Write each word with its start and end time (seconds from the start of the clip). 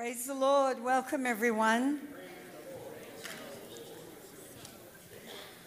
Praise 0.00 0.24
the 0.24 0.32
Lord. 0.32 0.82
Welcome, 0.82 1.26
everyone. 1.26 2.00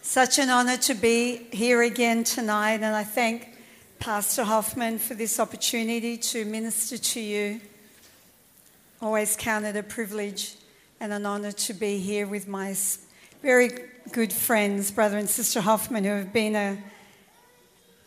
Such 0.02 0.40
an 0.40 0.50
honor 0.50 0.76
to 0.78 0.96
be 0.96 1.46
here 1.52 1.84
again 1.84 2.24
tonight, 2.24 2.82
and 2.82 2.96
I 2.96 3.04
thank 3.04 3.56
Pastor 4.00 4.44
Hoffman 4.44 4.98
for 4.98 5.14
this 5.14 5.40
opportunity 5.40 6.18
to 6.18 6.46
minister 6.46 6.98
to 6.98 7.20
you. 7.20 7.62
Always 9.04 9.36
count 9.36 9.66
it 9.66 9.76
a 9.76 9.84
privilege 9.84 10.56
and 11.00 11.14
an 11.14 11.28
honor 11.28 11.52
to 11.52 11.74
be 11.76 12.00
here 12.00 12.26
with 12.26 12.48
my 12.48 12.76
very 13.44 13.70
good 14.12 14.34
friends, 14.34 14.90
Brother 14.90 15.20
and 15.20 15.30
Sister 15.30 15.62
Hoffman, 15.62 16.06
who 16.06 16.10
have 16.10 16.34
been 16.34 16.56
a, 16.56 16.80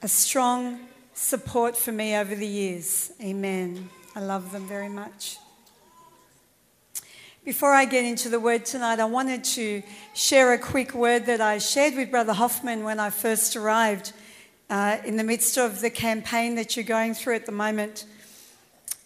a 0.02 0.08
strong 0.08 0.88
support 1.14 1.76
for 1.76 1.92
me 1.92 2.16
over 2.16 2.34
the 2.34 2.48
years. 2.48 3.12
Amen. 3.22 3.88
I 4.16 4.20
love 4.22 4.50
them 4.50 4.66
very 4.66 4.88
much. 4.88 5.36
Before 7.46 7.72
I 7.72 7.84
get 7.84 8.04
into 8.04 8.28
the 8.28 8.40
word 8.40 8.66
tonight, 8.66 8.98
I 8.98 9.04
wanted 9.04 9.44
to 9.44 9.80
share 10.14 10.52
a 10.52 10.58
quick 10.58 10.94
word 10.94 11.26
that 11.26 11.40
I 11.40 11.58
shared 11.58 11.94
with 11.94 12.10
Brother 12.10 12.32
Hoffman 12.32 12.82
when 12.82 12.98
I 12.98 13.10
first 13.10 13.54
arrived 13.54 14.12
uh, 14.68 14.96
in 15.04 15.16
the 15.16 15.22
midst 15.22 15.56
of 15.56 15.80
the 15.80 15.88
campaign 15.88 16.56
that 16.56 16.74
you're 16.74 16.84
going 16.84 17.14
through 17.14 17.36
at 17.36 17.46
the 17.46 17.52
moment. 17.52 18.04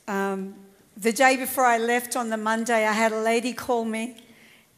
Um, 0.08 0.54
the 0.96 1.12
day 1.12 1.36
before 1.36 1.66
I 1.66 1.76
left 1.76 2.16
on 2.16 2.30
the 2.30 2.38
Monday, 2.38 2.86
I 2.86 2.92
had 2.92 3.12
a 3.12 3.20
lady 3.20 3.52
call 3.52 3.84
me, 3.84 4.16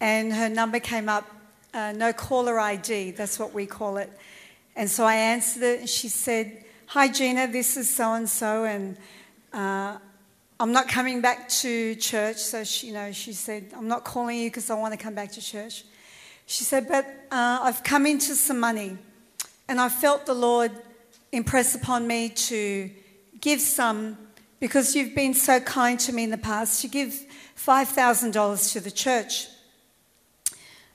and 0.00 0.32
her 0.32 0.48
number 0.48 0.80
came 0.80 1.08
up 1.08 1.30
uh, 1.72 1.92
no 1.92 2.12
caller 2.12 2.58
ID, 2.58 3.12
that's 3.12 3.38
what 3.38 3.54
we 3.54 3.64
call 3.64 3.96
it. 3.96 4.10
And 4.74 4.90
so 4.90 5.04
I 5.04 5.14
answered 5.14 5.62
it, 5.62 5.78
and 5.78 5.88
she 5.88 6.08
said, 6.08 6.64
Hi, 6.86 7.06
Gina, 7.06 7.46
this 7.46 7.76
is 7.76 7.88
so 7.88 8.14
and 8.14 8.28
so, 8.28 8.64
and 8.64 8.96
uh, 9.52 9.98
I'm 10.62 10.70
not 10.70 10.86
coming 10.86 11.20
back 11.20 11.48
to 11.48 11.96
church. 11.96 12.36
So, 12.36 12.62
she, 12.62 12.86
you 12.86 12.92
know, 12.92 13.10
she 13.10 13.32
said, 13.32 13.72
I'm 13.76 13.88
not 13.88 14.04
calling 14.04 14.38
you 14.38 14.48
because 14.48 14.70
I 14.70 14.74
want 14.74 14.92
to 14.92 14.96
come 14.96 15.12
back 15.12 15.32
to 15.32 15.40
church. 15.40 15.84
She 16.46 16.62
said, 16.62 16.86
but 16.86 17.04
uh, 17.32 17.58
I've 17.62 17.82
come 17.82 18.06
into 18.06 18.36
some 18.36 18.60
money 18.60 18.96
and 19.68 19.80
I 19.80 19.88
felt 19.88 20.24
the 20.24 20.34
Lord 20.34 20.70
impress 21.32 21.74
upon 21.74 22.06
me 22.06 22.28
to 22.28 22.88
give 23.40 23.60
some 23.60 24.16
because 24.60 24.94
you've 24.94 25.16
been 25.16 25.34
so 25.34 25.58
kind 25.58 25.98
to 25.98 26.12
me 26.12 26.22
in 26.22 26.30
the 26.30 26.38
past 26.38 26.80
to 26.82 26.86
give 26.86 27.12
$5,000 27.56 28.72
to 28.72 28.78
the 28.78 28.92
church. 28.92 29.48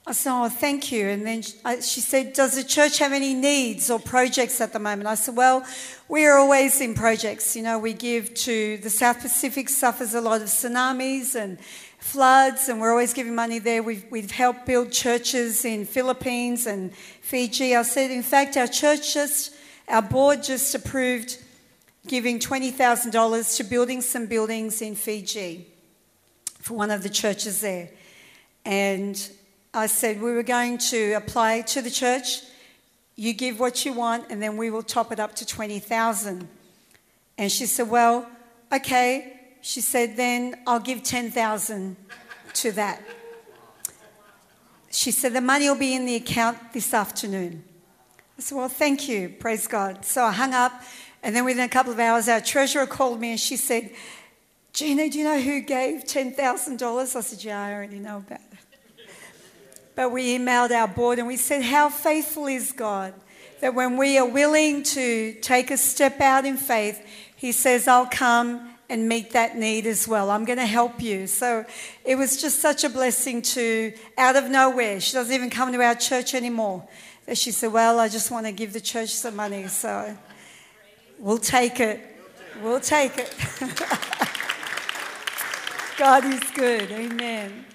I 0.07 0.13
said, 0.13 0.31
Oh, 0.31 0.47
thank 0.47 0.89
you. 0.89 1.09
And 1.09 1.27
then 1.27 1.43
uh, 1.65 1.81
she 1.81 1.99
said, 1.99 2.31
Does 2.31 2.55
the 2.55 2.63
church 2.63 2.97
have 2.99 3.11
any 3.11 3.33
needs 3.33 3.89
or 3.89 3.99
projects 3.99 4.61
at 4.61 4.71
the 4.71 4.79
moment? 4.79 5.05
I 5.05 5.15
said, 5.15 5.35
Well, 5.35 5.65
we 6.07 6.25
are 6.25 6.37
always 6.37 6.79
in 6.79 6.93
projects. 6.93 7.57
You 7.57 7.63
know, 7.63 7.77
we 7.77 7.91
give 7.91 8.33
to 8.35 8.77
the 8.77 8.89
South 8.89 9.19
Pacific, 9.19 9.67
suffers 9.67 10.13
a 10.13 10.21
lot 10.21 10.41
of 10.41 10.47
tsunamis 10.47 11.35
and 11.35 11.59
floods, 11.99 12.69
and 12.69 12.79
we're 12.79 12.91
always 12.91 13.13
giving 13.13 13.35
money 13.35 13.59
there. 13.59 13.83
We've, 13.83 14.05
we've 14.09 14.31
helped 14.31 14.65
build 14.65 14.93
churches 14.93 15.65
in 15.65 15.85
Philippines 15.85 16.67
and 16.67 16.95
Fiji. 16.95 17.75
I 17.75 17.81
said, 17.81 18.09
In 18.09 18.23
fact, 18.23 18.55
our 18.55 18.67
church 18.67 19.13
just, 19.13 19.53
our 19.89 20.01
board 20.01 20.41
just 20.41 20.73
approved 20.73 21.37
giving 22.07 22.39
$20,000 22.39 23.57
to 23.57 23.63
building 23.65 23.99
some 23.99 24.25
buildings 24.25 24.81
in 24.81 24.95
Fiji 24.95 25.67
for 26.61 26.75
one 26.75 26.91
of 26.91 27.03
the 27.03 27.09
churches 27.09 27.59
there. 27.59 27.89
And 28.63 29.29
I 29.73 29.87
said 29.87 30.21
we 30.21 30.33
were 30.33 30.43
going 30.43 30.77
to 30.89 31.13
apply 31.13 31.61
to 31.61 31.81
the 31.81 31.89
church. 31.91 32.41
You 33.15 33.33
give 33.33 33.59
what 33.59 33.85
you 33.85 33.93
want, 33.93 34.25
and 34.29 34.41
then 34.41 34.57
we 34.57 34.69
will 34.69 34.83
top 34.83 35.11
it 35.11 35.19
up 35.19 35.35
to 35.35 35.45
20,000. 35.45 36.47
And 37.37 37.51
she 37.51 37.65
said, 37.65 37.89
Well, 37.89 38.27
okay. 38.71 39.33
She 39.61 39.81
said, 39.81 40.17
Then 40.17 40.55
I'll 40.65 40.79
give 40.79 41.03
10,000 41.03 41.95
to 42.53 42.71
that. 42.73 43.01
She 44.91 45.11
said, 45.11 45.33
The 45.33 45.41
money 45.41 45.67
will 45.67 45.77
be 45.77 45.93
in 45.93 46.05
the 46.05 46.15
account 46.15 46.73
this 46.73 46.93
afternoon. 46.93 47.63
I 48.37 48.41
said, 48.41 48.57
Well, 48.57 48.69
thank 48.69 49.09
you. 49.09 49.29
Praise 49.29 49.67
God. 49.67 50.05
So 50.05 50.23
I 50.23 50.31
hung 50.31 50.53
up, 50.53 50.81
and 51.23 51.35
then 51.35 51.45
within 51.45 51.63
a 51.63 51.69
couple 51.69 51.91
of 51.91 51.99
hours, 51.99 52.27
our 52.27 52.41
treasurer 52.41 52.85
called 52.85 53.19
me 53.19 53.31
and 53.31 53.39
she 53.39 53.57
said, 53.57 53.91
Gina, 54.73 55.09
do 55.09 55.17
you 55.17 55.23
know 55.23 55.39
who 55.41 55.61
gave 55.61 56.03
$10,000? 56.03 57.15
I 57.15 57.21
said, 57.21 57.43
Yeah, 57.43 57.61
I 57.61 57.73
already 57.73 57.99
know 57.99 58.17
about 58.17 58.39
it. 58.39 58.57
But 59.97 60.11
we 60.11 60.37
emailed 60.37 60.69
our 60.69 60.87
board 60.87 61.17
and 61.17 61.27
we 61.27 61.37
said, 61.37 61.63
How 61.63 61.89
faithful 61.89 62.45
is 62.45 62.71
God? 62.71 63.15
That 63.61 63.73
when 63.73 63.97
we 63.97 64.19
are 64.19 64.29
willing 64.29 64.83
to 64.83 65.33
take 65.41 65.71
a 65.71 65.77
step 65.77 66.21
out 66.21 66.45
in 66.45 66.55
faith, 66.55 67.03
He 67.35 67.51
says, 67.51 67.87
I'll 67.87 68.05
come 68.05 68.75
and 68.89 69.09
meet 69.09 69.31
that 69.31 69.57
need 69.57 69.87
as 69.87 70.07
well. 70.07 70.29
I'm 70.29 70.45
going 70.45 70.59
to 70.59 70.67
help 70.67 71.01
you. 71.01 71.25
So 71.25 71.65
it 72.05 72.15
was 72.15 72.39
just 72.39 72.59
such 72.59 72.83
a 72.83 72.89
blessing 72.89 73.41
to, 73.41 73.91
out 74.19 74.35
of 74.35 74.51
nowhere, 74.51 74.99
she 74.99 75.13
doesn't 75.13 75.33
even 75.33 75.49
come 75.49 75.73
to 75.73 75.81
our 75.81 75.95
church 75.95 76.35
anymore. 76.35 76.87
She 77.33 77.49
said, 77.49 77.73
Well, 77.73 77.99
I 77.99 78.07
just 78.07 78.29
want 78.29 78.45
to 78.45 78.51
give 78.51 78.73
the 78.73 78.81
church 78.81 79.09
some 79.09 79.35
money. 79.35 79.67
So 79.67 80.15
we'll 81.17 81.39
take 81.39 81.79
it. 81.79 82.01
We'll 82.61 82.79
take 82.81 83.17
it. 83.17 83.33
God 85.97 86.23
is 86.23 86.43
good. 86.51 86.91
Amen. 86.91 87.65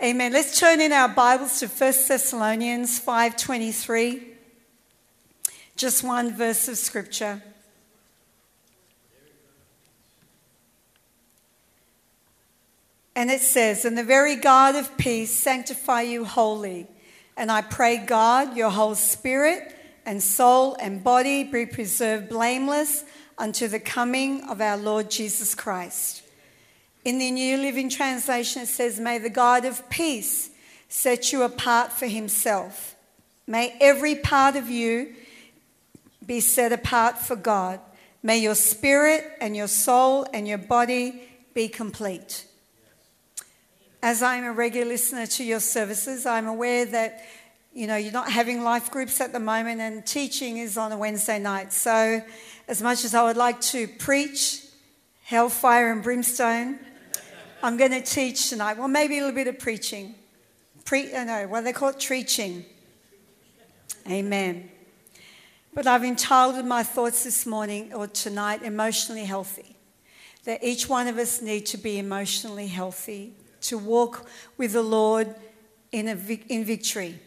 Amen. 0.00 0.32
Let's 0.32 0.60
turn 0.60 0.80
in 0.80 0.92
our 0.92 1.08
Bibles 1.08 1.58
to 1.58 1.66
1 1.66 2.06
Thessalonians 2.06 3.00
5:23. 3.00 4.22
Just 5.74 6.04
one 6.04 6.32
verse 6.32 6.68
of 6.68 6.78
scripture. 6.78 7.42
And 13.16 13.28
it 13.28 13.40
says, 13.40 13.84
And 13.84 13.98
the 13.98 14.04
very 14.04 14.36
God 14.36 14.76
of 14.76 14.96
peace 14.98 15.32
sanctify 15.32 16.02
you 16.02 16.24
wholly. 16.24 16.86
And 17.36 17.50
I 17.50 17.62
pray, 17.62 17.96
God, 17.96 18.56
your 18.56 18.70
whole 18.70 18.94
spirit 18.94 19.76
and 20.06 20.22
soul 20.22 20.76
and 20.80 21.02
body 21.02 21.42
be 21.42 21.66
preserved 21.66 22.28
blameless 22.28 23.02
unto 23.36 23.66
the 23.66 23.80
coming 23.80 24.42
of 24.44 24.60
our 24.60 24.76
Lord 24.76 25.10
Jesus 25.10 25.56
Christ. 25.56 26.22
In 27.08 27.18
the 27.18 27.30
New 27.30 27.56
Living 27.56 27.88
Translation, 27.88 28.60
it 28.60 28.66
says, 28.66 29.00
May 29.00 29.16
the 29.16 29.30
God 29.30 29.64
of 29.64 29.88
peace 29.88 30.50
set 30.90 31.32
you 31.32 31.42
apart 31.42 31.90
for 31.90 32.04
himself. 32.04 32.96
May 33.46 33.74
every 33.80 34.14
part 34.14 34.56
of 34.56 34.68
you 34.68 35.14
be 36.26 36.40
set 36.40 36.70
apart 36.70 37.16
for 37.16 37.34
God. 37.34 37.80
May 38.22 38.36
your 38.36 38.54
spirit 38.54 39.24
and 39.40 39.56
your 39.56 39.68
soul 39.68 40.26
and 40.34 40.46
your 40.46 40.58
body 40.58 41.22
be 41.54 41.66
complete. 41.68 42.44
As 44.02 44.22
I'm 44.22 44.44
a 44.44 44.52
regular 44.52 44.88
listener 44.88 45.26
to 45.28 45.44
your 45.44 45.60
services, 45.60 46.26
I'm 46.26 46.46
aware 46.46 46.84
that 46.84 47.24
you 47.72 47.86
know 47.86 47.96
you're 47.96 48.12
not 48.12 48.30
having 48.30 48.62
life 48.62 48.90
groups 48.90 49.18
at 49.22 49.32
the 49.32 49.40
moment 49.40 49.80
and 49.80 50.04
teaching 50.04 50.58
is 50.58 50.76
on 50.76 50.92
a 50.92 50.98
Wednesday 50.98 51.38
night. 51.38 51.72
So 51.72 52.20
as 52.68 52.82
much 52.82 53.02
as 53.06 53.14
I 53.14 53.22
would 53.22 53.38
like 53.38 53.62
to 53.62 53.88
preach 53.88 54.62
hellfire 55.22 55.90
and 55.90 56.02
brimstone, 56.02 56.78
I'm 57.60 57.76
going 57.76 57.90
to 57.90 58.00
teach 58.00 58.50
tonight. 58.50 58.78
Well, 58.78 58.86
maybe 58.86 59.18
a 59.18 59.20
little 59.20 59.34
bit 59.34 59.48
of 59.48 59.58
preaching. 59.58 60.14
Pre, 60.84 61.12
uh, 61.12 61.24
no, 61.24 61.48
what 61.48 61.64
they 61.64 61.72
call 61.72 61.88
it, 61.88 62.04
preaching. 62.04 62.64
Amen. 64.08 64.70
But 65.74 65.86
I've 65.86 66.04
entitled 66.04 66.64
my 66.64 66.84
thoughts 66.84 67.24
this 67.24 67.46
morning 67.46 67.92
or 67.92 68.06
tonight, 68.06 68.62
Emotionally 68.62 69.24
Healthy. 69.24 69.76
That 70.44 70.62
each 70.62 70.88
one 70.88 71.08
of 71.08 71.18
us 71.18 71.42
need 71.42 71.66
to 71.66 71.76
be 71.76 71.98
emotionally 71.98 72.68
healthy, 72.68 73.32
to 73.62 73.76
walk 73.76 74.26
with 74.56 74.72
the 74.72 74.82
Lord 74.82 75.34
in, 75.90 76.08
a, 76.08 76.16
in 76.48 76.64
victory. 76.64 77.18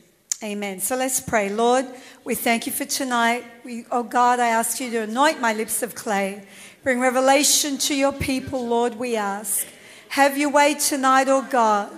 Amen. 0.42 0.80
So 0.80 0.96
let's 0.96 1.20
pray. 1.20 1.50
Lord, 1.50 1.86
we 2.24 2.36
thank 2.36 2.66
you 2.66 2.72
for 2.72 2.86
tonight. 2.86 3.44
We, 3.64 3.86
oh 3.92 4.04
God, 4.04 4.40
I 4.40 4.48
ask 4.48 4.80
you 4.80 4.90
to 4.92 5.02
anoint 5.02 5.40
my 5.40 5.54
lips 5.54 5.84
of 5.84 5.94
clay. 5.94 6.48
Bring 6.84 7.00
revelation 7.00 7.78
to 7.80 7.96
your 7.96 8.14
people, 8.14 8.66
Lord, 8.66 8.96
we 8.96 9.18
ask. 9.18 9.68
Have 10.12 10.38
your 10.38 10.50
way 10.50 10.74
tonight, 10.74 11.30
oh 11.30 11.48
God. 11.50 11.90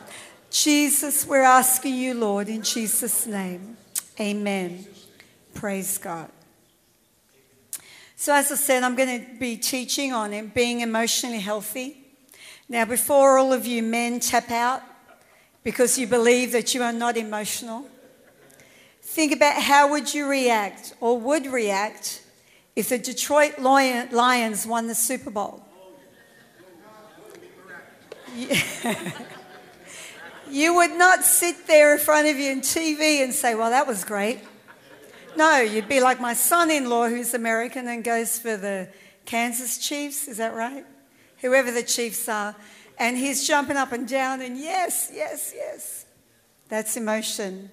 Jesus, 0.52 1.26
we're 1.26 1.42
asking 1.42 1.96
you, 1.96 2.14
Lord, 2.14 2.48
in 2.48 2.62
Jesus' 2.62 3.26
name. 3.26 3.76
Amen. 4.20 4.86
Praise 5.56 5.98
God. 5.98 6.30
So, 8.16 8.36
as 8.36 8.52
I 8.52 8.56
said, 8.56 8.84
I'm 8.84 8.96
going 8.96 9.20
to 9.20 9.40
be 9.40 9.58
teaching 9.58 10.14
on 10.14 10.32
it, 10.32 10.54
being 10.54 10.82
emotionally 10.82 11.40
healthy. 11.40 11.98
Now, 12.70 12.86
before 12.86 13.40
all 13.40 13.52
of 13.52 13.66
you 13.66 13.82
men 13.82 14.20
tap 14.20 14.52
out 14.52 14.84
because 15.64 15.98
you 15.98 16.06
believe 16.06 16.52
that 16.52 16.76
you 16.76 16.84
are 16.84 16.94
not 16.94 17.18
emotional, 17.18 17.88
think 19.02 19.34
about 19.34 19.60
how 19.60 19.90
would 19.90 20.14
you 20.14 20.30
react 20.30 20.94
or 21.00 21.20
would 21.20 21.48
react 21.48 22.22
if 22.76 22.90
the 22.90 23.00
Detroit 23.00 23.58
Lions 23.58 24.68
won 24.68 24.86
the 24.86 24.94
Super 24.94 25.32
Bowl. 25.32 25.66
you 30.50 30.76
would 30.76 30.92
not 30.92 31.24
sit 31.24 31.68
there 31.68 31.94
in 31.94 32.00
front 32.00 32.28
of 32.28 32.38
you 32.38 32.52
in 32.52 32.62
TV 32.62 33.24
and 33.24 33.34
say, 33.34 33.56
Well, 33.56 33.70
that 33.70 33.88
was 33.88 34.04
great. 34.04 34.40
No, 35.36 35.60
you'd 35.60 35.90
be 35.90 36.00
like 36.00 36.22
my 36.22 36.34
son 36.34 36.70
in 36.70 36.90
law, 36.90 37.08
who's 37.08 37.34
American 37.34 37.88
and 37.88 38.04
goes 38.04 38.38
for 38.38 38.56
the 38.56 38.88
Kansas 39.26 39.78
Chiefs. 39.78 40.28
Is 40.28 40.38
that 40.38 40.54
right? 40.54 40.86
Whoever 41.42 41.72
the 41.72 41.84
Chiefs 41.84 42.30
are. 42.30 42.56
And 43.00 43.18
he's 43.18 43.48
jumping 43.48 43.78
up 43.78 43.92
and 43.92 44.08
down, 44.08 44.42
and 44.42 44.58
yes, 44.58 45.10
yes, 45.12 45.52
yes. 45.56 46.06
That's 46.70 46.96
emotion. 46.96 47.72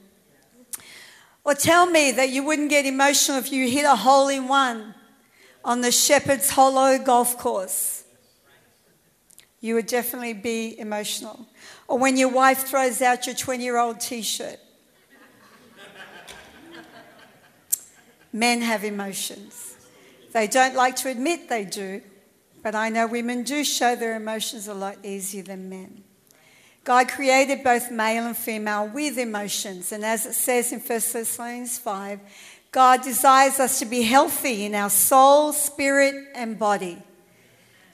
Or 1.44 1.54
tell 1.54 1.86
me 1.86 2.12
that 2.12 2.30
you 2.30 2.42
wouldn't 2.44 2.70
get 2.70 2.86
emotional 2.86 3.38
if 3.38 3.52
you 3.52 3.68
hit 3.68 3.84
a 3.84 3.96
hole 3.96 4.28
in 4.28 4.48
one 4.48 4.94
on 5.64 5.82
the 5.82 5.92
Shepherd's 5.92 6.50
Hollow 6.50 6.98
golf 6.98 7.38
course. 7.38 7.99
You 9.60 9.74
would 9.74 9.86
definitely 9.86 10.32
be 10.32 10.78
emotional. 10.78 11.46
Or 11.86 11.98
when 11.98 12.16
your 12.16 12.30
wife 12.30 12.66
throws 12.66 13.02
out 13.02 13.26
your 13.26 13.34
20 13.34 13.62
year 13.62 13.78
old 13.78 14.00
t 14.00 14.22
shirt. 14.22 14.58
Men 18.32 18.60
have 18.62 18.84
emotions. 18.84 19.74
They 20.32 20.46
don't 20.46 20.76
like 20.76 20.96
to 20.96 21.08
admit 21.08 21.48
they 21.48 21.64
do, 21.64 22.00
but 22.62 22.74
I 22.74 22.88
know 22.88 23.06
women 23.06 23.42
do 23.42 23.64
show 23.64 23.96
their 23.96 24.14
emotions 24.14 24.68
a 24.68 24.74
lot 24.74 24.96
easier 25.04 25.42
than 25.42 25.68
men. 25.68 26.04
God 26.84 27.08
created 27.08 27.64
both 27.64 27.90
male 27.90 28.26
and 28.26 28.36
female 28.36 28.86
with 28.86 29.18
emotions, 29.18 29.92
and 29.92 30.04
as 30.04 30.24
it 30.24 30.34
says 30.34 30.72
in 30.72 30.78
1 30.78 30.86
Thessalonians 30.88 31.78
5, 31.78 32.20
God 32.72 33.02
desires 33.02 33.58
us 33.58 33.80
to 33.80 33.84
be 33.84 34.02
healthy 34.02 34.64
in 34.64 34.74
our 34.74 34.90
soul, 34.90 35.52
spirit, 35.52 36.28
and 36.34 36.58
body. 36.58 37.02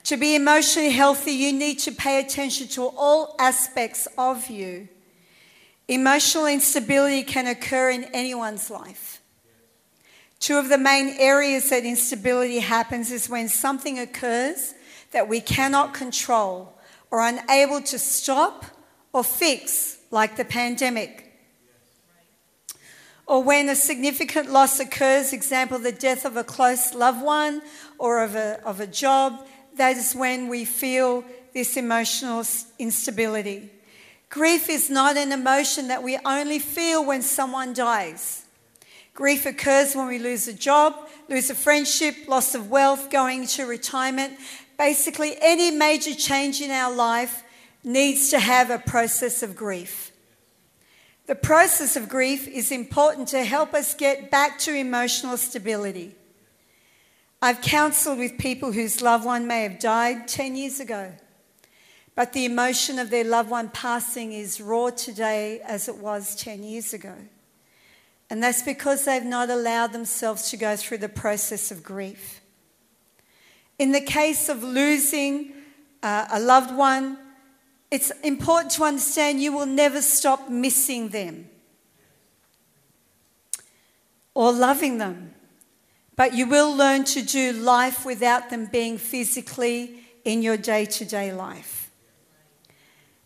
To 0.07 0.17
be 0.17 0.37
emotionally 0.37 0.91
healthy, 0.91 1.33
you 1.33 1.53
need 1.53 1.81
to 1.81 1.91
pay 1.91 2.21
attention 2.21 2.69
to 2.69 2.83
all 2.97 3.35
aspects 3.41 4.07
of 4.17 4.49
you. 4.49 4.87
Emotional 5.89 6.47
instability 6.47 7.25
can 7.25 7.49
occur 7.49 7.91
in 7.91 8.05
anyone's 8.15 8.71
life. 8.71 9.21
Two 10.39 10.59
of 10.59 10.69
the 10.69 10.79
main 10.79 11.17
areas 11.19 11.71
that 11.71 11.85
instability 11.85 12.61
happens 12.61 13.11
is 13.11 13.29
when 13.29 13.49
something 13.49 13.99
occurs 13.99 14.75
that 15.11 15.29
we 15.29 15.41
cannot 15.41 15.93
control 15.93 16.79
or 17.11 17.27
unable 17.27 17.81
to 17.83 17.99
stop 17.99 18.65
or 19.13 19.25
fix, 19.25 19.99
like 20.13 20.37
the 20.37 20.45
pandemic. 20.45 21.33
Or 23.27 23.43
when 23.43 23.69
a 23.69 23.75
significant 23.75 24.53
loss 24.53 24.79
occurs, 24.79 25.33
example, 25.33 25.81
the 25.81 25.91
death 25.91 26.25
of 26.25 26.37
a 26.37 26.45
close 26.45 26.95
loved 26.95 27.25
one 27.25 27.61
or 27.99 28.23
of 28.23 28.37
a, 28.37 28.61
of 28.65 28.79
a 28.79 28.87
job, 28.87 29.45
that 29.77 29.97
is 29.97 30.15
when 30.15 30.49
we 30.49 30.65
feel 30.65 31.25
this 31.53 31.77
emotional 31.77 32.45
instability. 32.79 33.71
Grief 34.29 34.69
is 34.69 34.91
not 34.91 35.17
an 35.17 35.33
emotion 35.33 35.89
that 35.89 36.03
we 36.03 36.19
only 36.25 36.59
feel 36.59 37.05
when 37.05 37.23
someone 37.23 37.73
dies. 37.73 38.45
Grief 39.15 39.47
occurs 39.47 39.95
when 39.95 40.09
we 40.09 40.19
lose 40.19 40.47
a 40.47 40.53
job, 40.53 40.95
lose 41.29 41.49
a 41.49 41.55
friendship, 41.55 42.15
loss 42.29 42.55
of 42.55 42.71
wealth, 42.71 43.09
going 43.09 43.47
to 43.47 43.65
retirement. 43.65 44.35
Basically, 44.77 45.37
any 45.41 45.71
major 45.71 46.15
change 46.15 46.61
in 46.61 46.71
our 46.71 46.95
life 46.95 47.43
needs 47.83 48.29
to 48.31 48.39
have 48.39 48.71
a 48.71 48.79
process 48.79 49.43
of 49.43 49.57
grief. 49.57 50.13
The 51.27 51.35
process 51.35 51.97
of 51.97 52.09
grief 52.09 52.47
is 52.47 52.71
important 52.71 53.29
to 53.29 53.43
help 53.45 53.75
us 53.75 53.95
get 53.95 54.31
back 54.31 54.59
to 54.61 54.75
emotional 54.75 55.37
stability. 55.37 56.15
I've 57.43 57.61
counseled 57.61 58.19
with 58.19 58.39
people 58.39 58.73
whose 58.73 59.03
loved 59.03 59.25
one 59.25 59.47
may 59.47 59.63
have 59.63 59.79
died 59.79 60.27
10 60.27 60.57
years 60.57 60.81
ago, 60.81 61.13
but 62.15 62.33
the 62.33 62.47
emotion 62.47 62.99
of 62.99 63.11
their 63.11 63.25
loved 63.25 63.51
one 63.51 63.69
passing 63.69 64.33
is 64.33 64.61
raw 64.61 64.91
today 64.91 65.61
as 65.61 65.89
it 65.89 65.97
was 65.99 66.35
10 66.37 66.63
years 66.63 66.95
ago. 66.95 67.15
And 68.31 68.43
that's 68.43 68.63
because 68.63 69.05
they've 69.05 69.23
not 69.23 69.51
allowed 69.51 69.93
themselves 69.93 70.51
to 70.51 70.57
go 70.57 70.77
through 70.77 70.99
the 70.99 71.09
process 71.09 71.71
of 71.71 71.83
grief. 71.83 72.41
In 73.79 73.93
the 73.93 74.01
case 74.01 74.49
of 74.49 74.63
losing 74.65 75.53
uh, 76.03 76.27
a 76.33 76.41
loved 76.41 76.75
one, 76.75 77.19
it's 77.91 78.11
important 78.23 78.73
to 78.73 78.85
understand 78.85 79.41
you 79.41 79.53
will 79.53 79.67
never 79.67 80.03
stop 80.03 80.49
missing 80.49 81.11
them 81.11 81.49
or 84.35 84.53
loving 84.53 84.99
them. 84.99 85.36
But 86.17 86.35
you 86.35 86.49
will 86.49 86.75
learn 86.75 87.05
to 87.05 87.23
do 87.23 87.53
life 87.53 88.05
without 88.07 88.49
them 88.51 88.67
being 88.67 88.97
physically 88.99 90.01
in 90.25 90.43
your 90.43 90.57
day 90.57 90.87
to 90.87 91.05
day 91.05 91.33
life. 91.33 91.91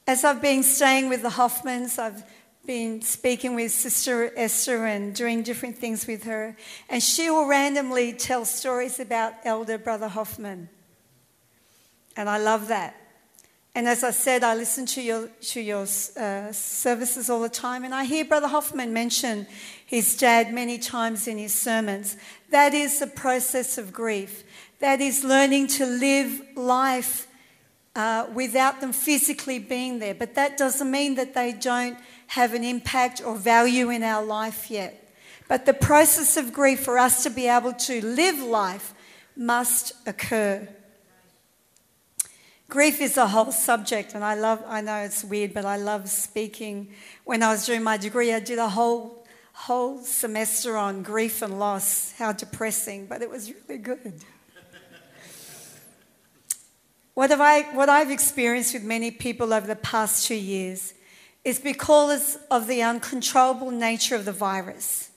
As 0.07 0.25
I've 0.25 0.43
been 0.43 0.65
staying 0.65 1.09
with 1.09 1.23
the 1.23 1.29
Hoffmans, 1.29 1.99
I've 1.99 2.25
been 2.67 3.01
speaking 3.01 3.55
with 3.55 3.71
Sister 3.71 4.33
Esther 4.37 4.85
and 4.87 5.15
doing 5.15 5.43
different 5.43 5.79
things 5.79 6.07
with 6.07 6.25
her, 6.25 6.57
and 6.89 7.03
she 7.03 7.31
will 7.31 7.47
randomly 7.47 8.13
tell 8.13 8.45
stories 8.45 9.01
about 9.01 9.35
Elder 9.45 9.79
Brother 9.79 10.09
Hoffman. 10.09 10.69
And 12.17 12.29
I 12.29 12.39
love 12.39 12.69
that. 12.69 13.00
And 13.75 13.87
as 13.87 14.03
I 14.03 14.11
said, 14.11 14.43
I 14.43 14.57
listen 14.57 14.85
to 14.87 15.03
your, 15.03 15.29
to 15.29 15.61
your 15.61 15.87
uh, 16.17 16.53
services 16.53 17.31
all 17.31 17.41
the 17.41 17.49
time, 17.49 17.85
and 17.85 17.95
I 17.95 18.05
hear 18.05 18.25
Brother 18.25 18.49
Hoffman 18.49 18.93
mention 18.93 19.47
his 19.87 20.17
dad 20.17 20.53
many 20.53 20.77
times 20.77 21.29
in 21.29 21.39
his 21.39 21.55
sermons. 21.55 22.17
That 22.51 22.75
is 22.75 22.99
the 22.99 23.07
process 23.07 23.79
of 23.79 23.93
grief. 23.93 24.43
That 24.81 25.01
is 25.01 25.23
learning 25.23 25.69
to 25.69 25.87
live 25.87 26.43
life 26.57 27.29
uh, 27.95 28.27
without 28.35 28.81
them 28.81 28.93
physically 28.93 29.61
being 29.61 30.01
there. 30.01 30.15
But 30.15 30.35
that 30.35 30.57
doesn't 30.57 30.91
mean 30.91 31.15
that 31.15 31.35
they 31.35 31.53
don't 31.53 31.97
have 32.29 32.55
an 32.55 32.65
impact 32.65 33.23
or 33.25 33.37
value 33.37 33.91
in 33.91 34.03
our 34.03 34.25
life 34.25 34.71
yet. 34.71 35.13
But 35.47 35.67
the 35.67 35.75
process 35.75 36.37
of 36.37 36.53
grief 36.53 36.81
for 36.81 36.99
us 36.99 37.23
to 37.23 37.31
be 37.31 37.47
able 37.47 37.73
to 37.73 38.05
live 38.05 38.39
life 38.41 38.95
must 39.37 39.93
occur. 40.07 40.69
Grief 42.71 43.01
is 43.01 43.17
a 43.17 43.27
whole 43.27 43.51
subject, 43.51 44.15
and 44.15 44.25
I 44.25 44.37
love, 44.37 44.63
I 44.65 44.81
know 44.81 44.99
it's 44.99 45.25
weird, 45.25 45.53
but 45.53 45.65
I 45.65 45.77
love 45.77 46.09
speaking. 46.09 46.93
When 47.25 47.43
I 47.43 47.51
was 47.51 47.67
doing 47.67 47.83
my 47.83 47.97
degree, 47.97 48.33
I 48.33 48.39
did 48.39 48.61
a 48.61 48.69
whole, 48.69 49.27
whole 49.53 49.99
semester 50.05 50.77
on 50.77 51.03
grief 51.03 51.43
and 51.43 51.59
loss. 51.59 52.13
How 52.13 52.31
depressing, 52.31 53.07
but 53.07 53.23
it 53.23 53.29
was 53.29 53.53
really 53.53 53.81
good. 53.81 54.15
what, 57.15 57.31
have 57.31 57.41
I, 57.41 57.63
what 57.75 57.89
I've 57.89 58.13
experienced 58.13 58.73
with 58.73 58.85
many 58.85 59.11
people 59.11 59.53
over 59.53 59.67
the 59.67 59.75
past 59.75 60.29
two 60.29 60.37
years 60.37 60.95
is 61.45 61.59
because 61.59 62.39
of 62.53 62.69
the 62.69 62.83
uncontrollable 62.83 63.73
nature 63.73 64.15
of 64.15 64.25
the 64.25 64.33
virus 64.33 65.11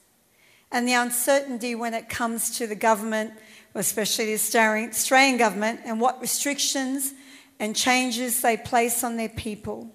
and 0.72 0.88
the 0.88 0.94
uncertainty 0.94 1.76
when 1.76 1.94
it 1.94 2.08
comes 2.08 2.58
to 2.58 2.66
the 2.66 2.74
government, 2.74 3.32
especially 3.76 4.24
the 4.24 4.34
Australian 4.34 5.36
government, 5.36 5.82
and 5.84 6.00
what 6.00 6.20
restrictions 6.20 7.14
and 7.58 7.74
changes 7.74 8.40
they 8.40 8.56
place 8.56 9.04
on 9.04 9.16
their 9.16 9.28
people, 9.28 9.94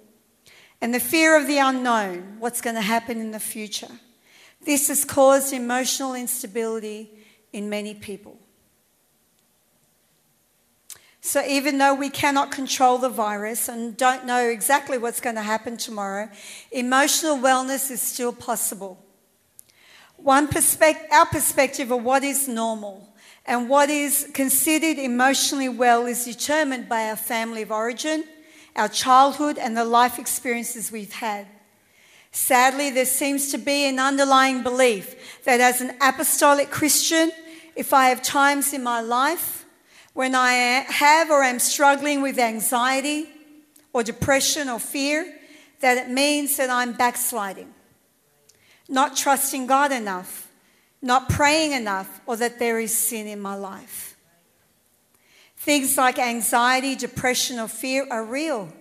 and 0.81 0.93
the 0.93 0.99
fear 0.99 1.37
of 1.39 1.47
the 1.47 1.57
unknown, 1.57 2.37
what's 2.39 2.61
going 2.61 2.75
to 2.75 2.81
happen 2.81 3.19
in 3.19 3.31
the 3.31 3.39
future. 3.39 3.91
This 4.65 4.87
has 4.87 5.05
caused 5.05 5.53
emotional 5.53 6.15
instability 6.15 7.11
in 7.51 7.69
many 7.69 7.93
people. 7.93 8.37
So, 11.21 11.45
even 11.45 11.77
though 11.77 11.93
we 11.93 12.09
cannot 12.09 12.51
control 12.51 12.97
the 12.97 13.09
virus 13.09 13.67
and 13.67 13.97
don't 13.97 14.25
know 14.25 14.47
exactly 14.47 14.97
what's 14.97 15.19
going 15.19 15.35
to 15.35 15.41
happen 15.41 15.75
tomorrow, 15.75 16.29
emotional 16.71 17.37
wellness 17.37 17.91
is 17.91 18.01
still 18.01 18.31
possible. 18.31 19.03
One 20.15 20.47
perspective, 20.47 21.07
our 21.11 21.25
perspective 21.25 21.91
of 21.91 22.03
what 22.03 22.23
is 22.23 22.47
normal 22.47 23.13
and 23.45 23.69
what 23.69 23.89
is 23.89 24.29
considered 24.33 24.97
emotionally 24.97 25.69
well 25.69 26.05
is 26.05 26.25
determined 26.25 26.87
by 26.87 27.09
our 27.09 27.15
family 27.15 27.61
of 27.61 27.71
origin, 27.71 28.23
our 28.75 28.89
childhood, 28.89 29.57
and 29.57 29.75
the 29.75 29.85
life 29.85 30.19
experiences 30.19 30.91
we've 30.91 31.13
had. 31.13 31.47
Sadly, 32.31 32.91
there 32.91 33.05
seems 33.05 33.51
to 33.51 33.57
be 33.57 33.85
an 33.85 33.99
underlying 33.99 34.61
belief 34.61 35.43
that 35.45 35.59
as 35.59 35.81
an 35.81 35.95
apostolic 35.99 36.69
Christian, 36.69 37.31
if 37.75 37.91
I 37.91 38.09
have 38.09 38.21
times 38.21 38.71
in 38.71 38.83
my 38.83 39.01
life 39.01 39.65
when 40.13 40.35
I 40.35 40.51
have 40.87 41.31
or 41.31 41.43
am 41.43 41.59
struggling 41.59 42.21
with 42.21 42.37
anxiety 42.37 43.29
or 43.93 44.03
depression 44.03 44.69
or 44.69 44.79
fear, 44.79 45.33
that 45.79 45.97
it 45.97 46.09
means 46.09 46.57
that 46.57 46.69
I'm 46.69 46.93
backsliding, 46.93 47.73
not 48.87 49.15
trusting 49.15 49.65
God 49.65 49.91
enough 49.91 50.48
not 51.01 51.29
praying 51.29 51.71
enough, 51.71 52.21
or 52.25 52.35
that 52.37 52.59
there 52.59 52.79
is 52.79 52.97
sin 52.97 53.27
in 53.27 53.39
my 53.39 53.55
life. 53.55 54.17
Things 55.57 55.97
like 55.97 56.19
anxiety, 56.19 56.95
depression, 56.95 57.59
or 57.59 57.67
fear 57.67 58.07
are 58.09 58.23
real. 58.23 58.71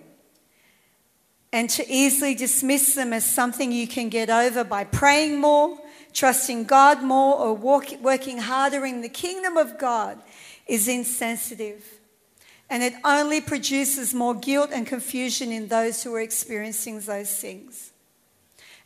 And 1.51 1.69
to 1.71 1.85
easily 1.91 2.35
dismiss 2.35 2.95
them 2.95 3.11
as 3.11 3.25
something 3.25 3.71
you 3.71 3.87
can 3.87 4.09
get 4.09 4.29
over 4.29 4.63
by 4.63 4.83
praying 4.83 5.39
more, 5.39 5.77
trusting 6.13 6.65
God 6.65 7.01
more, 7.01 7.35
or 7.35 7.53
walk, 7.53 7.91
working 8.01 8.37
harder 8.37 8.85
in 8.85 9.01
the 9.01 9.09
kingdom 9.09 9.57
of 9.57 9.77
God 9.77 10.21
is 10.67 10.87
insensitive. 10.87 11.83
And 12.69 12.83
it 12.83 12.93
only 13.03 13.41
produces 13.41 14.13
more 14.13 14.35
guilt 14.35 14.69
and 14.71 14.85
confusion 14.85 15.51
in 15.51 15.67
those 15.67 16.03
who 16.03 16.13
are 16.13 16.21
experiencing 16.21 16.99
those 16.99 17.33
things. 17.33 17.88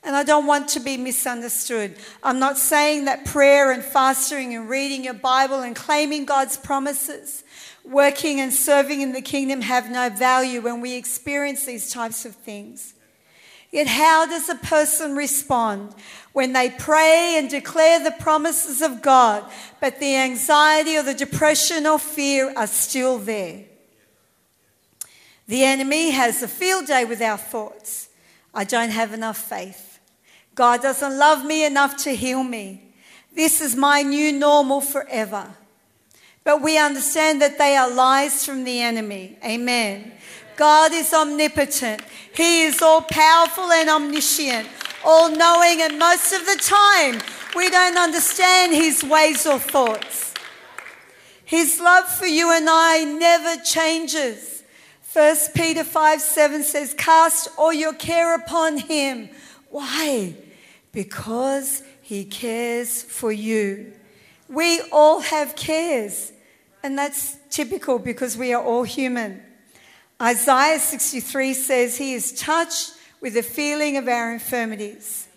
And 0.05 0.15
I 0.15 0.23
don't 0.23 0.45
want 0.45 0.67
to 0.69 0.79
be 0.79 0.97
misunderstood. 0.97 1.95
I'm 2.21 2.39
not 2.39 2.57
saying 2.57 3.05
that 3.05 3.25
prayer 3.25 3.71
and 3.71 3.83
fasting 3.83 4.53
and 4.53 4.69
reading 4.69 5.05
your 5.05 5.13
Bible 5.13 5.61
and 5.61 5.75
claiming 5.75 6.25
God's 6.25 6.57
promises 6.57 7.43
working 7.83 8.39
and 8.39 8.53
serving 8.53 9.01
in 9.01 9.11
the 9.11 9.21
kingdom 9.21 9.61
have 9.61 9.89
no 9.89 10.09
value 10.09 10.61
when 10.61 10.81
we 10.81 10.95
experience 10.95 11.65
these 11.65 11.91
types 11.91 12.25
of 12.25 12.35
things. 12.35 12.93
Yet, 13.71 13.87
how 13.87 14.27
does 14.27 14.49
a 14.49 14.55
person 14.55 15.15
respond 15.15 15.95
when 16.31 16.53
they 16.53 16.69
pray 16.69 17.35
and 17.37 17.49
declare 17.49 18.03
the 18.03 18.11
promises 18.11 18.83
of 18.83 19.01
God, 19.01 19.49
but 19.81 19.99
the 19.99 20.15
anxiety 20.15 20.95
or 20.95 21.01
the 21.01 21.15
depression 21.15 21.87
or 21.87 21.97
fear 21.97 22.53
are 22.55 22.67
still 22.67 23.17
there? 23.17 23.65
The 25.47 25.63
enemy 25.63 26.11
has 26.11 26.43
a 26.43 26.47
field 26.47 26.85
day 26.85 27.03
with 27.03 27.21
our 27.21 27.37
thoughts. 27.37 28.09
I 28.53 28.63
don't 28.63 28.91
have 28.91 29.11
enough 29.11 29.37
faith. 29.37 29.92
God 30.55 30.81
doesn't 30.81 31.17
love 31.17 31.45
me 31.45 31.65
enough 31.65 31.97
to 32.03 32.15
heal 32.15 32.43
me. 32.43 32.81
This 33.35 33.61
is 33.61 33.75
my 33.75 34.03
new 34.03 34.31
normal 34.31 34.81
forever. 34.81 35.47
But 36.43 36.61
we 36.61 36.77
understand 36.77 37.41
that 37.41 37.57
they 37.57 37.75
are 37.75 37.89
lies 37.89 38.45
from 38.45 38.63
the 38.63 38.81
enemy. 38.81 39.37
Amen. 39.43 40.11
God 40.55 40.91
is 40.93 41.13
omnipotent. 41.13 42.01
He 42.35 42.63
is 42.63 42.81
all 42.81 43.01
powerful 43.01 43.71
and 43.71 43.89
omniscient, 43.89 44.67
all 45.03 45.29
knowing, 45.29 45.81
and 45.81 45.97
most 45.97 46.33
of 46.33 46.45
the 46.45 46.59
time 46.61 47.21
we 47.55 47.69
don't 47.69 47.97
understand 47.97 48.73
his 48.73 49.03
ways 49.03 49.47
or 49.47 49.57
thoughts. 49.57 50.33
His 51.45 51.79
love 51.79 52.05
for 52.05 52.25
you 52.25 52.51
and 52.51 52.67
I 52.69 53.03
never 53.03 53.61
changes. 53.63 54.63
1 55.13 55.35
Peter 55.53 55.83
5 55.83 56.21
7 56.21 56.63
says, 56.63 56.93
Cast 56.95 57.49
all 57.57 57.73
your 57.73 57.93
care 57.93 58.35
upon 58.35 58.77
him. 58.77 59.29
Why? 59.73 60.35
Because 60.91 61.81
he 62.03 62.25
cares 62.25 63.01
for 63.01 63.31
you. 63.31 63.91
We 64.47 64.81
all 64.91 65.21
have 65.21 65.55
cares. 65.55 66.31
And 66.83 66.95
that's 66.95 67.37
typical 67.49 67.97
because 67.97 68.37
we 68.37 68.53
are 68.53 68.63
all 68.63 68.83
human. 68.83 69.41
Isaiah 70.21 70.77
63 70.77 71.55
says, 71.55 71.97
He 71.97 72.13
is 72.13 72.33
touched 72.33 72.93
with 73.19 73.33
the 73.33 73.41
feeling 73.41 73.97
of 73.97 74.07
our 74.07 74.31
infirmities. 74.31 75.27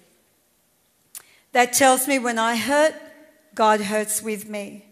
That 1.52 1.72
tells 1.72 2.06
me 2.06 2.18
when 2.18 2.38
I 2.38 2.56
hurt, 2.56 2.94
God 3.54 3.80
hurts 3.80 4.22
with 4.22 4.50
me. 4.50 4.84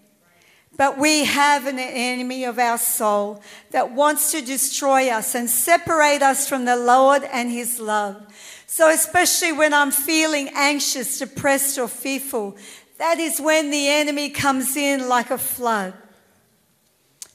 But 0.74 0.96
we 0.98 1.24
have 1.26 1.66
an 1.66 1.78
enemy 1.78 2.44
of 2.44 2.58
our 2.58 2.78
soul 2.78 3.42
that 3.72 3.92
wants 3.92 4.30
to 4.32 4.40
destroy 4.40 5.10
us 5.10 5.34
and 5.34 5.50
separate 5.50 6.22
us 6.22 6.48
from 6.48 6.64
the 6.64 6.76
Lord 6.76 7.24
and 7.24 7.50
His 7.50 7.78
love. 7.78 8.26
So, 8.66 8.90
especially 8.90 9.52
when 9.52 9.72
I'm 9.72 9.90
feeling 9.90 10.50
anxious, 10.54 11.18
depressed, 11.18 11.78
or 11.78 11.88
fearful, 11.88 12.56
that 12.98 13.18
is 13.18 13.40
when 13.40 13.70
the 13.70 13.88
enemy 13.88 14.30
comes 14.30 14.76
in 14.76 15.08
like 15.08 15.30
a 15.30 15.38
flood. 15.38 15.94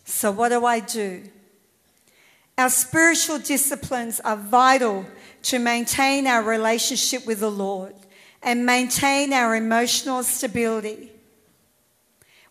So, 0.05 0.31
what 0.31 0.49
do 0.49 0.65
I 0.65 0.79
do? 0.79 1.23
Our 2.57 2.69
spiritual 2.69 3.39
disciplines 3.39 4.19
are 4.19 4.35
vital 4.35 5.05
to 5.43 5.59
maintain 5.59 6.27
our 6.27 6.43
relationship 6.43 7.25
with 7.25 7.39
the 7.39 7.51
Lord 7.51 7.95
and 8.41 8.65
maintain 8.65 9.31
our 9.33 9.55
emotional 9.55 10.23
stability. 10.23 11.11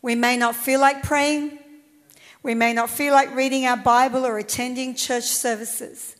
We 0.00 0.14
may 0.14 0.36
not 0.36 0.54
feel 0.54 0.80
like 0.80 1.02
praying, 1.02 1.58
we 2.42 2.54
may 2.54 2.72
not 2.72 2.88
feel 2.88 3.12
like 3.12 3.34
reading 3.34 3.66
our 3.66 3.76
Bible 3.76 4.24
or 4.24 4.38
attending 4.38 4.94
church 4.94 5.24
services, 5.24 6.16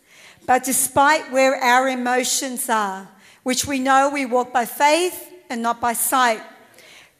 but 0.47 0.65
despite 0.65 1.31
where 1.31 1.57
our 1.57 1.89
emotions 1.89 2.69
are, 2.69 3.09
which 3.43 3.67
we 3.67 3.79
know 3.79 4.11
we 4.13 4.27
walk 4.27 4.53
by 4.53 4.65
faith 4.65 5.33
and 5.51 5.63
not 5.63 5.81
by 5.81 5.93
sight, 5.93 6.43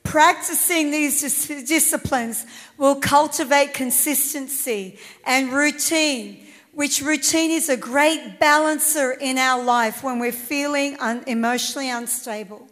Practicing 0.09 0.91
these 0.91 1.21
disciplines 1.69 2.47
will 2.79 2.95
cultivate 2.95 3.75
consistency 3.75 4.99
and 5.27 5.53
routine, 5.53 6.47
which 6.73 7.03
routine 7.03 7.51
is 7.51 7.69
a 7.69 7.77
great 7.77 8.39
balancer 8.41 9.13
in 9.13 9.37
our 9.37 9.63
life 9.63 10.03
when 10.03 10.19
we're 10.19 10.33
feeling 10.33 10.97
un- 10.99 11.25
emotionally 11.27 11.91
unstable. 11.91 12.67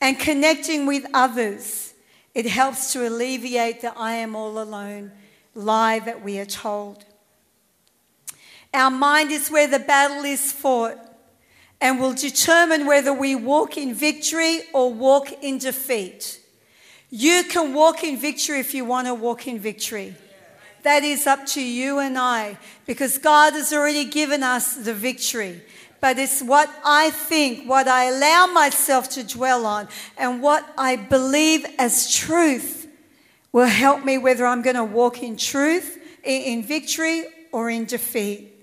And 0.00 0.18
connecting 0.18 0.86
with 0.86 1.04
others, 1.12 1.92
it 2.34 2.46
helps 2.46 2.94
to 2.94 3.06
alleviate 3.06 3.82
the 3.82 3.92
I 3.94 4.14
am 4.14 4.34
all 4.34 4.62
alone 4.62 5.12
lie 5.54 5.98
that 5.98 6.24
we 6.24 6.38
are 6.38 6.46
told. 6.46 7.04
Our 8.72 8.90
mind 8.90 9.32
is 9.32 9.50
where 9.50 9.66
the 9.66 9.80
battle 9.80 10.24
is 10.24 10.52
fought 10.52 10.96
and 11.80 11.98
will 11.98 12.12
determine 12.12 12.86
whether 12.86 13.12
we 13.12 13.34
walk 13.34 13.76
in 13.76 13.94
victory 13.94 14.60
or 14.72 14.92
walk 14.92 15.32
in 15.42 15.58
defeat. 15.58 16.40
You 17.10 17.42
can 17.44 17.74
walk 17.74 18.04
in 18.04 18.16
victory 18.16 18.60
if 18.60 18.72
you 18.72 18.84
want 18.84 19.08
to 19.08 19.14
walk 19.14 19.48
in 19.48 19.58
victory. 19.58 20.14
That 20.82 21.02
is 21.02 21.26
up 21.26 21.46
to 21.46 21.62
you 21.62 21.98
and 21.98 22.16
I 22.16 22.58
because 22.86 23.18
God 23.18 23.54
has 23.54 23.72
already 23.72 24.04
given 24.04 24.42
us 24.42 24.76
the 24.76 24.94
victory. 24.94 25.62
But 26.00 26.18
it's 26.18 26.40
what 26.40 26.70
I 26.84 27.10
think, 27.10 27.68
what 27.68 27.88
I 27.88 28.04
allow 28.04 28.46
myself 28.46 29.10
to 29.10 29.24
dwell 29.24 29.66
on, 29.66 29.86
and 30.16 30.40
what 30.40 30.66
I 30.78 30.96
believe 30.96 31.66
as 31.78 32.14
truth 32.14 32.88
will 33.52 33.66
help 33.66 34.02
me 34.02 34.16
whether 34.16 34.46
I'm 34.46 34.62
going 34.62 34.76
to 34.76 34.84
walk 34.84 35.22
in 35.22 35.36
truth, 35.36 35.98
in 36.24 36.62
victory, 36.62 37.24
or 37.52 37.68
in 37.68 37.84
defeat 37.84 38.59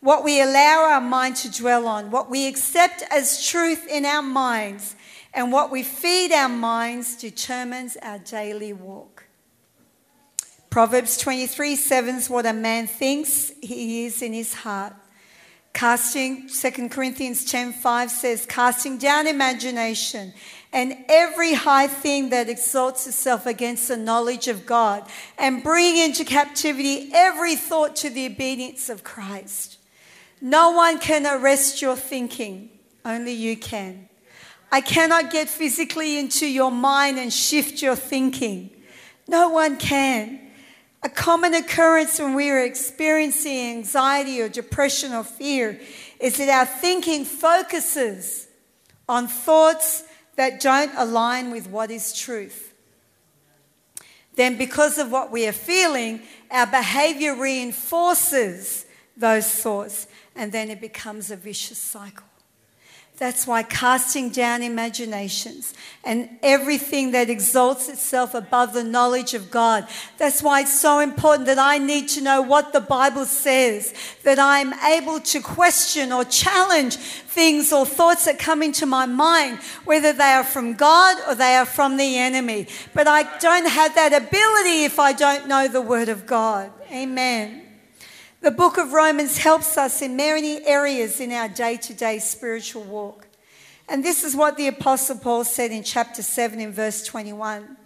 what 0.00 0.24
we 0.24 0.40
allow 0.40 0.86
our 0.90 1.00
mind 1.00 1.36
to 1.36 1.50
dwell 1.50 1.86
on, 1.86 2.10
what 2.10 2.30
we 2.30 2.48
accept 2.48 3.02
as 3.10 3.46
truth 3.46 3.86
in 3.86 4.04
our 4.04 4.22
minds, 4.22 4.96
and 5.34 5.52
what 5.52 5.70
we 5.70 5.82
feed 5.82 6.32
our 6.32 6.48
minds 6.48 7.16
determines 7.16 7.96
our 8.02 8.18
daily 8.18 8.72
walk. 8.72 9.24
Proverbs 10.70 11.18
23 11.18 11.76
7 11.76 12.14
is 12.14 12.30
what 12.30 12.46
a 12.46 12.52
man 12.52 12.86
thinks 12.86 13.52
he 13.60 14.06
is 14.06 14.22
in 14.22 14.32
his 14.32 14.54
heart. 14.54 14.94
Casting, 15.72 16.48
2 16.48 16.88
Corinthians 16.88 17.44
10 17.44 17.72
5 17.72 18.10
says, 18.10 18.46
casting 18.46 18.96
down 18.96 19.26
imagination 19.26 20.32
and 20.72 20.96
every 21.08 21.54
high 21.54 21.86
thing 21.86 22.30
that 22.30 22.48
exalts 22.48 23.06
itself 23.06 23.46
against 23.46 23.88
the 23.88 23.96
knowledge 23.96 24.46
of 24.46 24.66
God, 24.66 25.08
and 25.36 25.64
bring 25.64 25.96
into 25.96 26.24
captivity 26.24 27.10
every 27.12 27.56
thought 27.56 27.96
to 27.96 28.10
the 28.10 28.26
obedience 28.26 28.88
of 28.88 29.02
Christ. 29.02 29.79
No 30.40 30.70
one 30.70 30.98
can 30.98 31.26
arrest 31.26 31.82
your 31.82 31.96
thinking, 31.96 32.70
only 33.04 33.32
you 33.32 33.56
can. 33.56 34.08
I 34.72 34.80
cannot 34.80 35.30
get 35.30 35.48
physically 35.48 36.18
into 36.18 36.46
your 36.46 36.70
mind 36.70 37.18
and 37.18 37.32
shift 37.32 37.82
your 37.82 37.96
thinking. 37.96 38.70
No 39.28 39.50
one 39.50 39.76
can. 39.76 40.40
A 41.02 41.08
common 41.08 41.54
occurrence 41.54 42.18
when 42.18 42.34
we 42.34 42.50
are 42.50 42.64
experiencing 42.64 43.78
anxiety 43.78 44.40
or 44.40 44.48
depression 44.48 45.12
or 45.12 45.24
fear 45.24 45.80
is 46.20 46.36
that 46.36 46.48
our 46.48 46.66
thinking 46.66 47.24
focuses 47.24 48.46
on 49.08 49.26
thoughts 49.26 50.04
that 50.36 50.60
don't 50.60 50.92
align 50.96 51.50
with 51.50 51.68
what 51.68 51.90
is 51.90 52.16
truth. 52.16 52.74
Then, 54.36 54.56
because 54.56 54.98
of 54.98 55.10
what 55.10 55.30
we 55.30 55.46
are 55.46 55.52
feeling, 55.52 56.22
our 56.50 56.66
behavior 56.66 57.34
reinforces 57.34 58.86
those 59.16 59.50
thoughts 59.50 60.06
and 60.34 60.52
then 60.52 60.70
it 60.70 60.80
becomes 60.80 61.30
a 61.30 61.36
vicious 61.36 61.78
cycle. 61.78 62.26
That's 63.20 63.46
why 63.46 63.64
casting 63.64 64.30
down 64.30 64.62
imaginations 64.62 65.74
and 66.04 66.30
everything 66.42 67.10
that 67.10 67.28
exalts 67.28 67.90
itself 67.90 68.32
above 68.32 68.72
the 68.72 68.82
knowledge 68.82 69.34
of 69.34 69.50
God. 69.50 69.86
That's 70.16 70.42
why 70.42 70.62
it's 70.62 70.80
so 70.80 71.00
important 71.00 71.44
that 71.44 71.58
I 71.58 71.76
need 71.76 72.08
to 72.10 72.22
know 72.22 72.40
what 72.40 72.72
the 72.72 72.80
Bible 72.80 73.26
says, 73.26 73.92
that 74.24 74.38
I'm 74.38 74.72
able 74.72 75.20
to 75.20 75.40
question 75.42 76.12
or 76.12 76.24
challenge 76.24 76.96
things 76.96 77.74
or 77.74 77.84
thoughts 77.84 78.24
that 78.24 78.38
come 78.38 78.62
into 78.62 78.86
my 78.86 79.04
mind, 79.04 79.58
whether 79.84 80.14
they 80.14 80.32
are 80.32 80.42
from 80.42 80.72
God 80.72 81.18
or 81.28 81.34
they 81.34 81.56
are 81.56 81.66
from 81.66 81.98
the 81.98 82.16
enemy. 82.16 82.68
But 82.94 83.06
I 83.06 83.24
don't 83.38 83.68
have 83.68 83.94
that 83.96 84.14
ability 84.14 84.84
if 84.84 84.98
I 84.98 85.12
don't 85.12 85.46
know 85.46 85.68
the 85.68 85.82
Word 85.82 86.08
of 86.08 86.24
God. 86.26 86.72
Amen. 86.90 87.69
The 88.40 88.50
book 88.50 88.78
of 88.78 88.94
Romans 88.94 89.36
helps 89.36 89.76
us 89.76 90.00
in 90.00 90.16
many 90.16 90.66
areas 90.66 91.20
in 91.20 91.30
our 91.30 91.48
day 91.48 91.76
to 91.76 91.92
day 91.92 92.18
spiritual 92.18 92.82
walk. 92.84 93.26
And 93.86 94.02
this 94.02 94.24
is 94.24 94.34
what 94.34 94.56
the 94.56 94.68
Apostle 94.68 95.18
Paul 95.18 95.44
said 95.44 95.70
in 95.70 95.82
chapter 95.82 96.22
7 96.22 96.58
in 96.58 96.72
verse 96.72 97.04
21. 97.04 97.76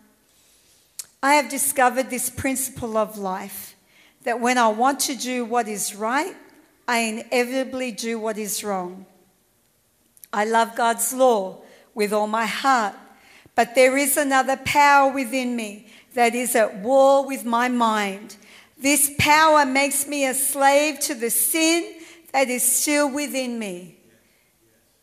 I 1.21 1.35
have 1.35 1.49
discovered 1.49 2.09
this 2.09 2.31
principle 2.31 2.97
of 2.97 3.19
life 3.19 3.75
that 4.23 4.39
when 4.39 4.57
I 4.57 4.69
want 4.69 5.01
to 5.01 5.17
do 5.17 5.45
what 5.45 5.67
is 5.67 5.97
right, 5.97 6.37
I 6.87 6.99
inevitably 6.99 7.91
do 7.91 8.21
what 8.21 8.39
is 8.39 8.63
wrong. 8.63 9.07
I 10.33 10.45
love 10.45 10.77
God's 10.77 11.13
law 11.13 11.63
with 11.95 12.13
all 12.13 12.29
my 12.29 12.47
heart, 12.47 12.95
but 13.57 13.75
there 13.75 13.97
is 13.97 14.17
another 14.17 14.57
power 14.59 15.13
within 15.13 15.57
me 15.57 15.89
that 16.15 16.33
is 16.33 16.55
at 16.55 16.77
war 16.77 17.27
with 17.27 17.45
my 17.45 17.69
mind 17.69 18.37
this 18.77 19.13
power 19.19 19.65
makes 19.65 20.07
me 20.07 20.27
a 20.27 20.35
slave 20.35 21.01
to 21.01 21.15
the 21.15 21.31
sin 21.31 21.95
that 22.33 22.49
is 22.49 22.63
still 22.63 23.13
within 23.13 23.59
me. 23.59 23.97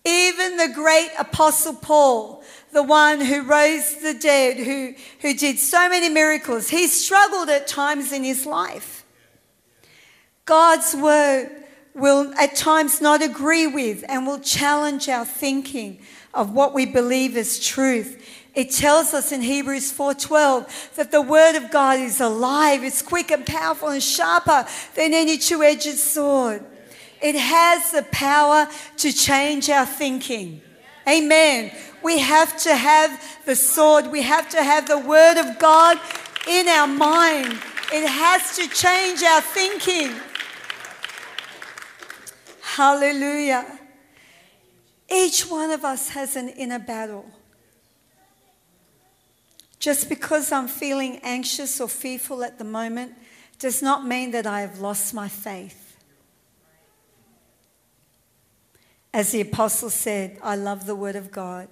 Even 0.04 0.58
the 0.58 0.72
great 0.74 1.10
Apostle 1.18 1.76
Paul, 1.76 2.44
the 2.74 2.84
one 2.84 3.22
who 3.22 3.44
rose 3.44 3.96
the 3.96 4.14
dead, 4.14 4.58
who, 4.58 4.94
who 5.22 5.34
did 5.34 5.60
so 5.60 5.90
many 5.90 6.10
miracles, 6.10 6.70
he 6.70 6.88
struggled 6.88 7.50
at 7.50 7.68
times 7.68 8.12
in 8.12 8.24
his 8.24 8.46
life. 8.46 9.06
God's 10.46 10.96
word 10.96 11.50
will 11.94 12.34
at 12.38 12.56
times 12.56 13.00
not 13.00 13.22
agree 13.22 13.68
with 13.68 14.04
and 14.10 14.26
will 14.26 14.40
challenge 14.40 15.08
our 15.08 15.26
thinking 15.26 16.00
of 16.34 16.54
what 16.54 16.74
we 16.74 16.86
believe 16.86 17.38
is 17.38 17.66
truth. 17.66 18.41
It 18.54 18.72
tells 18.72 19.14
us 19.14 19.32
in 19.32 19.42
Hebrews 19.42 19.92
4:12 19.92 20.96
that 20.96 21.12
the 21.12 21.22
word 21.22 21.56
of 21.56 21.72
God 21.72 22.00
is 22.00 22.20
alive, 22.20 22.84
it's 22.84 23.02
quick 23.02 23.32
and 23.32 23.46
powerful 23.46 23.88
and 23.88 24.04
sharper 24.04 24.68
than 24.96 25.14
any 25.14 25.38
two-edged 25.38 25.98
sword. 25.98 26.66
It 27.22 27.36
has 27.36 27.92
the 27.92 28.04
power 28.12 28.68
to 28.98 29.14
change 29.14 29.70
our 29.70 29.86
thinking. 29.86 30.62
Amen. 31.08 31.72
We 32.04 32.20
have 32.20 32.58
to 32.64 32.76
have 32.76 33.24
the 33.46 33.56
sword, 33.56 34.08
we 34.08 34.24
have 34.24 34.50
to 34.50 34.64
have 34.64 34.88
the 34.88 34.98
word 35.00 35.38
of 35.38 35.58
God 35.58 36.00
in 36.48 36.68
our 36.68 36.88
mind. 36.88 37.54
It 37.94 38.08
has 38.08 38.56
to 38.58 38.68
change 38.68 39.24
our 39.24 39.42
thinking. 39.42 40.14
Hallelujah. 42.62 43.80
Each 45.10 45.44
one 45.50 45.72
of 45.72 45.86
us 45.86 46.10
has 46.10 46.36
an 46.36 46.50
inner 46.50 46.80
battle. 46.80 47.26
Just 49.82 50.10
because 50.10 50.52
I'm 50.52 50.68
feeling 50.68 51.20
anxious 51.24 51.82
or 51.82 51.90
fearful 51.90 52.44
at 52.44 52.60
the 52.60 52.64
moment 52.64 53.16
does 53.58 53.82
not 53.82 54.06
mean 54.06 54.30
that 54.30 54.46
I 54.46 54.62
have 54.62 54.80
lost 54.80 55.12
my 55.12 55.28
faith. 55.28 55.98
As 59.12 59.32
the 59.32 59.42
apostle 59.42 59.90
said, 59.90 60.38
I 60.44 60.56
love 60.56 60.86
the 60.86 60.96
word 60.96 61.16
of 61.16 61.32
God. 61.32 61.68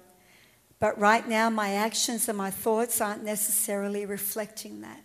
But 0.80 0.98
right 0.98 1.26
now, 1.28 1.50
my 1.50 1.74
actions 1.74 2.28
and 2.28 2.36
my 2.36 2.50
thoughts 2.50 3.00
aren't 3.00 3.22
necessarily 3.22 4.04
reflecting 4.04 4.80
that. 4.80 5.02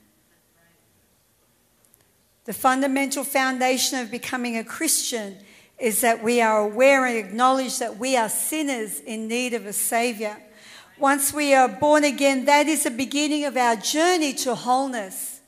The 2.45 2.53
fundamental 2.53 3.23
foundation 3.23 3.99
of 3.99 4.09
becoming 4.09 4.57
a 4.57 4.63
Christian 4.63 5.37
is 5.77 6.01
that 6.01 6.23
we 6.23 6.41
are 6.41 6.57
aware 6.57 7.05
and 7.05 7.17
acknowledge 7.17 7.77
that 7.77 7.97
we 7.97 8.17
are 8.17 8.29
sinners 8.29 8.99
in 8.99 9.27
need 9.27 9.53
of 9.53 9.67
a 9.67 9.73
Savior. 9.73 10.37
Once 10.97 11.33
we 11.33 11.53
are 11.53 11.67
born 11.67 12.03
again, 12.03 12.45
that 12.45 12.67
is 12.67 12.83
the 12.83 12.91
beginning 12.91 13.43
of 13.43 13.57
our 13.57 13.75
journey 13.75 14.33
to 14.33 14.55
wholeness. 14.55 15.41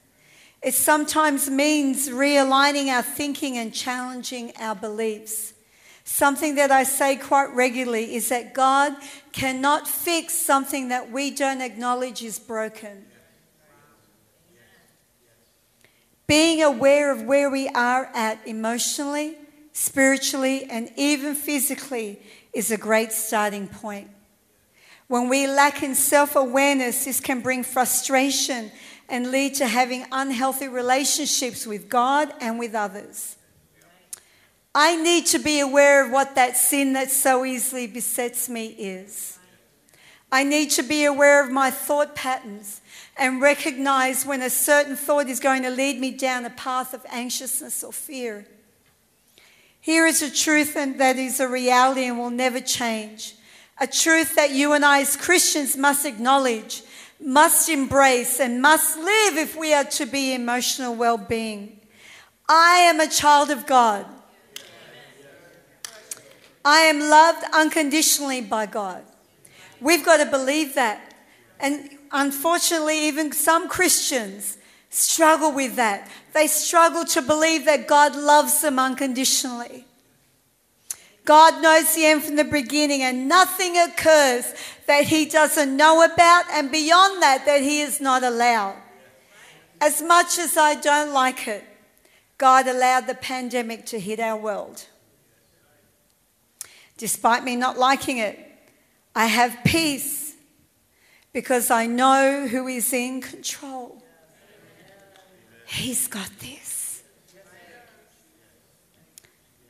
It 0.62 0.74
sometimes 0.74 1.50
means 1.50 2.10
realigning 2.10 2.88
our 2.88 3.02
thinking 3.02 3.58
and 3.58 3.74
challenging 3.74 4.52
our 4.60 4.76
beliefs. 4.76 5.54
Something 6.04 6.56
that 6.56 6.72
I 6.72 6.84
say 6.84 7.16
quite 7.16 7.54
regularly 7.54 8.16
is 8.16 8.30
that 8.30 8.54
God 8.54 8.96
cannot 9.32 9.88
fix 9.88 10.34
something 10.34 10.90
that 10.90 11.12
we 11.12 11.32
don't 11.32 11.62
acknowledge 11.62 12.24
is 12.24 12.40
broken. 12.40 13.06
Being 16.26 16.62
aware 16.62 17.12
of 17.12 17.24
where 17.24 17.50
we 17.50 17.70
are 17.70 18.10
at 18.14 18.46
emotionally, 18.46 19.38
spiritually, 19.72 20.66
and 20.70 20.92
even 20.98 21.36
physically 21.36 22.22
is 22.52 22.70
a 22.70 22.78
great 22.78 23.14
starting 23.14 23.68
point. 23.68 24.10
When 25.08 25.30
we 25.30 25.48
lack 25.48 25.84
in 25.84 25.96
self 25.96 26.36
awareness, 26.36 27.06
this 27.06 27.20
can 27.20 27.42
bring 27.42 27.64
frustration 27.64 28.72
and 29.10 29.32
lead 29.32 29.56
to 29.56 29.68
having 29.68 30.06
unhealthy 30.12 30.68
relationships 30.68 31.66
with 31.66 31.88
God 31.88 32.34
and 32.42 32.60
with 32.60 32.76
others. 32.76 33.38
I 34.76 34.96
need 34.96 35.26
to 35.28 35.40
be 35.40 35.62
aware 35.62 36.06
of 36.06 36.12
what 36.12 36.36
that 36.36 36.58
sin 36.58 36.94
that 36.94 37.10
so 37.10 37.46
easily 37.46 37.88
besets 37.88 38.50
me 38.50 38.68
is. 38.68 39.40
I 40.30 40.44
need 40.44 40.72
to 40.72 40.84
be 40.84 41.06
aware 41.06 41.44
of 41.44 41.50
my 41.50 41.72
thought 41.72 42.14
patterns 42.14 42.82
and 43.16 43.42
recognize 43.42 44.26
when 44.26 44.42
a 44.42 44.50
certain 44.50 44.98
thought 44.98 45.30
is 45.30 45.40
going 45.40 45.64
to 45.64 45.70
lead 45.70 46.00
me 46.00 46.12
down 46.12 46.44
a 46.44 46.50
path 46.50 46.94
of 46.94 47.06
anxiousness 47.10 47.82
or 47.82 47.94
fear. 47.94 48.46
Here 49.80 50.06
is 50.06 50.22
a 50.22 50.30
truth 50.30 50.76
and 50.76 51.00
that 51.00 51.16
is 51.16 51.40
a 51.40 51.48
reality 51.48 52.04
and 52.04 52.20
will 52.20 52.30
never 52.30 52.60
change. 52.60 53.37
A 53.80 53.88
truth 53.88 54.36
that 54.36 54.52
you 54.52 54.74
and 54.74 54.84
I, 54.84 55.02
as 55.02 55.16
Christians, 55.16 55.78
must 55.78 56.06
acknowledge, 56.06 56.84
must 57.20 57.70
embrace, 57.70 58.40
and 58.40 58.62
must 58.62 58.98
live 58.98 59.38
if 59.38 59.56
we 59.56 59.74
are 59.74 59.84
to 59.84 60.06
be 60.06 60.34
emotional 60.34 60.96
well 60.96 61.18
being. 61.18 61.80
I 62.50 62.80
am 62.80 63.00
a 63.00 63.08
child 63.08 63.50
of 63.52 63.66
God. 63.66 64.06
I 66.64 66.82
am 66.82 67.00
loved 67.00 67.46
unconditionally 67.54 68.42
by 68.42 68.66
God. 68.66 69.04
We've 69.80 70.04
got 70.04 70.18
to 70.18 70.26
believe 70.26 70.76
that. 70.76 71.14
And 71.60 71.98
unfortunately, 72.12 73.08
even 73.08 73.32
some 73.32 73.70
Christians 73.70 74.58
struggle 74.90 75.52
with 75.52 75.76
that. 75.76 76.10
They 76.34 76.48
struggle 76.48 77.06
to 77.06 77.22
believe 77.22 77.66
that 77.66 77.88
God 77.88 78.16
loves 78.16 78.62
them 78.62 78.80
unconditionally. 78.80 79.87
God 81.28 81.62
knows 81.62 81.94
the 81.94 82.06
end 82.06 82.24
from 82.24 82.38
the 82.38 82.46
beginning, 82.46 83.04
and 83.04 83.28
nothing 83.28 83.78
occurs 83.78 84.46
that 84.86 85.04
He 85.04 85.26
doesn't 85.26 85.76
know 85.76 86.02
about, 86.02 86.46
and 86.54 86.72
beyond 86.72 87.22
that, 87.22 87.46
that 87.46 87.62
He 87.62 87.82
is 87.82 88.00
not 88.00 88.24
allowed. 88.24 88.78
As 89.82 90.02
much 90.02 90.40
as 90.40 90.56
I 90.56 90.76
don't 90.76 91.12
like 91.12 91.46
it, 91.50 91.66
God 92.38 92.66
allowed 92.66 93.08
the 93.08 93.14
pandemic 93.14 93.86
to 93.88 94.00
hit 94.00 94.22
our 94.22 94.38
world. 94.38 94.86
Despite 96.96 97.44
me 97.44 97.58
not 97.58 97.78
liking 97.78 98.20
it, 98.20 98.40
I 99.14 99.26
have 99.26 99.66
peace 99.66 100.34
because 101.34 101.70
I 101.70 101.88
know 101.88 102.48
who 102.48 102.68
is 102.68 102.94
in 102.94 103.20
control. 103.20 104.02
He's 105.66 106.08
got 106.08 106.30
this. 106.40 106.77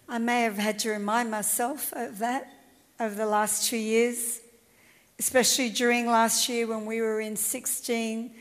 I 0.09 0.19
may 0.19 0.43
have 0.43 0.57
had 0.57 0.79
to 0.79 0.89
remind 0.89 1.29
myself 1.29 1.91
of 1.93 2.19
that 2.19 2.51
over 2.99 3.13
the 3.13 3.25
last 3.25 3.69
two 3.69 3.77
years, 3.77 4.39
especially 5.19 5.69
during 5.69 6.07
last 6.07 6.47
year 6.47 6.65
when 6.65 6.85
we 6.85 7.01
were 7.01 7.19
in 7.19 7.35
16 7.35 8.33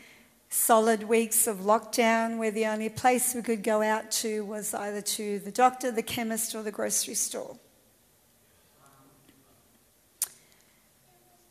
solid 0.49 1.03
weeks 1.03 1.45
of 1.45 1.57
lockdown, 1.57 2.37
where 2.37 2.51
the 2.51 2.65
only 2.65 2.87
place 2.87 3.35
we 3.35 3.41
could 3.41 3.63
go 3.63 3.81
out 3.81 4.09
to 4.11 4.45
was 4.45 4.73
either 4.73 5.01
to 5.01 5.39
the 5.39 5.51
doctor, 5.51 5.91
the 5.91 6.01
chemist, 6.01 6.55
or 6.55 6.63
the 6.63 6.71
grocery 6.71 7.15
store. 7.15 7.57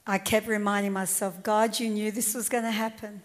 I 0.07 0.17
kept 0.17 0.47
reminding 0.47 0.93
myself, 0.93 1.43
God, 1.43 1.79
you 1.79 1.91
knew 1.91 2.11
this 2.11 2.35
was 2.35 2.49
going 2.49 2.65
to 2.65 2.71
happen. 2.71 3.23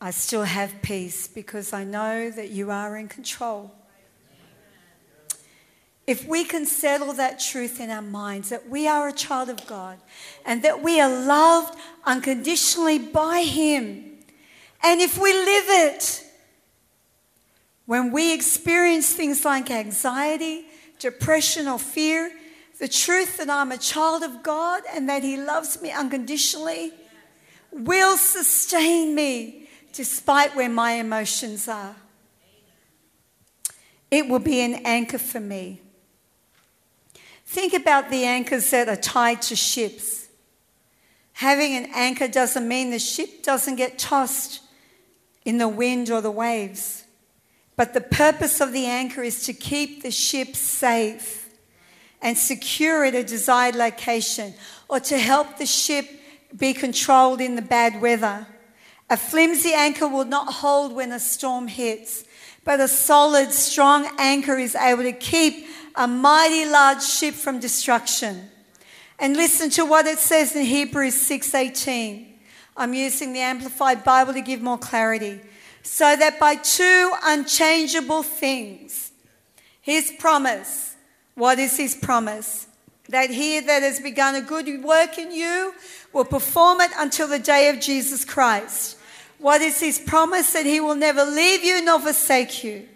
I 0.00 0.10
still 0.10 0.44
have 0.44 0.80
peace 0.80 1.28
because 1.28 1.72
I 1.72 1.84
know 1.84 2.30
that 2.30 2.50
you 2.50 2.70
are 2.70 2.96
in 2.96 3.08
control. 3.08 3.74
If 6.06 6.26
we 6.26 6.44
can 6.44 6.66
settle 6.66 7.12
that 7.14 7.38
truth 7.38 7.80
in 7.80 7.90
our 7.90 8.02
minds 8.02 8.48
that 8.48 8.68
we 8.68 8.88
are 8.88 9.08
a 9.08 9.12
child 9.12 9.48
of 9.48 9.66
God 9.66 9.98
and 10.44 10.62
that 10.64 10.82
we 10.82 11.00
are 11.00 11.08
loved 11.08 11.78
unconditionally 12.04 12.98
by 12.98 13.42
Him, 13.42 14.18
and 14.82 15.00
if 15.00 15.16
we 15.16 15.32
live 15.32 15.64
it, 15.68 16.24
when 17.86 18.10
we 18.10 18.32
experience 18.32 19.12
things 19.12 19.44
like 19.44 19.70
anxiety, 19.70 20.64
depression, 20.98 21.68
or 21.68 21.78
fear, 21.78 22.32
the 22.80 22.88
truth 22.88 23.36
that 23.36 23.50
I'm 23.50 23.70
a 23.70 23.78
child 23.78 24.24
of 24.24 24.42
God 24.42 24.82
and 24.92 25.08
that 25.08 25.22
He 25.22 25.36
loves 25.36 25.80
me 25.80 25.92
unconditionally 25.92 26.92
will 27.70 28.16
sustain 28.16 29.14
me 29.14 29.68
despite 29.92 30.56
where 30.56 30.68
my 30.68 30.92
emotions 30.92 31.68
are. 31.68 31.94
It 34.10 34.28
will 34.28 34.40
be 34.40 34.60
an 34.60 34.74
anchor 34.84 35.18
for 35.18 35.40
me. 35.40 35.81
Think 37.52 37.74
about 37.74 38.08
the 38.08 38.24
anchors 38.24 38.70
that 38.70 38.88
are 38.88 38.96
tied 38.96 39.42
to 39.42 39.56
ships. 39.56 40.26
Having 41.34 41.74
an 41.74 41.90
anchor 41.94 42.26
doesn't 42.26 42.66
mean 42.66 42.90
the 42.90 42.98
ship 42.98 43.42
doesn't 43.42 43.76
get 43.76 43.98
tossed 43.98 44.62
in 45.44 45.58
the 45.58 45.68
wind 45.68 46.08
or 46.08 46.22
the 46.22 46.30
waves. 46.30 47.04
But 47.76 47.92
the 47.92 48.00
purpose 48.00 48.62
of 48.62 48.72
the 48.72 48.86
anchor 48.86 49.22
is 49.22 49.44
to 49.44 49.52
keep 49.52 50.02
the 50.02 50.10
ship 50.10 50.56
safe 50.56 51.50
and 52.22 52.38
secure 52.38 53.04
at 53.04 53.14
a 53.14 53.22
desired 53.22 53.74
location, 53.74 54.54
or 54.88 54.98
to 55.00 55.18
help 55.18 55.58
the 55.58 55.66
ship 55.66 56.08
be 56.56 56.72
controlled 56.72 57.42
in 57.42 57.56
the 57.56 57.60
bad 57.60 58.00
weather. 58.00 58.46
A 59.10 59.16
flimsy 59.18 59.74
anchor 59.74 60.08
will 60.08 60.24
not 60.24 60.54
hold 60.54 60.94
when 60.94 61.12
a 61.12 61.20
storm 61.20 61.68
hits, 61.68 62.24
but 62.64 62.80
a 62.80 62.88
solid, 62.88 63.52
strong 63.52 64.08
anchor 64.18 64.56
is 64.56 64.74
able 64.74 65.02
to 65.02 65.12
keep 65.12 65.66
a 65.94 66.06
mighty 66.06 66.64
large 66.64 67.02
ship 67.02 67.34
from 67.34 67.60
destruction. 67.60 68.50
And 69.18 69.36
listen 69.36 69.70
to 69.70 69.84
what 69.84 70.06
it 70.06 70.18
says 70.18 70.56
in 70.56 70.64
Hebrews 70.64 71.14
6:18. 71.14 72.38
I'm 72.76 72.94
using 72.94 73.32
the 73.32 73.40
amplified 73.40 74.02
Bible 74.02 74.32
to 74.32 74.40
give 74.40 74.62
more 74.62 74.78
clarity. 74.78 75.40
So 75.82 76.16
that 76.16 76.38
by 76.38 76.56
two 76.56 77.12
unchangeable 77.22 78.22
things, 78.22 79.12
his 79.80 80.12
promise 80.18 80.96
what 81.34 81.58
is 81.58 81.76
his 81.76 81.94
promise? 81.94 82.66
that 83.08 83.30
he 83.30 83.60
that 83.60 83.82
has 83.82 84.00
begun 84.00 84.34
a 84.34 84.40
good 84.40 84.82
work 84.82 85.18
in 85.18 85.30
you 85.32 85.74
will 86.12 86.24
perform 86.24 86.80
it 86.80 86.90
until 86.98 87.28
the 87.28 87.38
day 87.38 87.68
of 87.68 87.80
Jesus 87.80 88.24
Christ. 88.24 88.96
What 89.38 89.60
is 89.60 89.80
his 89.80 89.98
promise? 89.98 90.52
That 90.52 90.66
he 90.66 90.80
will 90.80 90.94
never 90.94 91.24
leave 91.24 91.64
you 91.64 91.84
nor 91.84 92.00
forsake 92.00 92.64
you. 92.64 92.88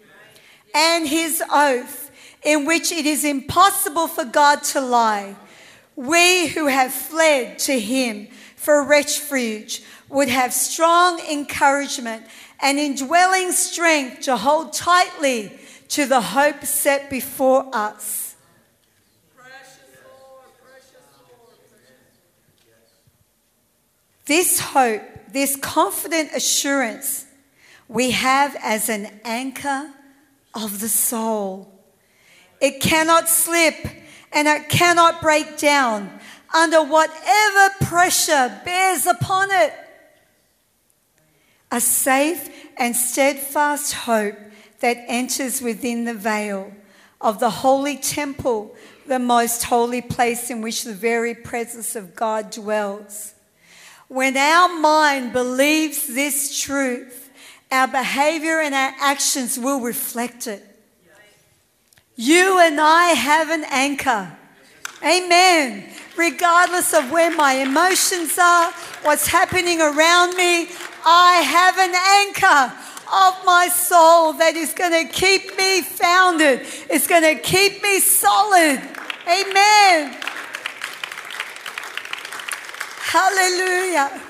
And 0.75 1.07
his 1.07 1.43
oath, 1.53 2.06
in 2.47 2.65
which 2.65 2.93
it 2.93 3.05
is 3.07 3.25
impossible 3.25 4.07
for 4.07 4.25
God 4.25 4.63
to 4.63 4.81
lie. 4.81 5.35
We 5.97 6.47
who 6.47 6.69
have 6.69 6.93
fled 6.93 7.59
to 7.61 7.79
him 7.79 8.29
for 8.55 8.85
refuge 8.85 9.83
would 10.09 10.29
have 10.29 10.53
strong 10.53 11.19
encouragement 11.29 12.25
and 12.61 12.79
indwelling 12.79 13.51
strength 13.51 14.21
to 14.23 14.37
hold 14.37 14.73
tightly 14.73 15.59
to 15.89 16.07
the 16.07 16.21
hope 16.21 16.65
set 16.65 17.11
before 17.11 17.69
us. 17.73 18.37
This 24.27 24.61
hope, 24.61 25.03
this 25.33 25.57
confident 25.57 26.31
assurance 26.33 27.27
we 27.89 28.13
have 28.13 28.57
as 28.63 28.89
an 28.89 29.21
anchor 29.25 29.93
of 30.55 30.79
the 30.79 30.89
soul. 30.89 31.76
It 32.61 32.81
cannot 32.81 33.29
slip 33.29 33.75
and 34.33 34.49
it 34.49 34.69
cannot 34.69 35.21
break 35.21 35.59
down 35.59 36.19
under 36.55 36.83
whatever 36.83 37.75
pressure 37.85 38.61
bears 38.65 39.07
upon 39.07 39.51
it. 39.51 39.73
A 41.71 41.81
safe 41.81 42.49
and 42.77 42.95
steadfast 42.95 43.93
hope 43.93 44.37
that 44.81 44.99
enters 45.09 45.61
within 45.61 46.05
the 46.05 46.15
veil 46.15 46.73
of 47.21 47.41
the 47.41 47.51
holy 47.51 47.97
temple, 47.97 48.75
the 49.07 49.19
most 49.19 49.65
holy 49.65 50.03
place 50.03 50.51
in 50.51 50.61
which 50.61 50.85
the 50.85 50.95
very 50.95 51.35
presence 51.35 51.97
of 51.97 52.15
God 52.15 52.51
dwells. 52.51 53.35
When 54.09 54.37
our 54.37 54.69
mind 54.79 55.33
believes 55.33 56.07
this 56.07 56.61
truth, 56.61 57.31
our 57.71 57.89
behavior 57.89 58.61
and 58.61 58.75
our 58.75 58.95
actions 59.01 59.59
will 59.59 59.81
reflect 59.81 60.47
it. 60.47 60.76
You 62.17 62.59
and 62.61 62.81
I 62.81 63.09
have 63.09 63.51
an 63.51 63.65
anchor. 63.71 64.33
Amen. 65.05 65.85
Regardless 66.17 66.95
of 66.95 67.11
where 67.11 67.31
my 67.31 67.53
emotions 67.55 68.39
are, 68.39 68.73
what's 69.03 69.27
happening 69.27 69.83
around 69.83 70.35
me, 70.35 70.69
I 71.05 71.43
have 71.45 71.77
an 71.77 71.95
anchor 71.95 72.75
of 73.07 73.45
my 73.45 73.69
soul 73.69 74.33
that 74.35 74.57
is 74.57 74.73
going 74.73 75.07
to 75.07 75.13
keep 75.13 75.57
me 75.59 75.83
founded. 75.83 76.63
It's 76.89 77.07
going 77.07 77.23
to 77.23 77.41
keep 77.41 77.83
me 77.83 78.01
solid. 78.01 78.81
Amen. 79.29 80.17
Hallelujah. 82.99 84.23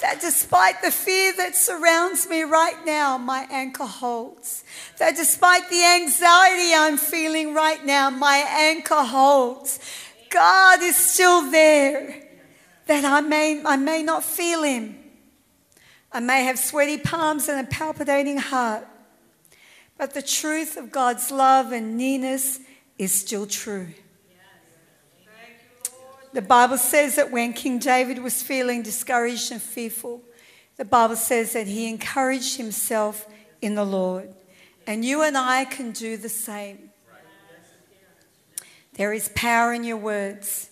That 0.00 0.18
despite 0.20 0.82
the 0.82 0.90
fear 0.90 1.32
that 1.36 1.54
surrounds 1.56 2.28
me 2.28 2.42
right 2.42 2.84
now, 2.84 3.16
my 3.16 3.46
anchor 3.50 3.86
holds. 3.86 4.64
That 4.98 5.16
despite 5.16 5.68
the 5.68 5.84
anxiety 5.84 6.74
I'm 6.74 6.96
feeling 6.96 7.54
right 7.54 7.84
now, 7.84 8.10
my 8.10 8.44
anchor 8.48 9.02
holds. 9.02 9.78
God 10.30 10.82
is 10.82 10.96
still 10.96 11.50
there. 11.50 12.22
That 12.86 13.04
I 13.04 13.20
may, 13.20 13.62
I 13.64 13.76
may 13.76 14.02
not 14.02 14.24
feel 14.24 14.62
Him. 14.62 14.96
I 16.12 16.20
may 16.20 16.44
have 16.44 16.58
sweaty 16.58 16.98
palms 16.98 17.48
and 17.48 17.66
a 17.66 17.68
palpitating 17.68 18.38
heart. 18.38 18.86
But 19.98 20.14
the 20.14 20.22
truth 20.22 20.76
of 20.76 20.92
God's 20.92 21.30
love 21.30 21.72
and 21.72 21.96
nearness 21.96 22.60
is 22.98 23.12
still 23.12 23.46
true. 23.46 23.88
The 26.32 26.42
Bible 26.42 26.76
says 26.76 27.16
that 27.16 27.30
when 27.30 27.54
King 27.54 27.78
David 27.78 28.22
was 28.22 28.42
feeling 28.42 28.82
discouraged 28.82 29.52
and 29.52 29.62
fearful, 29.62 30.22
the 30.76 30.84
Bible 30.84 31.16
says 31.16 31.54
that 31.54 31.66
he 31.66 31.88
encouraged 31.88 32.58
himself 32.58 33.26
in 33.62 33.74
the 33.74 33.84
Lord. 33.84 34.34
And 34.86 35.04
you 35.04 35.22
and 35.22 35.36
I 35.36 35.64
can 35.64 35.92
do 35.92 36.16
the 36.16 36.28
same. 36.28 36.90
There 38.94 39.12
is 39.12 39.30
power 39.34 39.72
in 39.72 39.84
your 39.84 39.96
words. 39.96 40.70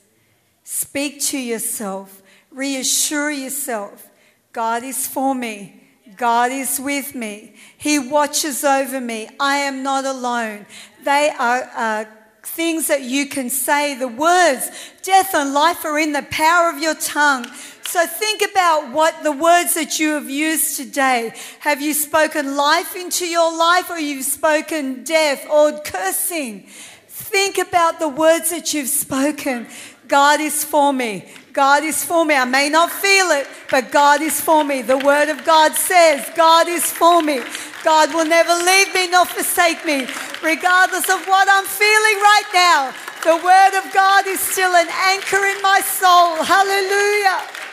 Speak 0.63 1.21
to 1.25 1.39
yourself, 1.39 2.23
reassure 2.51 3.31
yourself 3.31 4.09
God 4.55 4.85
is 4.85 5.09
for 5.09 5.35
me. 5.35 5.81
God 6.17 6.53
is 6.53 6.81
with 6.81 7.15
me. 7.15 7.55
He 7.77 7.99
watches 7.99 8.63
over 8.63 9.01
me. 9.01 9.29
I 9.41 9.57
am 9.57 9.83
not 9.83 10.05
alone. 10.05 10.65
They 11.05 11.31
are 11.37 11.69
uh, 11.75 12.05
things 12.45 12.87
that 12.87 13.03
you 13.03 13.27
can 13.27 13.51
say. 13.51 13.97
The 13.97 14.07
words, 14.07 14.71
death 15.03 15.35
and 15.35 15.53
life 15.53 15.85
are 15.85 15.99
in 15.99 16.13
the 16.13 16.23
power 16.31 16.71
of 16.71 16.79
your 16.79 16.95
tongue. 16.95 17.47
So 17.87 18.07
think 18.07 18.43
about 18.43 18.93
what 18.93 19.23
the 19.23 19.33
words 19.33 19.75
that 19.75 20.01
you 20.01 20.15
have 20.15 20.29
used 20.29 20.77
today. 20.77 21.33
Have 21.61 21.81
you 21.81 21.95
spoken 21.95 22.57
life 22.57 22.97
into 22.97 23.27
your 23.27 23.57
life 23.57 23.91
or 23.91 23.99
you've 23.99 24.25
spoken 24.25 25.05
death 25.05 25.47
or 25.49 25.79
cursing? 25.81 26.67
Think 27.09 27.59
about 27.59 28.01
the 28.01 28.09
words 28.09 28.51
that 28.51 28.75
you've 28.75 28.89
spoken. 28.89 29.69
God 30.09 30.41
is 30.41 30.65
for 30.65 30.93
me. 30.93 31.25
God 31.53 31.85
is 31.85 32.05
for 32.05 32.25
me. 32.25 32.35
I 32.35 32.45
may 32.45 32.69
not 32.69 32.91
feel 32.91 33.31
it, 33.31 33.47
but 33.71 33.93
God 33.93 34.21
is 34.21 34.41
for 34.41 34.65
me. 34.65 34.83
The 34.83 34.99
Word 34.99 35.29
of 35.29 35.45
God 35.45 35.73
says, 35.75 36.29
God 36.35 36.67
is 36.69 36.91
for 36.91 37.23
me. 37.23 37.41
God 37.85 38.13
will 38.13 38.25
never 38.25 38.53
leave 38.53 38.93
me 38.93 39.09
nor 39.09 39.25
forsake 39.25 39.85
me, 39.87 40.07
regardless 40.43 41.09
of 41.09 41.25
what 41.27 41.49
I'm 41.49 41.65
feeling 41.65 42.19
right 42.19 42.51
now. 42.53 42.93
The 43.23 43.37
Word 43.37 43.79
of 43.79 43.93
God 43.95 44.27
is 44.27 44.41
still 44.41 44.75
an 44.75 44.89
anchor 44.91 45.45
in 45.47 45.63
my 45.63 45.81
soul. 45.81 46.43
Hallelujah. 46.43 47.64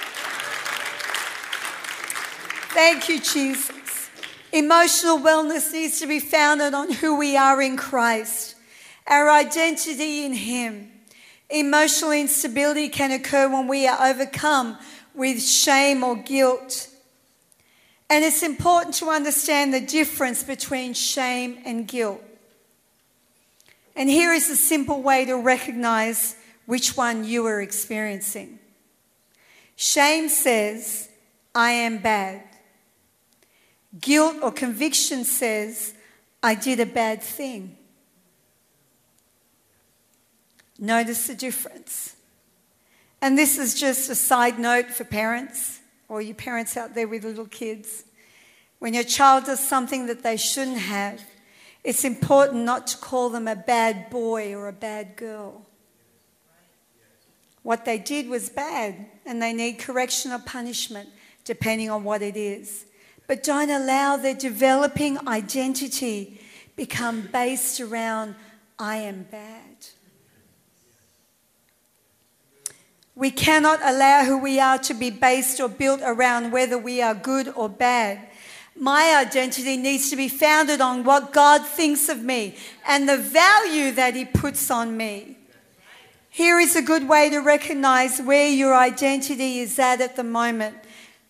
Thank 2.74 3.10
you, 3.10 3.20
Jesus. 3.20 4.10
Emotional 4.54 5.18
wellness 5.18 5.74
needs 5.74 6.00
to 6.00 6.08
be 6.08 6.22
founded 6.22 6.74
on 6.74 6.90
who 6.90 7.18
we 7.18 7.36
are 7.36 7.62
in 7.62 7.76
Christ, 7.76 8.56
our 9.06 9.30
identity 9.30 10.24
in 10.26 10.34
Him. 10.34 10.90
Emotional 11.50 12.12
instability 12.12 12.88
can 12.88 13.12
occur 13.12 13.50
when 13.50 13.68
we 13.68 13.88
are 13.88 14.08
overcome 14.08 14.78
with 15.14 15.44
shame 15.44 16.02
or 16.02 16.16
guilt. 16.16 16.88
And 18.10 18.24
it's 18.24 18.42
important 18.42 18.96
to 18.96 19.10
understand 19.10 19.74
the 19.74 19.82
difference 19.82 20.42
between 20.42 20.94
shame 20.94 21.60
and 21.66 21.86
guilt. 21.86 22.24
And 23.98 24.10
here 24.10 24.32
is 24.32 24.50
a 24.50 24.56
simple 24.56 25.02
way 25.02 25.26
to 25.26 25.36
recognize 25.36 26.38
which 26.66 26.96
one 26.96 27.26
you 27.26 27.46
are 27.48 27.62
experiencing. 27.62 28.60
Shame 29.76 30.30
says, 30.30 31.10
I 31.54 31.72
am 31.72 31.98
bad. 31.98 32.44
Guilt 34.00 34.38
or 34.42 34.52
conviction 34.52 35.26
says, 35.26 35.94
I 36.42 36.56
did 36.56 36.80
a 36.80 36.86
bad 36.86 37.22
thing. 37.22 37.78
Notice 40.80 41.28
the 41.28 41.36
difference. 41.36 42.16
And 43.22 43.38
this 43.38 43.58
is 43.58 43.80
just 43.80 44.10
a 44.10 44.16
side 44.16 44.58
note 44.58 44.88
for 44.88 45.04
parents 45.04 45.80
or 46.12 46.22
you 46.22 46.34
parents 46.34 46.76
out 46.76 46.96
there 46.96 47.08
with 47.08 47.24
little 47.24 47.46
kids. 47.46 48.04
When 48.80 48.94
your 48.94 49.04
child 49.04 49.46
does 49.46 49.66
something 49.66 50.08
that 50.08 50.24
they 50.24 50.38
shouldn't 50.38 50.80
have, 50.80 51.22
it's 51.84 52.04
important 52.04 52.66
not 52.66 52.88
to 52.88 52.98
call 52.98 53.30
them 53.30 53.48
a 53.48 53.56
bad 53.56 54.10
boy 54.10 54.54
or 54.54 54.68
a 54.68 54.74
bad 54.74 55.16
girl. 55.16 55.66
What 57.64 57.86
they 57.86 58.00
did 58.00 58.28
was 58.28 58.50
bad, 58.50 59.06
and 59.26 59.42
they 59.42 59.54
need 59.54 59.74
correction 59.80 60.32
or 60.32 60.40
punishment 60.40 61.10
depending 61.44 61.90
on 61.90 62.04
what 62.04 62.22
it 62.22 62.36
is. 62.36 62.86
But 63.32 63.44
don't 63.44 63.70
allow 63.70 64.18
their 64.18 64.34
developing 64.34 65.26
identity 65.26 66.42
become 66.76 67.30
based 67.32 67.80
around 67.80 68.36
I 68.78 68.98
am 68.98 69.26
bad. 69.32 69.88
We 73.16 73.32
cannot 73.32 73.80
allow 73.86 74.26
who 74.26 74.38
we 74.38 74.60
are 74.60 74.80
to 74.80 74.94
be 74.94 75.12
based 75.12 75.62
or 75.62 75.70
built 75.70 76.02
around 76.04 76.52
whether 76.52 76.78
we 76.78 77.02
are 77.02 77.14
good 77.14 77.48
or 77.48 77.70
bad. 77.70 78.20
My 78.76 79.16
identity 79.26 79.78
needs 79.78 80.10
to 80.10 80.18
be 80.18 80.28
founded 80.28 80.82
on 80.82 81.06
what 81.06 81.32
God 81.32 81.66
thinks 81.66 82.10
of 82.10 82.22
me 82.22 82.58
and 82.86 83.08
the 83.08 83.18
value 83.18 83.94
that 83.94 84.14
He 84.14 84.26
puts 84.26 84.70
on 84.70 84.98
me. 84.98 85.38
Here 86.30 86.60
is 86.60 86.76
a 86.76 86.82
good 86.82 87.08
way 87.08 87.30
to 87.30 87.40
recognize 87.40 88.20
where 88.20 88.50
your 88.50 88.76
identity 88.76 89.60
is 89.60 89.80
at 89.80 90.02
at 90.02 90.18
the 90.18 90.24
moment. 90.26 90.76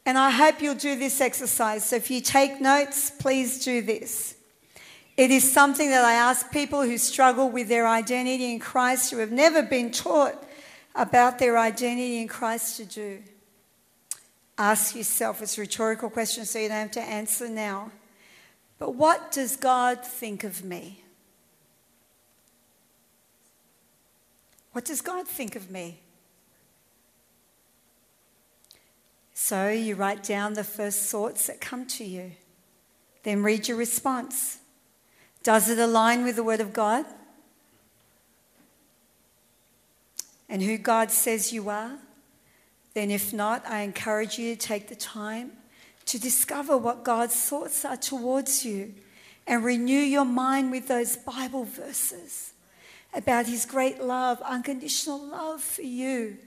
And 0.05 0.17
I 0.17 0.31
hope 0.31 0.61
you'll 0.61 0.75
do 0.75 0.95
this 0.95 1.21
exercise. 1.21 1.85
So 1.85 1.95
if 1.95 2.09
you 2.09 2.21
take 2.21 2.59
notes, 2.59 3.11
please 3.11 3.63
do 3.63 3.81
this. 3.81 4.35
It 5.17 5.29
is 5.29 5.51
something 5.51 5.89
that 5.89 6.03
I 6.03 6.13
ask 6.13 6.51
people 6.51 6.81
who 6.81 6.97
struggle 6.97 7.49
with 7.49 7.67
their 7.67 7.87
identity 7.87 8.51
in 8.53 8.59
Christ, 8.59 9.11
who 9.11 9.17
have 9.17 9.31
never 9.31 9.61
been 9.61 9.91
taught 9.91 10.43
about 10.95 11.39
their 11.39 11.57
identity 11.57 12.21
in 12.21 12.27
Christ 12.27 12.77
to 12.77 12.85
do? 12.85 13.19
Ask 14.57 14.95
yourself, 14.95 15.41
it's 15.41 15.57
a 15.57 15.61
rhetorical 15.61 16.09
question, 16.09 16.45
so 16.45 16.59
you 16.59 16.67
don't 16.67 16.77
have 16.77 16.91
to 16.91 17.01
answer 17.01 17.49
now. 17.49 17.91
But 18.79 18.95
what 18.95 19.31
does 19.31 19.55
God 19.55 20.03
think 20.03 20.43
of 20.43 20.63
me? 20.63 21.03
What 24.71 24.85
does 24.85 25.01
God 25.01 25.27
think 25.27 25.55
of 25.55 25.69
me? 25.69 25.99
So 29.51 29.67
you 29.67 29.95
write 29.95 30.23
down 30.23 30.53
the 30.53 30.63
first 30.63 31.11
thoughts 31.11 31.47
that 31.47 31.59
come 31.59 31.85
to 31.87 32.05
you. 32.05 32.31
Then 33.23 33.43
read 33.43 33.67
your 33.67 33.75
response. 33.75 34.59
Does 35.43 35.69
it 35.69 35.77
align 35.77 36.23
with 36.23 36.37
the 36.37 36.43
Word 36.45 36.61
of 36.61 36.71
God? 36.71 37.05
And 40.47 40.63
who 40.63 40.77
God 40.77 41.11
says 41.11 41.51
you 41.51 41.69
are? 41.69 41.97
Then, 42.93 43.11
if 43.11 43.33
not, 43.33 43.67
I 43.67 43.81
encourage 43.81 44.39
you 44.39 44.55
to 44.55 44.57
take 44.57 44.87
the 44.87 44.95
time 44.95 45.51
to 46.05 46.17
discover 46.17 46.77
what 46.77 47.03
God's 47.03 47.35
thoughts 47.35 47.83
are 47.83 47.97
towards 47.97 48.63
you 48.63 48.93
and 49.45 49.65
renew 49.65 49.99
your 49.99 50.23
mind 50.23 50.71
with 50.71 50.87
those 50.87 51.17
Bible 51.17 51.65
verses 51.65 52.53
about 53.13 53.47
His 53.47 53.65
great 53.65 54.01
love, 54.01 54.41
unconditional 54.43 55.19
love 55.21 55.59
for 55.59 55.81
you 55.81 56.37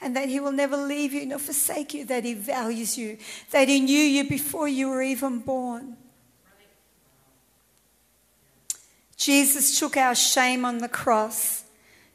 and 0.00 0.16
that 0.16 0.28
He 0.28 0.40
will 0.40 0.52
never 0.52 0.76
leave 0.76 1.12
you 1.12 1.26
nor 1.26 1.38
forsake 1.38 1.94
you, 1.94 2.04
that 2.06 2.24
He 2.24 2.34
values 2.34 2.96
you, 2.96 3.18
that 3.50 3.68
He 3.68 3.80
knew 3.80 3.98
you 3.98 4.28
before 4.28 4.68
you 4.68 4.88
were 4.88 5.02
even 5.02 5.40
born. 5.40 5.96
Jesus 9.16 9.78
took 9.78 9.98
our 9.98 10.14
shame 10.14 10.64
on 10.64 10.78
the 10.78 10.88
cross. 10.88 11.64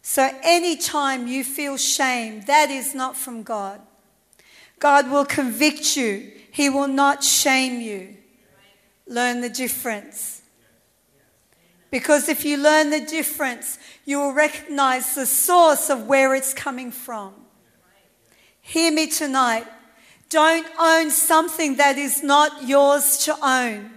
So, 0.01 0.29
anytime 0.43 1.27
you 1.27 1.43
feel 1.43 1.77
shame, 1.77 2.41
that 2.47 2.71
is 2.71 2.95
not 2.95 3.15
from 3.15 3.43
God. 3.43 3.79
God 4.79 5.11
will 5.11 5.25
convict 5.25 5.95
you, 5.95 6.31
He 6.51 6.69
will 6.69 6.87
not 6.87 7.23
shame 7.23 7.79
you. 7.79 8.17
Learn 9.07 9.41
the 9.41 9.49
difference. 9.49 10.41
Because 11.91 12.27
if 12.27 12.43
you 12.43 12.57
learn 12.57 12.89
the 12.89 12.99
difference, 12.99 13.77
you 14.03 14.19
will 14.19 14.33
recognize 14.33 15.15
the 15.15 15.25
source 15.25 15.89
of 15.89 16.07
where 16.07 16.33
it's 16.33 16.53
coming 16.53 16.91
from. 16.91 17.33
Hear 18.67 18.91
me 18.91 19.05
tonight. 19.05 19.67
Don't 20.27 20.65
own 20.79 21.11
something 21.11 21.75
that 21.75 21.99
is 21.99 22.23
not 22.23 22.67
yours 22.67 23.19
to 23.25 23.37
own. 23.45 23.91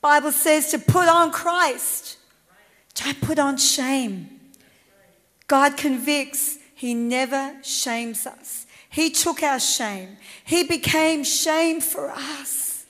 Bible 0.00 0.32
says 0.32 0.70
to 0.70 0.78
put 0.78 1.08
on 1.08 1.30
Christ. 1.30 2.16
Don't 2.94 3.20
put 3.20 3.38
on 3.38 3.58
shame. 3.58 4.40
God 5.46 5.76
convicts. 5.76 6.56
He 6.74 6.94
never 6.94 7.54
shames 7.62 8.26
us. 8.26 8.66
He 8.88 9.10
took 9.10 9.42
our 9.42 9.60
shame. 9.60 10.16
He 10.44 10.64
became 10.64 11.22
shame 11.22 11.82
for 11.82 12.10
us. 12.10 12.86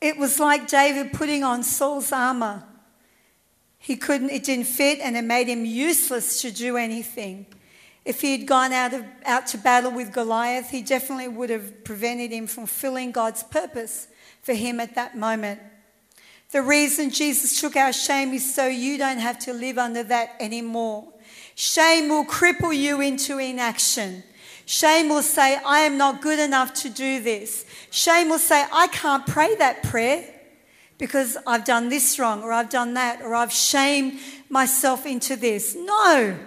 It 0.00 0.18
was 0.18 0.40
like 0.40 0.66
David 0.66 1.12
putting 1.12 1.44
on 1.44 1.62
Saul's 1.62 2.10
armor. 2.10 2.64
He 3.82 3.96
couldn't, 3.96 4.30
it 4.30 4.44
didn't 4.44 4.66
fit 4.66 5.00
and 5.00 5.16
it 5.16 5.24
made 5.24 5.48
him 5.48 5.64
useless 5.64 6.40
to 6.42 6.52
do 6.52 6.76
anything. 6.76 7.46
If 8.04 8.20
he 8.20 8.38
had 8.38 8.46
gone 8.46 8.72
out, 8.72 8.94
of, 8.94 9.04
out 9.24 9.48
to 9.48 9.58
battle 9.58 9.90
with 9.90 10.12
Goliath, 10.12 10.70
he 10.70 10.82
definitely 10.82 11.26
would 11.26 11.50
have 11.50 11.82
prevented 11.82 12.30
him 12.30 12.46
from 12.46 12.66
fulfilling 12.66 13.10
God's 13.10 13.42
purpose 13.42 14.06
for 14.40 14.54
him 14.54 14.78
at 14.78 14.94
that 14.94 15.16
moment. 15.16 15.60
The 16.52 16.62
reason 16.62 17.10
Jesus 17.10 17.60
took 17.60 17.74
our 17.74 17.92
shame 17.92 18.32
is 18.32 18.54
so 18.54 18.68
you 18.68 18.98
don't 18.98 19.18
have 19.18 19.40
to 19.40 19.52
live 19.52 19.78
under 19.78 20.04
that 20.04 20.36
anymore. 20.38 21.08
Shame 21.56 22.08
will 22.08 22.24
cripple 22.24 22.76
you 22.76 23.00
into 23.00 23.38
inaction. 23.38 24.22
Shame 24.64 25.08
will 25.08 25.22
say, 25.22 25.58
I 25.66 25.80
am 25.80 25.98
not 25.98 26.22
good 26.22 26.38
enough 26.38 26.72
to 26.74 26.88
do 26.88 27.20
this. 27.20 27.66
Shame 27.90 28.28
will 28.28 28.38
say, 28.38 28.64
I 28.72 28.86
can't 28.86 29.26
pray 29.26 29.56
that 29.56 29.82
prayer 29.82 30.24
because 31.02 31.36
I've 31.48 31.64
done 31.64 31.88
this 31.88 32.16
wrong 32.20 32.44
or 32.44 32.52
I've 32.52 32.70
done 32.70 32.94
that 32.94 33.22
or 33.22 33.34
I've 33.34 33.52
shamed 33.52 34.20
myself 34.48 35.04
into 35.04 35.34
this. 35.34 35.74
No. 35.74 36.38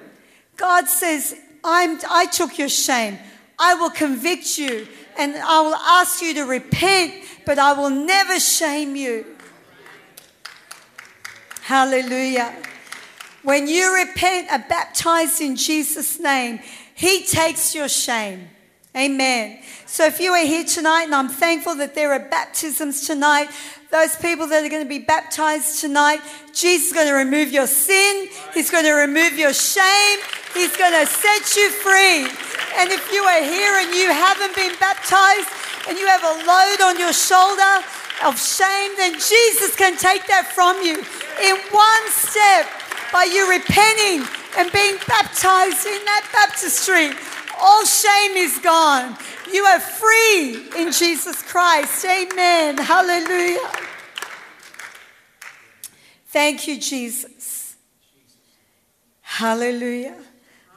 God 0.55 0.87
says, 0.87 1.35
I 1.61 2.25
took 2.31 2.57
your 2.57 2.69
shame. 2.69 3.19
I 3.59 3.73
will 3.73 3.89
convict 3.89 4.57
you 4.57 4.87
and 5.19 5.35
I 5.35 5.59
will 5.59 5.75
ask 5.75 6.21
you 6.21 6.35
to 6.35 6.43
repent, 6.43 7.15
but 7.45 7.59
I 7.59 7.73
will 7.73 7.89
never 7.89 8.39
shame 8.39 8.95
you. 8.95 9.25
Hallelujah. 11.63 12.55
When 13.43 13.67
you 13.67 13.93
repent, 13.93 14.49
are 14.53 14.63
baptized 14.69 15.41
in 15.41 15.57
Jesus' 15.57 16.17
name, 16.17 16.61
He 16.93 17.25
takes 17.25 17.75
your 17.75 17.89
shame. 17.89 18.47
Amen. 18.95 19.60
So 19.86 20.05
if 20.05 20.21
you 20.21 20.31
are 20.31 20.45
here 20.45 20.63
tonight, 20.63 21.03
and 21.03 21.15
I'm 21.15 21.27
thankful 21.27 21.75
that 21.75 21.95
there 21.95 22.13
are 22.13 22.19
baptisms 22.19 23.05
tonight, 23.05 23.49
those 23.91 24.15
people 24.15 24.47
that 24.47 24.63
are 24.63 24.69
going 24.69 24.84
to 24.84 24.89
be 24.89 24.99
baptized 24.99 25.81
tonight, 25.81 26.21
Jesus 26.53 26.88
is 26.88 26.93
going 26.93 27.08
to 27.08 27.13
remove 27.13 27.51
your 27.51 27.67
sin. 27.67 28.29
He's 28.53 28.71
going 28.71 28.86
to 28.86 28.93
remove 28.93 29.38
your 29.38 29.53
shame. 29.53 30.19
He's 30.53 30.75
going 30.77 30.93
to 30.93 31.05
set 31.05 31.55
you 31.58 31.69
free. 31.71 32.23
And 32.79 32.89
if 32.89 33.12
you 33.12 33.21
are 33.23 33.43
here 33.43 33.75
and 33.84 33.93
you 33.93 34.12
haven't 34.12 34.55
been 34.55 34.73
baptized 34.79 35.49
and 35.89 35.97
you 35.97 36.08
have 36.08 36.23
a 36.23 36.36
load 36.47 36.79
on 36.88 36.97
your 36.97 37.12
shoulder 37.12 37.84
of 38.23 38.39
shame, 38.39 38.91
then 38.95 39.13
Jesus 39.13 39.75
can 39.75 39.97
take 39.97 40.25
that 40.27 40.47
from 40.55 40.79
you 40.81 41.03
in 41.43 41.55
one 41.71 42.05
step 42.08 42.63
by 43.12 43.27
you 43.27 43.43
repenting 43.51 44.23
and 44.58 44.71
being 44.71 44.95
baptized 45.08 45.86
in 45.86 45.99
that 46.05 46.23
baptistry. 46.31 47.12
All 47.59 47.85
shame 47.85 48.31
is 48.33 48.59
gone. 48.59 49.17
You 49.51 49.63
are 49.63 49.79
free 49.79 50.67
in 50.77 50.91
Jesus 50.91 51.41
Christ. 51.41 52.05
Amen. 52.05 52.77
Hallelujah. 52.77 53.69
Thank 56.27 56.67
you, 56.67 56.79
Jesus. 56.79 57.75
Hallelujah. 59.21 60.17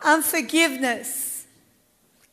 Unforgiveness 0.02 1.46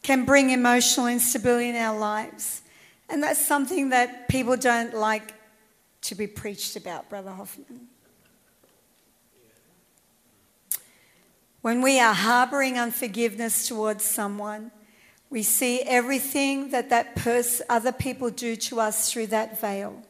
can 0.03 0.25
bring 0.25 0.51
emotional 0.51 1.07
instability 1.07 1.69
in 1.69 1.75
our 1.75 1.97
lives. 1.97 2.61
And 3.09 3.23
that's 3.23 3.45
something 3.45 3.89
that 3.89 4.27
people 4.27 4.57
don't 4.57 4.93
like 4.93 5.33
to 6.01 6.15
be 6.15 6.27
preached 6.27 6.75
about, 6.75 7.09
Brother 7.09 7.31
Hoffman. 7.31 7.87
When 11.65 11.81
we 11.81 11.99
are 11.99 12.13
harboring 12.13 12.77
unforgiveness 12.77 13.67
towards 13.67 14.03
someone, 14.03 14.69
we 15.31 15.41
see 15.41 15.81
everything 15.81 16.69
that 16.69 16.91
that 16.91 17.15
person, 17.15 17.65
other 17.67 17.91
people 17.91 18.29
do 18.29 18.55
to 18.55 18.79
us 18.79 19.11
through 19.11 19.25
that 19.27 19.59
veil. 19.59 20.03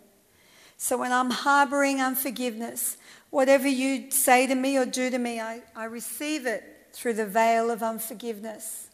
So 0.76 0.98
when 0.98 1.14
I'm 1.14 1.30
harboring 1.30 2.02
unforgiveness, 2.02 2.98
whatever 3.30 3.70
you 3.70 4.12
say 4.12 4.48
to 4.48 4.54
me 4.54 4.78
or 4.78 4.86
do 4.86 5.10
to 5.10 5.18
me, 5.18 5.40
I, 5.40 5.62
I 5.74 5.86
receive 5.86 6.46
it 6.46 6.90
through 6.92 7.14
the 7.14 7.26
veil 7.26 7.72
of 7.72 7.82
unforgiveness. 7.82 8.90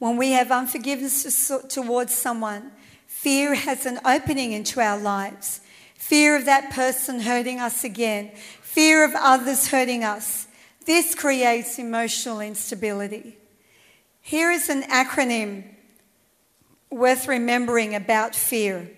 When 0.00 0.16
we 0.16 0.32
have 0.32 0.50
unforgiveness 0.50 1.52
towards 1.68 2.12
someone, 2.12 2.72
fear 3.06 3.54
has 3.54 3.86
an 3.86 4.00
opening 4.04 4.50
into 4.50 4.80
our 4.80 4.98
lives. 4.98 5.60
Fear 5.94 6.36
of 6.36 6.44
that 6.46 6.70
person 6.70 7.20
hurting 7.20 7.58
us 7.58 7.82
again, 7.82 8.30
fear 8.78 9.02
of 9.02 9.10
others 9.16 9.66
hurting 9.66 10.04
us. 10.04 10.46
This 10.86 11.12
creates 11.12 11.80
emotional 11.80 12.38
instability. 12.38 13.36
Here 14.20 14.52
is 14.52 14.68
an 14.68 14.82
acronym 14.84 15.64
worth 16.88 17.26
remembering 17.26 17.96
about 17.96 18.36
fear. 18.36 18.88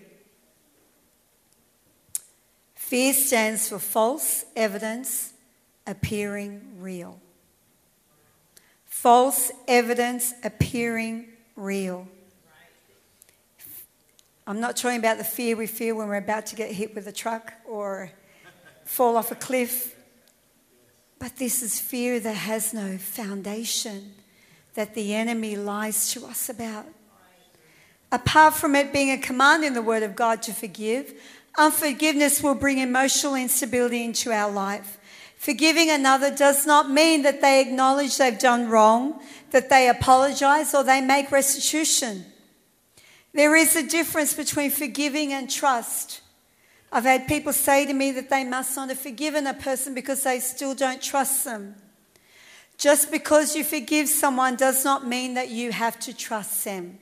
Fear 2.75 3.13
stands 3.13 3.69
for 3.69 3.79
false 3.79 4.45
evidence 4.55 5.33
appearing 5.87 6.61
real. 6.77 7.19
False 8.85 9.51
evidence 9.67 10.31
appearing 10.43 11.25
real. 11.55 12.07
I'm 14.45 14.59
not 14.59 14.77
talking 14.77 14.99
about 14.99 15.17
the 15.17 15.23
fear 15.23 15.55
we 15.55 15.65
feel 15.65 15.95
when 15.95 16.07
we're 16.07 16.17
about 16.17 16.45
to 16.47 16.55
get 16.55 16.69
hit 16.69 16.93
with 16.93 17.07
a 17.07 17.11
truck 17.11 17.53
or 17.67 18.11
fall 18.91 19.15
off 19.15 19.31
a 19.31 19.35
cliff. 19.35 19.95
But 21.17 21.37
this 21.37 21.63
is 21.63 21.79
fear 21.79 22.19
that 22.19 22.35
has 22.35 22.73
no 22.73 22.97
foundation, 22.97 24.15
that 24.73 24.95
the 24.95 25.15
enemy 25.15 25.55
lies 25.55 26.11
to 26.11 26.25
us 26.25 26.49
about. 26.49 26.85
Apart 28.11 28.55
from 28.55 28.75
it 28.75 28.91
being 28.91 29.11
a 29.11 29.17
command 29.17 29.63
in 29.63 29.73
the 29.73 29.81
Word 29.81 30.03
of 30.03 30.13
God 30.13 30.41
to 30.43 30.51
forgive, 30.51 31.13
unforgiveness 31.57 32.43
will 32.43 32.53
bring 32.53 32.79
emotional 32.79 33.35
instability 33.35 34.03
into 34.03 34.33
our 34.33 34.51
life. 34.51 34.99
Forgiving 35.37 35.89
another 35.89 36.29
does 36.29 36.67
not 36.67 36.91
mean 36.91 37.21
that 37.21 37.39
they 37.39 37.61
acknowledge 37.61 38.17
they've 38.17 38.37
done 38.37 38.67
wrong, 38.67 39.21
that 39.51 39.69
they 39.69 39.87
apologize, 39.87 40.73
or 40.73 40.83
they 40.83 40.99
make 40.99 41.31
restitution. 41.31 42.25
There 43.33 43.55
is 43.55 43.73
a 43.77 43.87
difference 43.87 44.33
between 44.33 44.69
forgiving 44.69 45.31
and 45.31 45.49
trust. 45.49 46.19
I've 46.91 47.05
had 47.05 47.27
people 47.27 47.53
say 47.53 47.85
to 47.85 47.93
me 47.93 48.11
that 48.11 48.29
they 48.29 48.43
must 48.43 48.75
not 48.75 48.89
have 48.89 48.99
forgiven 48.99 49.47
a 49.47 49.53
person 49.53 49.93
because 49.93 50.23
they 50.23 50.39
still 50.39 50.75
don't 50.75 51.01
trust 51.01 51.45
them. 51.45 51.75
Just 52.77 53.11
because 53.11 53.55
you 53.55 53.63
forgive 53.63 54.09
someone 54.09 54.55
does 54.55 54.83
not 54.83 55.07
mean 55.07 55.35
that 55.35 55.49
you 55.49 55.71
have 55.71 55.99
to 56.01 56.13
trust 56.13 56.65
them. 56.65 56.99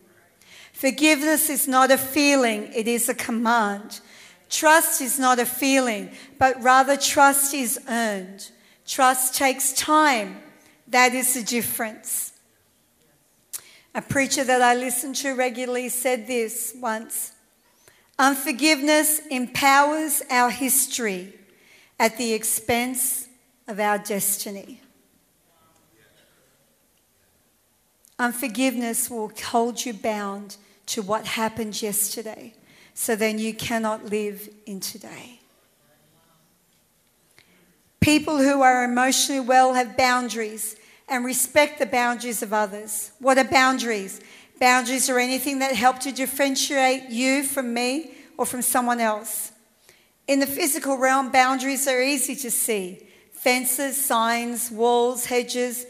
Forgiveness 0.73 1.49
is 1.49 1.67
not 1.67 1.89
a 1.89 1.97
feeling, 1.97 2.71
it 2.73 2.87
is 2.87 3.09
a 3.09 3.13
command. 3.13 3.99
Trust 4.49 5.01
is 5.01 5.17
not 5.17 5.39
a 5.39 5.45
feeling, 5.45 6.11
but 6.37 6.61
rather 6.61 6.97
trust 6.97 7.53
is 7.53 7.79
earned. 7.87 8.49
Trust 8.85 9.35
takes 9.35 9.73
time. 9.73 10.41
That 10.87 11.13
is 11.13 11.33
the 11.33 11.43
difference. 11.43 12.33
A 13.93 14.01
preacher 14.01 14.43
that 14.43 14.61
I 14.61 14.75
listen 14.75 15.13
to 15.15 15.33
regularly 15.33 15.89
said 15.89 16.27
this 16.27 16.73
once 16.79 17.33
Unforgiveness 18.19 19.21
empowers 19.31 20.21
our 20.29 20.49
history 20.49 21.33
at 21.97 22.17
the 22.17 22.33
expense 22.33 23.29
of 23.65 23.79
our 23.79 23.97
destiny. 23.97 24.81
Unforgiveness 28.19 29.09
will 29.09 29.31
hold 29.45 29.85
you 29.85 29.93
bound 29.93 30.57
to 30.87 31.01
what 31.01 31.25
happened 31.25 31.81
yesterday, 31.81 32.53
so 32.93 33.15
then 33.15 33.39
you 33.39 33.53
cannot 33.53 34.07
live 34.07 34.49
in 34.65 34.81
today. 34.81 35.39
People 38.01 38.39
who 38.39 38.61
are 38.61 38.83
emotionally 38.83 39.39
well 39.39 39.75
have 39.75 39.95
boundaries 39.95 40.75
and 41.07 41.23
respect 41.23 41.79
the 41.79 41.85
boundaries 41.85 42.43
of 42.43 42.51
others. 42.51 43.13
What 43.19 43.37
are 43.37 43.45
boundaries? 43.45 44.19
Boundaries 44.59 45.09
are 45.09 45.19
anything 45.19 45.59
that 45.59 45.75
help 45.75 45.99
to 45.99 46.11
differentiate 46.11 47.09
you 47.09 47.43
from 47.43 47.73
me 47.73 48.11
or 48.37 48.45
from 48.45 48.61
someone 48.61 48.99
else. 48.99 49.51
In 50.27 50.39
the 50.39 50.47
physical 50.47 50.97
realm, 50.97 51.31
boundaries 51.31 51.87
are 51.87 52.01
easy 52.01 52.35
to 52.35 52.51
see 52.51 53.05
fences, 53.31 54.03
signs, 54.03 54.69
walls, 54.69 55.25
hedges, 55.25 55.85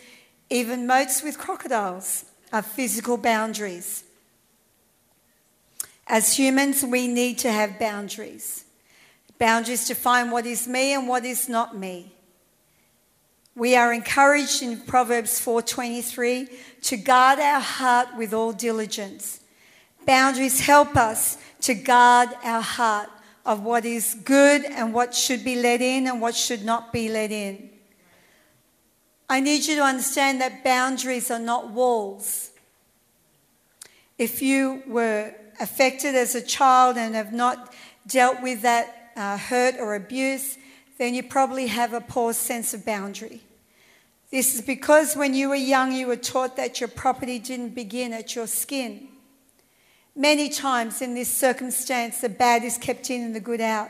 even 0.50 0.86
moats 0.86 1.24
with 1.24 1.38
crocodiles 1.38 2.26
are 2.54 2.62
physical 2.62 3.18
boundaries. 3.18 4.04
As 6.08 6.38
humans, 6.38 6.84
we 6.84 7.08
need 7.08 7.40
to 7.40 7.52
have 7.52 7.80
boundaries. 7.80 8.66
Boundaries 9.38 9.88
define 9.88 10.32
what 10.32 10.46
is 10.46 10.68
me 10.68 10.94
and 10.94 11.08
what 11.08 11.26
is 11.26 11.50
not 11.50 11.78
me. 11.78 12.14
We 13.60 13.76
are 13.76 13.92
encouraged 13.92 14.64
in 14.64 14.80
Proverbs 14.80 15.42
4:23 15.42 16.48
to 16.84 16.96
guard 16.96 17.40
our 17.40 17.60
heart 17.60 18.16
with 18.16 18.34
all 18.34 18.54
diligence. 18.54 19.42
Boundaries 20.06 20.62
help 20.62 20.96
us 20.96 21.38
to 21.64 21.74
guard 21.74 22.30
our 22.42 22.62
heart 22.62 23.10
of 23.46 23.62
what 23.62 23.84
is 23.84 24.16
good 24.24 24.64
and 24.64 24.94
what 24.94 25.14
should 25.14 25.44
be 25.44 25.56
let 25.56 25.82
in 25.82 26.08
and 26.08 26.22
what 26.22 26.36
should 26.36 26.64
not 26.64 26.94
be 26.94 27.10
let 27.10 27.34
in. 27.34 27.70
I 29.30 29.42
need 29.42 29.66
you 29.66 29.76
to 29.76 29.84
understand 29.84 30.40
that 30.40 30.64
boundaries 30.64 31.30
are 31.30 31.38
not 31.38 31.70
walls. 31.70 32.52
If 34.18 34.42
you 34.42 34.84
were 34.88 35.34
affected 35.60 36.16
as 36.16 36.34
a 36.34 36.42
child 36.42 36.96
and 36.96 37.14
have 37.14 37.34
not 37.34 37.74
dealt 38.08 38.42
with 38.42 38.62
that 38.62 39.12
uh, 39.18 39.38
hurt 39.38 39.76
or 39.78 39.96
abuse, 39.96 40.58
then 40.98 41.14
you 41.14 41.24
probably 41.24 41.68
have 41.68 41.92
a 41.92 42.00
poor 42.00 42.32
sense 42.32 42.74
of 42.74 42.86
boundary. 42.86 43.42
This 44.32 44.54
is 44.54 44.62
because 44.62 45.16
when 45.16 45.34
you 45.34 45.50
were 45.50 45.56
young, 45.56 45.92
you 45.92 46.08
were 46.08 46.16
taught 46.16 46.56
that 46.58 46.80
your 46.80 46.90
property 46.90 47.40
didn't 47.40 47.70
begin 47.70 48.14
at 48.14 48.36
your 48.36 48.46
skin. 48.46 49.08
Many 50.16 50.50
times 50.50 51.02
in 51.02 51.16
this 51.16 51.32
circumstance, 51.32 52.22
the 52.22 52.30
bad 52.30 52.64
is 52.64 52.78
kept 52.78 53.10
in 53.10 53.24
and 53.24 53.36
the 53.36 53.40
good 53.40 53.62
out. 53.62 53.90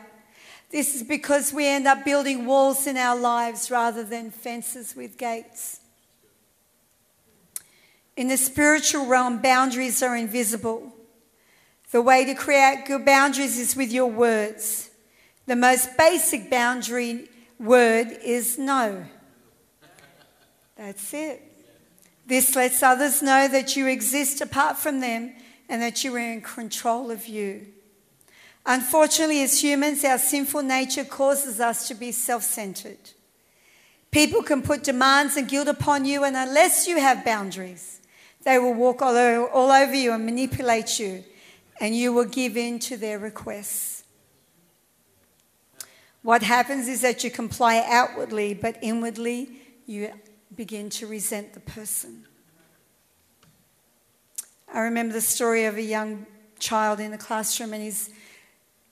This 0.70 0.96
is 0.96 1.04
because 1.04 1.52
we 1.52 1.68
end 1.68 1.88
up 1.88 2.06
building 2.06 2.46
walls 2.46 2.86
in 2.88 2.96
our 2.96 3.18
lives 3.18 3.72
rather 3.72 4.04
than 4.04 4.30
fences 4.30 4.96
with 4.96 5.18
gates. 5.18 5.80
In 8.16 8.28
the 8.28 8.38
spiritual 8.38 9.08
realm, 9.08 9.42
boundaries 9.42 10.04
are 10.04 10.16
invisible. 10.16 10.94
The 11.92 12.02
way 12.02 12.24
to 12.26 12.36
create 12.36 12.84
good 12.86 13.04
boundaries 13.04 13.58
is 13.58 13.76
with 13.76 13.92
your 13.92 14.12
words. 14.12 14.92
The 15.48 15.56
most 15.56 15.98
basic 15.98 16.50
boundary 16.50 17.28
word 17.58 18.16
is 18.24 18.60
no. 18.60 19.06
That's 20.80 21.14
it. 21.14 21.44
This 22.26 22.56
lets 22.56 22.82
others 22.82 23.22
know 23.22 23.50
that 23.50 23.76
you 23.76 23.86
exist 23.88 24.40
apart 24.40 24.78
from 24.78 25.02
them 25.02 25.34
and 25.68 25.82
that 25.82 26.06
you 26.06 26.16
are 26.16 26.20
in 26.20 26.40
control 26.40 27.12
of 27.12 27.28
you. 27.28 27.68
Unfortunately, 28.66 29.44
as 29.44 29.62
humans, 29.62 30.06
our 30.06 30.18
sinful 30.18 30.62
nature 30.62 31.04
causes 31.04 31.60
us 31.60 31.90
to 31.90 31.96
be 31.96 32.14
self 32.14 32.44
centered. 32.44 33.12
People 34.10 34.42
can 34.42 34.62
put 34.62 34.84
demands 34.84 35.36
and 35.36 35.50
guilt 35.50 35.68
upon 35.68 36.06
you, 36.06 36.24
and 36.24 36.38
unless 36.38 36.88
you 36.88 36.98
have 36.98 37.26
boundaries, 37.26 38.00
they 38.44 38.58
will 38.58 38.74
walk 38.74 39.02
all 39.02 39.18
over, 39.18 39.94
you 39.94 40.14
and 40.14 40.26
manipulate 40.26 40.98
you, 40.98 41.26
and 41.82 41.94
you 41.94 42.14
will 42.14 42.24
give 42.24 42.56
in 42.56 42.80
to 42.80 42.96
their 42.96 43.20
requests. 43.20 44.06
What 46.22 46.42
happens 46.42 46.88
is 46.88 47.02
that 47.02 47.26
you 47.26 47.32
comply 47.32 47.84
outwardly, 47.86 48.54
but 48.54 48.78
inwardly 48.82 49.50
you 49.86 50.12
begin 50.56 50.90
to 50.92 51.08
resent 51.08 51.54
the 51.54 51.60
person. 51.60 52.26
I 54.74 54.82
remember 54.82 55.14
the 55.14 55.22
story 55.22 55.66
of 55.66 55.78
a 55.78 55.82
young 55.82 56.26
child 56.60 57.00
in 57.00 57.12
the 57.12 57.18
classroom, 57.18 57.74
and 57.74 57.84
his 57.84 58.10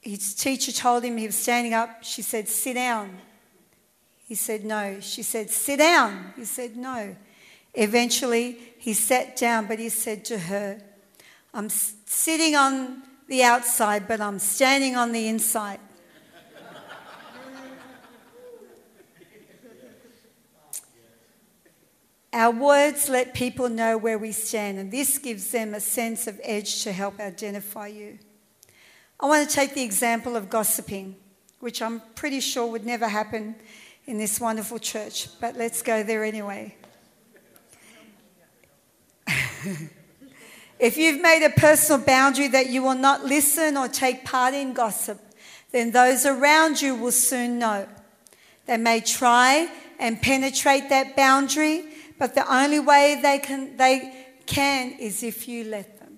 his 0.01 0.33
teacher 0.33 0.71
told 0.71 1.03
him 1.03 1.17
he 1.17 1.25
was 1.25 1.35
standing 1.35 1.73
up. 1.73 2.03
She 2.03 2.21
said, 2.21 2.47
Sit 2.47 2.75
down. 2.75 3.17
He 4.25 4.35
said, 4.35 4.63
No. 4.63 4.99
She 5.01 5.21
said, 5.21 5.49
Sit 5.49 5.79
down. 5.79 6.33
He 6.35 6.45
said, 6.45 6.77
No. 6.77 7.15
Eventually, 7.73 8.57
he 8.77 8.93
sat 8.93 9.35
down, 9.35 9.67
but 9.67 9.79
he 9.79 9.89
said 9.89 10.25
to 10.25 10.39
her, 10.39 10.81
I'm 11.53 11.69
sitting 11.69 12.55
on 12.55 13.03
the 13.27 13.43
outside, 13.43 14.07
but 14.07 14.21
I'm 14.21 14.39
standing 14.39 14.95
on 14.95 15.11
the 15.11 15.27
inside. 15.27 15.79
Our 22.37 22.51
words 22.51 23.09
let 23.09 23.33
people 23.33 23.67
know 23.67 23.97
where 23.97 24.19
we 24.19 24.31
stand, 24.31 24.77
and 24.77 24.91
this 24.91 25.17
gives 25.17 25.49
them 25.49 25.73
a 25.73 25.79
sense 25.79 26.27
of 26.27 26.39
edge 26.43 26.83
to 26.83 26.91
help 26.91 27.19
identify 27.19 27.87
you. 27.87 28.19
I 29.19 29.25
want 29.25 29.49
to 29.49 29.55
take 29.55 29.73
the 29.73 29.81
example 29.81 30.35
of 30.35 30.47
gossiping, 30.47 31.15
which 31.61 31.81
I'm 31.81 31.99
pretty 32.13 32.39
sure 32.39 32.67
would 32.67 32.85
never 32.85 33.07
happen 33.07 33.55
in 34.05 34.19
this 34.19 34.39
wonderful 34.39 34.77
church, 34.77 35.29
but 35.41 35.55
let's 35.55 35.81
go 35.81 36.03
there 36.03 36.23
anyway. 36.23 36.75
if 40.79 40.95
you've 40.95 41.19
made 41.19 41.43
a 41.43 41.59
personal 41.59 42.05
boundary 42.05 42.49
that 42.49 42.69
you 42.69 42.83
will 42.83 42.93
not 42.93 43.25
listen 43.25 43.75
or 43.75 43.87
take 43.87 44.25
part 44.25 44.53
in 44.53 44.73
gossip, 44.73 45.19
then 45.71 45.89
those 45.89 46.23
around 46.23 46.83
you 46.83 46.93
will 46.93 47.11
soon 47.11 47.57
know. 47.57 47.87
They 48.67 48.77
may 48.77 49.01
try 49.01 49.71
and 49.97 50.21
penetrate 50.21 50.89
that 50.89 51.15
boundary, 51.15 51.83
but 52.17 52.35
the 52.35 52.51
only 52.51 52.79
way 52.79 53.19
they 53.21 53.39
can, 53.39 53.77
they 53.77 54.27
can 54.45 54.93
is 54.99 55.23
if 55.23 55.47
you 55.47 55.65
let 55.65 55.99
them. 55.99 56.17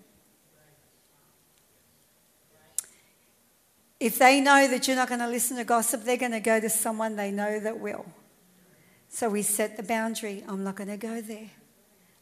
If 3.99 4.17
they 4.17 4.39
know 4.39 4.67
that 4.67 4.87
you're 4.87 4.95
not 4.95 5.09
going 5.09 5.19
to 5.19 5.27
listen 5.27 5.57
to 5.57 5.65
gossip, 5.65 6.03
they're 6.03 6.15
going 6.15 6.31
to 6.31 6.39
go 6.39 6.59
to 6.59 6.69
someone 6.69 7.17
they 7.17 7.31
know 7.31 7.59
that 7.59 7.79
will. 7.79 8.05
So 9.09 9.27
we 9.27 9.41
set 9.41 9.75
the 9.75 9.83
boundary 9.83 10.43
I'm 10.47 10.63
not 10.63 10.75
going 10.75 10.89
to 10.89 10.97
go 10.97 11.19
there. 11.19 11.49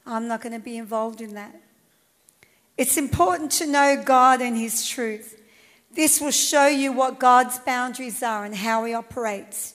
I'm 0.06 0.26
not 0.26 0.40
going 0.40 0.54
to 0.54 0.58
be 0.58 0.76
involved 0.76 1.20
in 1.20 1.34
that. 1.34 1.54
It's 2.76 2.96
important 2.96 3.52
to 3.52 3.66
know 3.66 4.02
God 4.04 4.40
and 4.40 4.56
His 4.56 4.88
truth. 4.88 5.40
This 5.92 6.20
will 6.20 6.30
show 6.30 6.66
you 6.66 6.92
what 6.92 7.18
God's 7.18 7.58
boundaries 7.58 8.22
are 8.22 8.44
and 8.44 8.54
how 8.54 8.84
He 8.84 8.94
operates. 8.94 9.74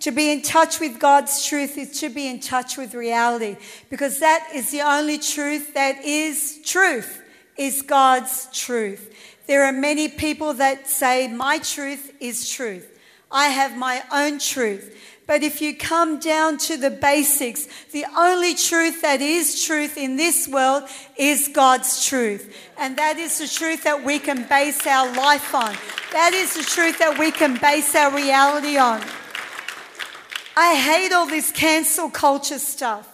To 0.00 0.10
be 0.10 0.32
in 0.32 0.40
touch 0.40 0.80
with 0.80 0.98
God's 0.98 1.44
truth 1.44 1.76
is 1.76 2.00
to 2.00 2.08
be 2.08 2.26
in 2.26 2.40
touch 2.40 2.78
with 2.78 2.94
reality 2.94 3.56
because 3.90 4.20
that 4.20 4.48
is 4.54 4.70
the 4.70 4.80
only 4.80 5.18
truth 5.18 5.74
that 5.74 6.02
is 6.04 6.60
truth, 6.64 7.22
is 7.58 7.82
God's 7.82 8.48
truth. 8.52 9.14
There 9.46 9.64
are 9.64 9.72
many 9.72 10.08
people 10.08 10.54
that 10.54 10.88
say, 10.88 11.28
My 11.28 11.58
truth 11.58 12.14
is 12.18 12.48
truth. 12.48 12.88
I 13.30 13.48
have 13.48 13.76
my 13.76 14.02
own 14.10 14.38
truth. 14.38 14.96
But 15.26 15.42
if 15.44 15.60
you 15.60 15.76
come 15.76 16.18
down 16.18 16.58
to 16.58 16.76
the 16.76 16.90
basics, 16.90 17.68
the 17.92 18.04
only 18.16 18.54
truth 18.54 19.02
that 19.02 19.20
is 19.20 19.64
truth 19.64 19.96
in 19.96 20.16
this 20.16 20.48
world 20.48 20.84
is 21.16 21.48
God's 21.52 22.04
truth. 22.04 22.52
And 22.78 22.96
that 22.96 23.16
is 23.16 23.38
the 23.38 23.46
truth 23.46 23.84
that 23.84 24.02
we 24.04 24.18
can 24.18 24.48
base 24.48 24.84
our 24.86 25.14
life 25.14 25.54
on. 25.54 25.76
That 26.12 26.32
is 26.32 26.54
the 26.54 26.64
truth 26.64 26.98
that 26.98 27.16
we 27.18 27.30
can 27.30 27.58
base 27.60 27.94
our 27.94 28.12
reality 28.12 28.76
on. 28.76 29.02
I 30.56 30.74
hate 30.74 31.12
all 31.12 31.26
this 31.26 31.50
cancel 31.50 32.10
culture 32.10 32.58
stuff. 32.58 33.08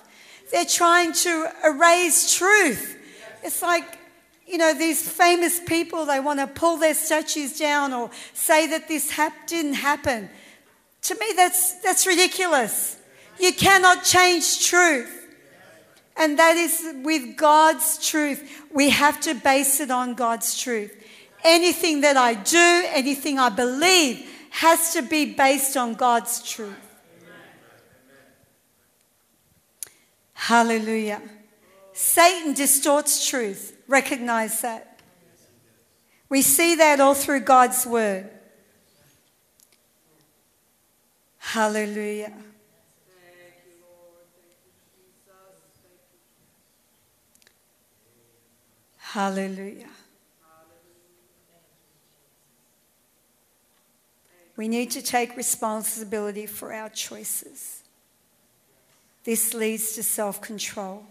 They're 0.50 0.64
trying 0.64 1.12
to 1.12 1.50
erase 1.64 2.34
truth. 2.34 2.96
It's 3.42 3.62
like, 3.62 3.98
you 4.46 4.58
know, 4.58 4.74
these 4.74 5.06
famous 5.06 5.60
people, 5.60 6.06
they 6.06 6.20
want 6.20 6.40
to 6.40 6.46
pull 6.46 6.76
their 6.76 6.94
statues 6.94 7.58
down 7.58 7.92
or 7.92 8.10
say 8.32 8.66
that 8.68 8.88
this 8.88 9.10
hap- 9.10 9.46
didn't 9.46 9.74
happen. 9.74 10.28
To 11.02 11.14
me, 11.14 11.26
that's, 11.36 11.80
that's 11.82 12.06
ridiculous. 12.06 12.96
You 13.38 13.52
cannot 13.52 14.04
change 14.04 14.66
truth. 14.66 15.12
And 16.16 16.38
that 16.38 16.56
is 16.56 16.82
with 17.04 17.36
God's 17.36 18.08
truth. 18.08 18.64
We 18.72 18.90
have 18.90 19.20
to 19.22 19.34
base 19.34 19.80
it 19.80 19.90
on 19.90 20.14
God's 20.14 20.58
truth. 20.58 20.92
Anything 21.44 22.00
that 22.00 22.16
I 22.16 22.34
do, 22.34 22.84
anything 22.88 23.38
I 23.38 23.50
believe, 23.50 24.26
has 24.50 24.94
to 24.94 25.02
be 25.02 25.34
based 25.34 25.76
on 25.76 25.94
God's 25.94 26.42
truth. 26.42 26.85
Hallelujah. 30.36 31.22
Satan 31.92 32.52
distorts 32.52 33.26
truth. 33.28 33.76
Recognize 33.88 34.60
that. 34.60 35.00
We 36.28 36.42
see 36.42 36.74
that 36.76 37.00
all 37.00 37.14
through 37.14 37.40
God's 37.40 37.86
word. 37.86 38.28
Hallelujah. 41.38 42.34
Hallelujah. 48.98 49.88
We 54.56 54.68
need 54.68 54.90
to 54.90 55.02
take 55.02 55.36
responsibility 55.36 56.46
for 56.46 56.74
our 56.74 56.90
choices. 56.90 57.82
This 59.26 59.54
leads 59.54 59.92
to 59.96 60.04
self 60.04 60.40
control. 60.40 61.04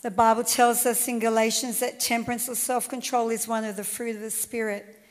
The 0.00 0.10
Bible 0.10 0.42
tells 0.42 0.86
us 0.86 1.06
in 1.06 1.18
Galatians 1.18 1.80
that 1.80 2.00
temperance 2.00 2.48
or 2.48 2.54
self 2.54 2.88
control 2.88 3.28
is 3.28 3.46
one 3.46 3.62
of 3.64 3.76
the 3.76 3.84
fruit 3.84 4.16
of 4.16 4.22
the 4.22 4.30
Spirit. 4.30 5.04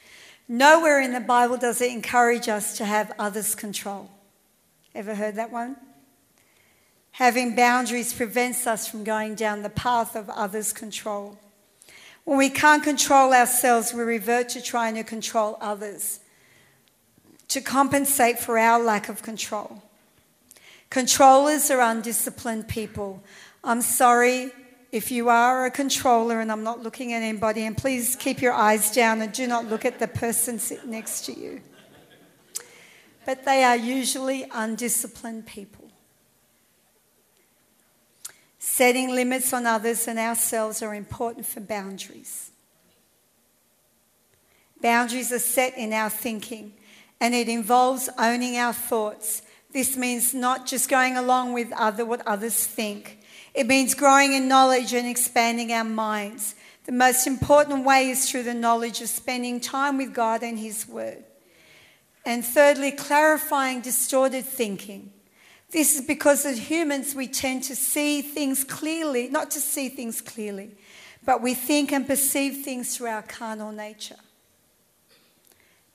Nowhere 0.47 0.99
in 0.99 1.13
the 1.13 1.19
Bible 1.19 1.55
does 1.55 1.81
it 1.81 1.91
encourage 1.91 2.49
us 2.49 2.77
to 2.77 2.85
have 2.85 3.11
others' 3.19 3.53
control. 3.53 4.09
Ever 4.95 5.13
heard 5.13 5.35
that 5.35 5.51
one? 5.51 5.75
Having 7.11 7.55
boundaries 7.55 8.11
prevents 8.11 8.65
us 8.65 8.87
from 8.87 9.03
going 9.03 9.35
down 9.35 9.61
the 9.61 9.69
path 9.69 10.15
of 10.15 10.27
others' 10.31 10.73
control. 10.73 11.37
When 12.23 12.39
we 12.39 12.49
can't 12.49 12.83
control 12.83 13.33
ourselves, 13.33 13.93
we 13.93 14.01
revert 14.01 14.49
to 14.49 14.63
trying 14.63 14.95
to 14.95 15.03
control 15.03 15.59
others 15.61 16.21
to 17.49 17.61
compensate 17.61 18.39
for 18.39 18.57
our 18.57 18.83
lack 18.83 19.09
of 19.09 19.21
control. 19.21 19.83
Controllers 20.89 21.69
are 21.71 21.81
undisciplined 21.81 22.67
people. 22.67 23.23
I'm 23.63 23.81
sorry 23.81 24.51
if 24.91 25.11
you 25.11 25.29
are 25.29 25.65
a 25.65 25.71
controller, 25.71 26.39
and 26.39 26.51
I'm 26.51 26.63
not 26.63 26.81
looking 26.81 27.11
at 27.13 27.21
anybody, 27.21 27.65
and 27.65 27.75
please 27.75 28.15
keep 28.15 28.41
your 28.41 28.53
eyes 28.53 28.91
down 28.91 29.21
and 29.21 29.33
do 29.33 29.45
not 29.45 29.65
look 29.65 29.83
at 29.83 29.99
the 29.99 30.07
person 30.07 30.57
sitting 30.57 30.91
next 30.91 31.25
to 31.25 31.37
you. 31.37 31.61
But 33.25 33.43
they 33.43 33.63
are 33.63 33.75
usually 33.75 34.45
undisciplined 34.53 35.47
people. 35.47 35.85
Setting 38.59 39.13
limits 39.13 39.53
on 39.53 39.65
others 39.65 40.07
and 40.07 40.17
ourselves 40.17 40.81
are 40.81 40.95
important 40.95 41.45
for 41.45 41.59
boundaries. 41.59 42.51
Boundaries 44.81 45.31
are 45.31 45.39
set 45.39 45.77
in 45.77 45.93
our 45.93 46.09
thinking 46.09 46.73
and 47.21 47.33
it 47.33 47.47
involves 47.47 48.09
owning 48.17 48.57
our 48.57 48.73
thoughts. 48.73 49.43
This 49.75 49.97
means 49.97 50.33
not 50.33 50.65
just 50.65 50.87
going 50.87 51.17
along 51.17 51.51
with 51.51 51.73
other, 51.73 52.05
what 52.05 52.25
others 52.25 52.65
think. 52.65 53.19
It 53.53 53.67
means 53.67 53.93
growing 53.93 54.31
in 54.31 54.47
knowledge 54.47 54.93
and 54.93 55.05
expanding 55.05 55.73
our 55.73 55.83
minds. 55.83 56.55
The 56.85 56.93
most 56.93 57.27
important 57.27 57.83
way 57.83 58.09
is 58.09 58.31
through 58.31 58.43
the 58.43 58.53
knowledge 58.53 59.01
of 59.01 59.09
spending 59.09 59.59
time 59.59 59.97
with 59.97 60.13
God 60.13 60.43
and 60.43 60.57
His 60.57 60.87
Word. 60.87 61.25
And 62.25 62.45
thirdly, 62.45 62.93
clarifying 62.93 63.81
distorted 63.81 64.45
thinking. 64.45 65.11
This 65.71 65.99
is 65.99 66.07
because 66.07 66.45
as 66.45 66.69
humans, 66.69 67.13
we 67.13 67.27
tend 67.27 67.63
to 67.63 67.75
see 67.75 68.21
things 68.21 68.63
clearly, 68.63 69.27
not 69.27 69.51
to 69.51 69.59
see 69.59 69.89
things 69.89 70.21
clearly, 70.21 70.71
but 71.25 71.41
we 71.41 71.53
think 71.53 71.91
and 71.91 72.07
perceive 72.07 72.63
things 72.63 72.95
through 72.95 73.07
our 73.07 73.23
carnal 73.23 73.73
nature. 73.73 74.15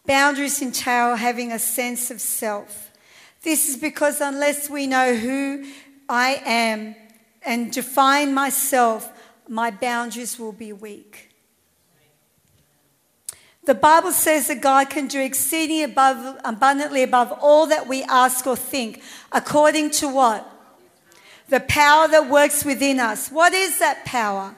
Boundaries 0.04 0.60
entail 0.60 1.16
having 1.16 1.50
a 1.50 1.58
sense 1.58 2.10
of 2.10 2.20
self. 2.20 2.89
This 3.42 3.68
is 3.68 3.76
because 3.76 4.20
unless 4.20 4.68
we 4.68 4.86
know 4.86 5.14
who 5.14 5.64
I 6.08 6.42
am 6.44 6.94
and 7.42 7.72
define 7.72 8.34
myself, 8.34 9.10
my 9.48 9.70
boundaries 9.70 10.38
will 10.38 10.52
be 10.52 10.72
weak. 10.72 11.30
The 13.64 13.74
Bible 13.74 14.12
says 14.12 14.48
that 14.48 14.60
God 14.60 14.90
can 14.90 15.06
do 15.06 15.20
exceeding 15.20 15.84
above, 15.84 16.38
abundantly 16.44 17.02
above 17.02 17.32
all 17.40 17.66
that 17.66 17.86
we 17.86 18.02
ask 18.04 18.46
or 18.46 18.56
think, 18.56 19.02
according 19.32 19.90
to 19.92 20.08
what? 20.08 20.46
The 21.48 21.60
power 21.60 22.08
that 22.08 22.28
works 22.28 22.64
within 22.64 23.00
us. 23.00 23.30
What 23.30 23.52
is 23.52 23.78
that 23.78 24.04
power? 24.04 24.54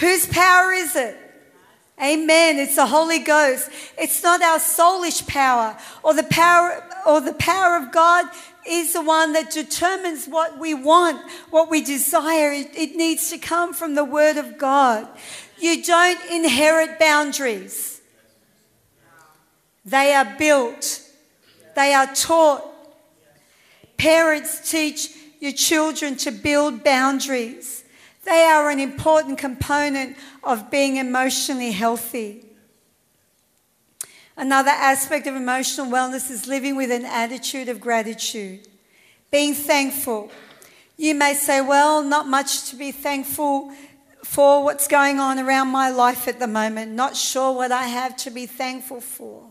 Whose 0.00 0.26
power 0.26 0.72
is 0.72 0.96
it? 0.96 1.16
Amen. 2.02 2.58
It's 2.58 2.76
the 2.76 2.86
Holy 2.86 3.20
Ghost. 3.20 3.70
It's 3.96 4.22
not 4.22 4.42
our 4.42 4.58
soulish 4.58 5.26
power 5.28 5.76
or 6.02 6.14
the 6.14 6.24
power 6.24 6.82
or 7.06 7.20
the 7.20 7.34
power 7.34 7.76
of 7.76 7.92
God 7.92 8.26
is 8.66 8.92
the 8.92 9.02
one 9.02 9.32
that 9.34 9.50
determines 9.50 10.26
what 10.26 10.58
we 10.58 10.74
want, 10.74 11.20
what 11.50 11.70
we 11.70 11.82
desire. 11.82 12.52
It, 12.52 12.70
it 12.74 12.96
needs 12.96 13.30
to 13.30 13.38
come 13.38 13.72
from 13.72 13.94
the 13.94 14.04
Word 14.04 14.36
of 14.36 14.58
God. 14.58 15.06
You 15.58 15.82
don't 15.82 16.18
inherit 16.30 16.98
boundaries. 16.98 18.00
They 19.84 20.12
are 20.12 20.36
built. 20.38 21.02
They 21.76 21.94
are 21.94 22.12
taught. 22.14 22.64
Parents 23.96 24.70
teach 24.70 25.10
your 25.40 25.52
children 25.52 26.16
to 26.16 26.30
build 26.30 26.82
boundaries. 26.82 27.81
They 28.24 28.44
are 28.44 28.70
an 28.70 28.78
important 28.78 29.38
component 29.38 30.16
of 30.44 30.70
being 30.70 30.96
emotionally 30.96 31.72
healthy. 31.72 32.46
Another 34.36 34.70
aspect 34.70 35.26
of 35.26 35.34
emotional 35.34 35.86
wellness 35.86 36.30
is 36.30 36.46
living 36.46 36.76
with 36.76 36.90
an 36.90 37.04
attitude 37.04 37.68
of 37.68 37.80
gratitude, 37.80 38.66
being 39.30 39.54
thankful. 39.54 40.30
You 40.96 41.14
may 41.14 41.34
say, 41.34 41.60
Well, 41.60 42.02
not 42.02 42.28
much 42.28 42.70
to 42.70 42.76
be 42.76 42.92
thankful 42.92 43.72
for 44.22 44.62
what's 44.64 44.86
going 44.88 45.18
on 45.18 45.38
around 45.38 45.68
my 45.68 45.90
life 45.90 46.28
at 46.28 46.38
the 46.38 46.46
moment, 46.46 46.92
not 46.92 47.16
sure 47.16 47.52
what 47.52 47.72
I 47.72 47.84
have 47.84 48.16
to 48.18 48.30
be 48.30 48.46
thankful 48.46 49.00
for. 49.00 49.50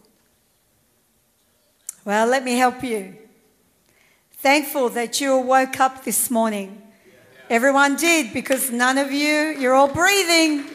Well, 2.06 2.26
let 2.26 2.44
me 2.44 2.54
help 2.54 2.84
you. 2.84 3.16
Thankful 4.32 4.90
that 4.90 5.22
you 5.22 5.38
woke 5.38 5.80
up 5.80 6.04
this 6.04 6.32
morning 6.32 6.82
Everyone 7.52 7.98
did 7.98 8.32
because 8.32 8.72
none 8.72 8.98
of 8.98 9.12
you, 9.12 9.54
you're 9.60 9.74
all 9.74 9.90
breathing 9.90 10.70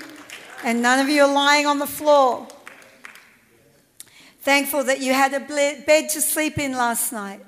and 0.63 0.83
none 0.83 0.99
of 0.99 1.09
you 1.09 1.23
are 1.23 1.33
lying 1.33 1.65
on 1.65 1.79
the 1.79 1.87
floor. 1.87 2.47
Thankful 4.41 4.85
that 4.85 5.01
you 5.01 5.15
had 5.15 5.33
a 5.33 5.41
bed 5.41 6.11
to 6.11 6.21
sleep 6.21 6.59
in 6.59 6.73
last 6.73 7.15
night. 7.15 7.41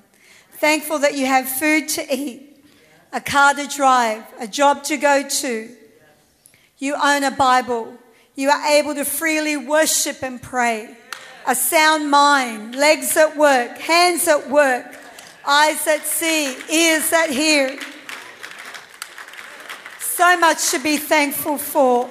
Thankful 0.53 0.97
that 0.97 1.13
you 1.13 1.27
have 1.27 1.47
food 1.47 1.89
to 1.89 2.11
eat, 2.11 2.59
a 3.13 3.21
car 3.21 3.53
to 3.53 3.67
drive, 3.67 4.23
a 4.39 4.47
job 4.47 4.83
to 4.85 4.97
go 4.97 5.21
to. 5.29 5.75
You 6.79 6.95
own 6.95 7.23
a 7.23 7.29
Bible. 7.29 7.93
You 8.33 8.49
are 8.49 8.65
able 8.65 8.95
to 8.95 9.05
freely 9.05 9.57
worship 9.57 10.23
and 10.23 10.41
pray. 10.41 10.97
A 11.45 11.53
sound 11.53 12.09
mind, 12.09 12.73
legs 12.73 13.15
at 13.15 13.37
work, 13.37 13.77
hands 13.77 14.27
at 14.27 14.49
work, 14.49 14.87
eyes 15.47 15.85
that 15.85 16.01
see, 16.03 16.57
ears 16.73 17.11
that 17.11 17.29
hear. 17.29 17.77
So 20.19 20.37
much 20.37 20.71
to 20.71 20.79
be 20.79 20.97
thankful 20.97 21.57
for. 21.57 22.09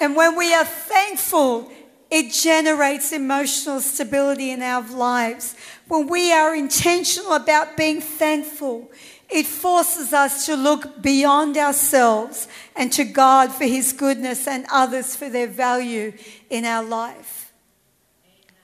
And 0.00 0.16
when 0.16 0.36
we 0.36 0.54
are 0.54 0.64
thankful, 0.64 1.70
it 2.10 2.32
generates 2.32 3.12
emotional 3.12 3.82
stability 3.82 4.52
in 4.52 4.62
our 4.62 4.80
lives. 4.80 5.54
When 5.86 6.06
we 6.06 6.32
are 6.32 6.56
intentional 6.56 7.34
about 7.34 7.76
being 7.76 8.00
thankful, 8.00 8.90
it 9.28 9.44
forces 9.44 10.14
us 10.14 10.46
to 10.46 10.56
look 10.56 11.02
beyond 11.02 11.58
ourselves 11.58 12.48
and 12.74 12.90
to 12.94 13.04
God 13.04 13.52
for 13.52 13.64
His 13.64 13.92
goodness 13.92 14.48
and 14.48 14.64
others 14.72 15.14
for 15.14 15.28
their 15.28 15.46
value 15.46 16.14
in 16.48 16.64
our 16.64 16.82
life. 16.82 17.52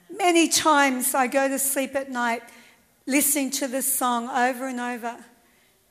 Many 0.09 0.49
times 0.49 1.15
I 1.15 1.27
go 1.27 1.47
to 1.47 1.59
sleep 1.59 1.95
at 1.95 2.11
night 2.11 2.43
listening 3.07 3.51
to 3.51 3.69
this 3.69 3.95
song 3.95 4.31
over 4.31 4.67
and 4.67 4.81
over 4.81 5.17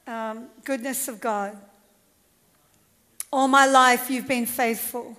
um, 0.08 0.48
Goodness 0.64 1.08
of 1.08 1.22
God. 1.22 1.56
All 3.32 3.48
my 3.48 3.66
life, 3.66 4.10
you've 4.10 4.28
been 4.28 4.46
faithful. 4.46 5.18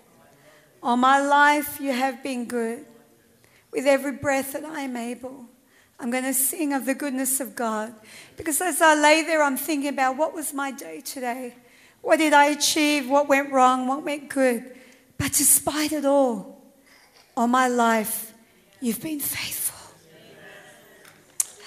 All 0.83 0.97
my 0.97 1.21
life, 1.21 1.81
you 1.81 1.93
have 1.93 2.23
been 2.23 2.47
good. 2.47 2.85
With 3.73 3.87
every 3.87 4.13
breath 4.13 4.53
that 4.53 4.65
I 4.65 4.83
am 4.83 4.97
able, 4.97 5.47
I'm 5.99 6.11
going 6.11 6.25
to 6.25 6.35
sing 6.35 6.75
of 6.75 6.85
the 6.85 6.95
goodness 6.95 7.41
of 7.41 7.55
God. 7.55 7.95
Because 8.37 8.61
as 8.61 8.83
I 8.83 8.95
lay 8.95 9.23
there, 9.23 9.43
I'm 9.43 9.57
thinking 9.57 9.89
about 9.89 10.17
what 10.17 10.35
was 10.35 10.53
my 10.53 10.73
day 10.73 11.01
today? 11.01 11.55
What 12.03 12.19
did 12.19 12.33
I 12.33 12.47
achieve? 12.47 13.09
What 13.09 13.29
went 13.29 13.51
wrong? 13.53 13.87
What 13.87 14.03
went 14.03 14.29
good? 14.29 14.65
But 15.17 15.33
despite 15.33 15.93
it 15.93 16.05
all, 16.05 16.61
all 17.37 17.47
my 17.47 17.69
life, 17.69 18.35
you've 18.81 19.01
been 19.01 19.21
faithful. 19.21 19.95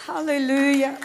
Hallelujah. 0.05 0.99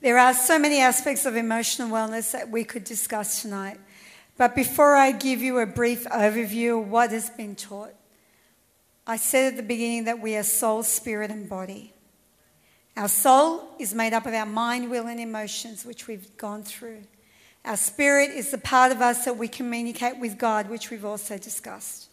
There 0.00 0.18
are 0.18 0.32
so 0.32 0.58
many 0.58 0.80
aspects 0.80 1.26
of 1.26 1.36
emotional 1.36 1.90
wellness 1.90 2.32
that 2.32 2.48
we 2.48 2.64
could 2.64 2.84
discuss 2.84 3.42
tonight. 3.42 3.78
But 4.38 4.54
before 4.54 4.96
I 4.96 5.12
give 5.12 5.42
you 5.42 5.58
a 5.58 5.66
brief 5.66 6.04
overview 6.04 6.80
of 6.80 6.90
what 6.90 7.10
has 7.10 7.28
been 7.28 7.54
taught, 7.54 7.92
I 9.06 9.18
said 9.18 9.52
at 9.52 9.56
the 9.58 9.62
beginning 9.62 10.04
that 10.04 10.20
we 10.20 10.36
are 10.36 10.42
soul, 10.42 10.82
spirit, 10.82 11.30
and 11.30 11.46
body. 11.46 11.92
Our 12.96 13.08
soul 13.08 13.68
is 13.78 13.94
made 13.94 14.14
up 14.14 14.24
of 14.24 14.32
our 14.32 14.46
mind, 14.46 14.90
will, 14.90 15.06
and 15.06 15.20
emotions, 15.20 15.84
which 15.84 16.06
we've 16.06 16.34
gone 16.38 16.62
through. 16.62 17.02
Our 17.66 17.76
spirit 17.76 18.30
is 18.30 18.50
the 18.50 18.58
part 18.58 18.92
of 18.92 19.02
us 19.02 19.26
that 19.26 19.36
we 19.36 19.48
communicate 19.48 20.18
with 20.18 20.38
God, 20.38 20.70
which 20.70 20.90
we've 20.90 21.04
also 21.04 21.36
discussed. 21.36 22.08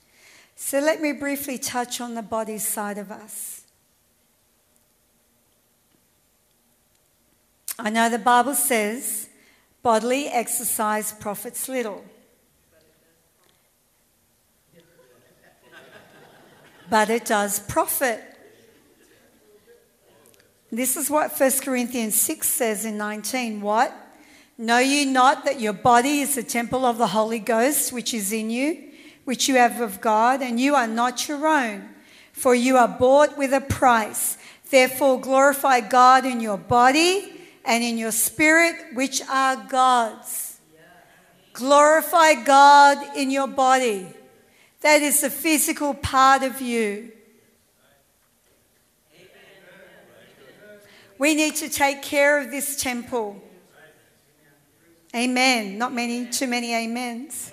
So 0.55 0.79
let 0.79 1.01
me 1.01 1.13
briefly 1.13 1.57
touch 1.57 2.01
on 2.01 2.15
the 2.15 2.21
body 2.21 2.57
side 2.57 2.97
of 2.97 3.11
us. 3.11 3.56
I 7.79 7.91
know 7.91 8.09
the 8.09 8.17
Bible 8.17 8.55
says 8.55 9.29
bodily 9.83 10.27
exercise 10.27 11.13
profits 11.13 11.69
little. 11.69 12.03
But 16.89 17.09
it 17.09 17.25
does 17.25 17.59
profit. 17.59 18.23
This 20.71 20.97
is 20.97 21.09
what 21.09 21.39
1 21.39 21.51
Corinthians 21.61 22.15
6 22.15 22.47
says 22.47 22.85
in 22.85 22.97
19. 22.97 23.61
What? 23.61 23.93
Know 24.57 24.79
ye 24.79 25.05
not 25.05 25.45
that 25.45 25.59
your 25.59 25.73
body 25.73 26.21
is 26.21 26.35
the 26.35 26.43
temple 26.43 26.85
of 26.85 26.97
the 26.97 27.07
Holy 27.07 27.39
Ghost, 27.39 27.93
which 27.93 28.13
is 28.13 28.33
in 28.33 28.49
you, 28.49 28.91
which 29.23 29.47
you 29.47 29.55
have 29.55 29.79
of 29.81 30.01
God, 30.01 30.41
and 30.41 30.59
you 30.59 30.73
are 30.73 30.87
not 30.87 31.27
your 31.27 31.45
own? 31.45 31.89
For 32.33 32.55
you 32.55 32.77
are 32.77 32.87
bought 32.87 33.37
with 33.37 33.53
a 33.53 33.61
price. 33.61 34.37
Therefore, 34.69 35.21
glorify 35.21 35.81
God 35.81 36.25
in 36.25 36.41
your 36.41 36.57
body 36.57 37.36
and 37.67 37.83
in 37.83 37.97
your 37.97 38.13
spirit, 38.13 38.75
which 38.93 39.21
are 39.29 39.57
God's. 39.69 40.57
Glorify 41.51 42.35
God 42.45 43.17
in 43.17 43.29
your 43.29 43.47
body. 43.47 44.07
That 44.81 45.01
is 45.01 45.21
the 45.21 45.29
physical 45.29 45.93
part 45.93 46.43
of 46.43 46.61
you. 46.61 47.11
We 51.19 51.35
need 51.35 51.55
to 51.57 51.67
take 51.67 52.03
care 52.03 52.39
of 52.39 52.51
this 52.51 52.81
temple. 52.81 53.43
Amen. 55.15 55.77
Not 55.77 55.93
many, 55.93 56.27
too 56.27 56.47
many 56.47 56.73
amens. 56.73 57.51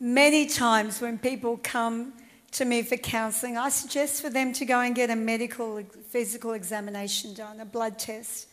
Many 0.00 0.46
times 0.46 1.00
when 1.00 1.18
people 1.18 1.58
come 1.62 2.12
to 2.54 2.64
me 2.64 2.82
for 2.82 2.96
counselling, 2.96 3.58
I 3.58 3.68
suggest 3.68 4.22
for 4.22 4.30
them 4.30 4.52
to 4.54 4.64
go 4.64 4.80
and 4.80 4.94
get 4.94 5.10
a 5.10 5.16
medical, 5.16 5.82
physical 6.10 6.52
examination 6.52 7.34
done, 7.34 7.60
a 7.60 7.64
blood 7.64 7.98
test, 7.98 8.48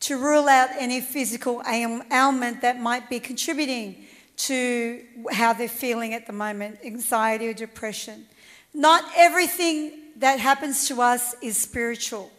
to 0.00 0.16
rule 0.16 0.48
out 0.48 0.70
any 0.78 1.00
physical 1.00 1.62
ailment 1.68 2.62
that 2.62 2.80
might 2.80 3.08
be 3.10 3.20
contributing 3.20 4.06
to 4.36 5.02
how 5.30 5.52
they're 5.52 5.68
feeling 5.68 6.14
at 6.14 6.26
the 6.26 6.32
moment, 6.32 6.78
anxiety 6.84 7.48
or 7.48 7.52
depression. 7.52 8.26
Not 8.72 9.04
everything 9.16 9.92
that 10.16 10.38
happens 10.40 10.88
to 10.88 11.02
us 11.02 11.34
is 11.42 11.56
spiritual. 11.56 12.30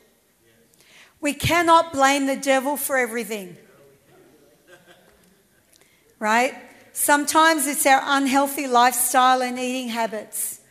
We 1.21 1.33
cannot 1.33 1.93
blame 1.93 2.25
the 2.25 2.35
devil 2.35 2.75
for 2.75 2.97
everything. 2.97 3.55
Right? 6.19 6.55
Sometimes 6.93 7.67
it's 7.67 7.85
our 7.85 8.01
unhealthy 8.03 8.67
lifestyle 8.67 9.41
and 9.41 9.59
eating 9.59 9.89
habits, 9.89 10.61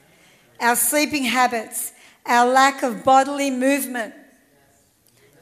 our 0.63 0.77
sleeping 0.77 1.25
habits, 1.25 1.93
our 2.25 2.47
lack 2.47 2.83
of 2.83 3.05
bodily 3.05 3.51
movement 3.51 4.15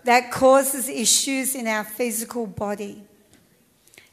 that 0.05 0.33
causes 0.33 0.89
issues 0.89 1.55
in 1.55 1.67
our 1.67 1.85
physical 1.85 2.47
body. 2.47 3.05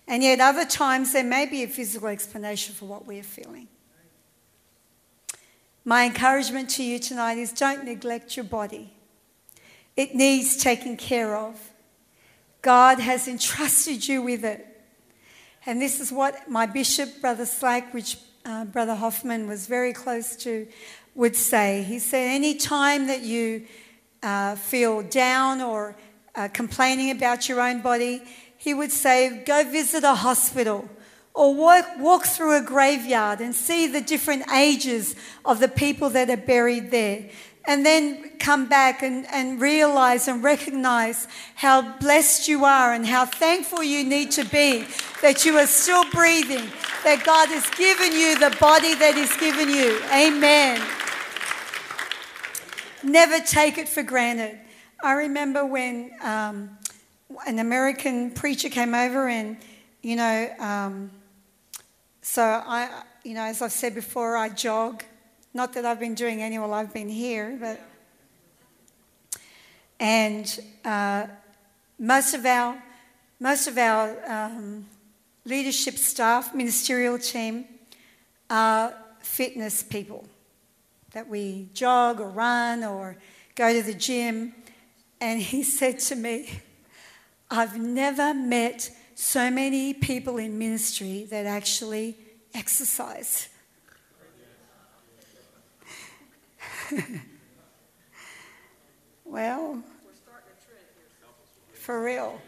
And 0.08 0.22
yet, 0.22 0.40
other 0.40 0.66
times, 0.66 1.14
there 1.14 1.24
may 1.24 1.46
be 1.46 1.64
a 1.64 1.68
physical 1.68 2.10
explanation 2.10 2.76
for 2.76 2.86
what 2.86 3.06
we 3.06 3.20
are 3.20 3.24
feeling. 3.24 3.68
My 5.84 6.06
encouragement 6.06 6.70
to 6.72 6.84
you 6.84 7.00
tonight 7.00 7.38
is 7.38 7.54
don't 7.54 7.86
neglect 7.86 8.36
your 8.36 8.44
body. 8.44 8.94
It 9.96 10.14
needs 10.14 10.58
taking 10.58 10.98
care 10.98 11.36
of. 11.36 11.72
God 12.62 13.00
has 13.00 13.28
entrusted 13.28 14.08
you 14.08 14.22
with 14.22 14.44
it. 14.44 14.66
And 15.66 15.82
this 15.82 16.00
is 16.00 16.12
what 16.12 16.50
my 16.50 16.66
bishop, 16.66 17.22
Brother 17.22 17.46
Slack, 17.46 17.94
which 17.94 18.18
uh, 18.48 18.64
Brother 18.64 18.96
Hoffman 18.96 19.46
was 19.46 19.68
very 19.68 19.92
close 19.92 20.36
to, 20.38 20.68
would 21.16 21.36
say. 21.36 21.84
He 21.84 22.00
said, 22.00 22.30
Any 22.34 22.56
time 22.56 23.08
that 23.08 23.22
you 23.22 23.66
uh, 24.24 24.56
feel 24.56 25.02
down 25.04 25.62
or 25.62 25.98
uh, 26.34 26.48
complaining 26.54 27.12
about 27.12 27.50
your 27.50 27.60
own 27.60 27.82
body, 27.82 28.24
he 28.58 28.74
would 28.74 28.92
say, 28.92 29.44
Go 29.46 29.70
visit 29.70 30.06
a 30.06 30.16
hospital 30.16 30.90
or 31.34 31.54
walk, 31.54 31.86
walk 32.00 32.26
through 32.26 32.58
a 32.58 32.62
graveyard 32.62 33.42
and 33.42 33.54
see 33.54 33.86
the 33.86 34.02
different 34.02 34.50
ages 34.54 35.14
of 35.44 35.60
the 35.60 35.68
people 35.68 36.10
that 36.12 36.30
are 36.30 36.38
buried 36.38 36.90
there. 36.90 37.30
And 37.68 37.86
then 37.86 38.32
come 38.40 38.70
back 38.70 39.04
and, 39.04 39.26
and 39.30 39.60
realize 39.60 40.30
and 40.30 40.42
recognize 40.42 41.28
how 41.56 41.98
blessed 42.00 42.48
you 42.48 42.64
are 42.64 42.94
and 42.94 43.06
how 43.06 43.26
thankful 43.26 43.84
you 43.84 44.06
need 44.06 44.32
to 44.32 44.46
be 44.46 44.86
that 45.22 45.44
you 45.44 45.58
are 45.58 45.68
still 45.68 46.10
breathing, 46.12 46.70
that 47.04 47.24
God 47.26 47.50
has 47.50 47.70
given 47.72 48.14
you 48.14 48.40
the 48.40 48.56
body 48.58 48.96
that 48.96 49.16
He's 49.16 49.36
given 49.36 49.68
you. 49.70 50.00
Amen. 50.14 50.82
Never 53.04 53.40
take 53.46 53.78
it 53.78 53.90
for 53.90 54.02
granted. 54.02 54.58
I 55.04 55.14
remember 55.14 55.66
when 55.66 56.12
um, 56.22 56.78
an 57.46 57.60
American 57.60 58.32
preacher 58.32 58.70
came 58.70 58.96
over 58.96 59.28
and, 59.28 59.58
you 60.02 60.16
know, 60.16 60.50
um, 60.60 61.12
so 62.22 62.44
I, 62.44 63.04
you 63.24 63.34
know, 63.34 63.44
as 63.44 63.62
I've 63.62 63.72
said 63.72 63.94
before, 63.94 64.38
I 64.38 64.50
jog. 64.50 65.04
Not 65.58 65.74
that 65.74 65.86
I've 65.86 66.00
been 66.00 66.14
doing 66.14 66.44
any 66.44 66.60
while 66.60 66.72
I've 66.72 66.94
been 66.94 67.10
here, 67.10 67.58
but 67.60 67.82
and 70.00 70.60
uh, 70.86 71.26
most 71.98 72.36
of 72.36 72.46
our 72.46 72.80
most 73.40 73.66
of 73.66 73.76
our 73.76 74.24
um, 74.32 74.86
leadership 75.46 75.96
staff, 75.96 76.54
ministerial 76.54 77.18
team, 77.18 77.66
are 78.52 78.94
fitness 79.22 79.82
people 79.82 80.28
that 81.14 81.28
we 81.28 81.70
jog 81.74 82.20
or 82.20 82.30
run 82.30 82.84
or 82.84 83.18
go 83.56 83.74
to 83.74 83.82
the 83.82 83.96
gym. 83.96 84.54
And 85.20 85.42
he 85.42 85.64
said 85.80 85.98
to 86.02 86.16
me, 86.16 86.52
I've 87.50 87.80
never 87.80 88.32
met 88.36 88.92
so 89.16 89.50
many 89.50 89.96
people 89.96 90.38
in 90.38 90.60
ministry 90.60 91.26
that 91.32 91.48
actually 91.48 92.16
exercise. 92.54 93.50
well, 99.26 99.84
for 101.74 102.04
real. 102.04 102.42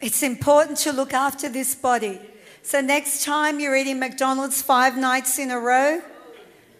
It's 0.00 0.22
important 0.22 0.78
to 0.78 0.92
look 0.92 1.14
after 1.14 1.48
this 1.48 1.74
body. 1.74 2.20
So, 2.62 2.80
next 2.80 3.24
time 3.24 3.60
you're 3.60 3.76
eating 3.76 3.98
McDonald's 3.98 4.60
five 4.60 4.96
nights 4.96 5.38
in 5.38 5.50
a 5.50 5.58
row, 5.58 6.00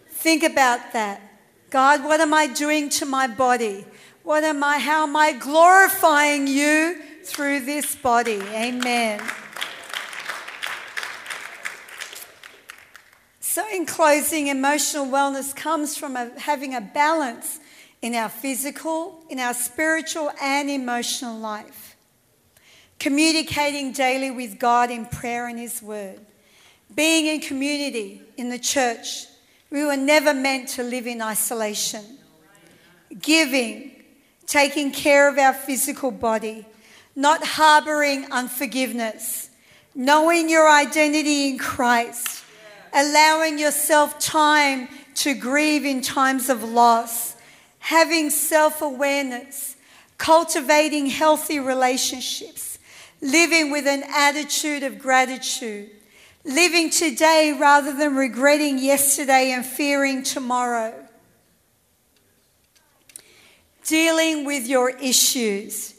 think 0.09 0.43
about 0.43 0.93
that. 0.93 1.21
God, 1.69 2.03
what 2.03 2.21
am 2.21 2.33
I 2.33 2.47
doing 2.47 2.89
to 2.89 3.05
my 3.05 3.27
body? 3.27 3.85
What 4.23 4.43
am 4.43 4.63
I, 4.63 4.79
how 4.79 5.03
am 5.03 5.15
I 5.15 5.31
glorifying 5.31 6.47
you 6.47 7.01
through 7.23 7.61
this 7.61 7.95
body? 7.95 8.41
Amen. 8.51 9.21
So, 13.57 13.67
in 13.73 13.87
closing, 13.87 14.49
emotional 14.49 15.07
wellness 15.07 15.55
comes 15.55 15.97
from 15.97 16.15
a, 16.15 16.29
having 16.37 16.75
a 16.75 16.79
balance 16.79 17.59
in 18.03 18.13
our 18.13 18.29
physical, 18.29 19.25
in 19.31 19.39
our 19.39 19.55
spiritual, 19.55 20.31
and 20.39 20.69
emotional 20.69 21.35
life. 21.35 21.95
Communicating 22.99 23.93
daily 23.93 24.29
with 24.29 24.59
God 24.59 24.91
in 24.91 25.07
prayer 25.07 25.47
and 25.47 25.57
His 25.57 25.81
Word. 25.81 26.19
Being 26.93 27.25
in 27.25 27.41
community 27.41 28.21
in 28.37 28.49
the 28.49 28.59
church. 28.59 29.25
We 29.71 29.83
were 29.83 29.97
never 29.97 30.35
meant 30.35 30.69
to 30.75 30.83
live 30.83 31.07
in 31.07 31.19
isolation. 31.19 32.19
Giving, 33.19 34.03
taking 34.45 34.91
care 34.91 35.27
of 35.27 35.39
our 35.39 35.55
physical 35.55 36.11
body, 36.11 36.67
not 37.15 37.43
harboring 37.43 38.31
unforgiveness, 38.31 39.49
knowing 39.95 40.47
your 40.47 40.69
identity 40.69 41.49
in 41.49 41.57
Christ, 41.57 42.43
allowing 42.97 43.59
yourself 43.59 44.17
time 44.19 44.87
to 45.15 45.33
grieve 45.33 45.85
in 45.85 46.01
times 46.01 46.49
of 46.49 46.63
loss, 46.63 47.35
having 47.79 48.29
self 48.29 48.81
awareness, 48.81 49.75
cultivating 50.17 51.05
healthy 51.05 51.59
relationships, 51.59 52.79
living 53.21 53.71
with 53.71 53.85
an 53.85 54.03
attitude 54.13 54.83
of 54.83 54.97
gratitude, 54.97 55.91
living 56.43 56.89
today 56.89 57.55
rather 57.59 57.93
than 57.93 58.15
regretting 58.15 58.79
yesterday 58.79 59.51
and 59.51 59.65
fearing 59.65 60.23
tomorrow 60.23 61.07
dealing 63.87 64.43
with 64.43 64.67
your 64.67 64.89
issues 64.89 65.95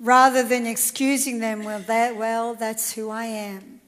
rather 0.00 0.42
than 0.42 0.66
excusing 0.66 1.38
them, 1.38 1.62
well, 1.62 1.80
that, 1.80 2.16
well, 2.16 2.54
that's 2.54 2.92
who 2.94 3.10
I 3.10 3.26
am. 3.26 3.79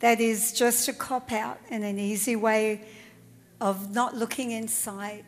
That 0.00 0.20
is 0.20 0.52
just 0.52 0.88
a 0.88 0.92
cop 0.92 1.32
out 1.32 1.58
and 1.70 1.84
an 1.84 1.98
easy 1.98 2.36
way 2.36 2.82
of 3.60 3.92
not 3.92 4.16
looking 4.16 4.52
inside. 4.52 5.24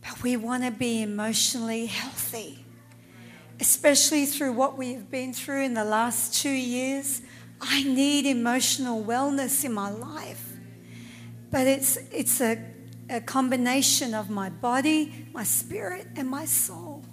But 0.00 0.22
we 0.22 0.36
want 0.36 0.64
to 0.64 0.70
be 0.70 1.02
emotionally 1.02 1.86
healthy, 1.86 2.64
especially 3.60 4.26
through 4.26 4.54
what 4.54 4.76
we 4.76 4.94
have 4.94 5.10
been 5.10 5.32
through 5.32 5.64
in 5.64 5.74
the 5.74 5.84
last 5.84 6.40
two 6.42 6.50
years. 6.50 7.22
I 7.60 7.84
need 7.84 8.26
emotional 8.26 9.04
wellness 9.04 9.64
in 9.64 9.72
my 9.72 9.90
life. 9.90 10.46
But 11.50 11.66
it's, 11.66 11.96
it's 12.10 12.40
a, 12.40 12.58
a 13.08 13.20
combination 13.20 14.14
of 14.14 14.30
my 14.30 14.48
body, 14.48 15.28
my 15.32 15.44
spirit, 15.44 16.06
and 16.16 16.28
my 16.28 16.44
soul. 16.44 17.04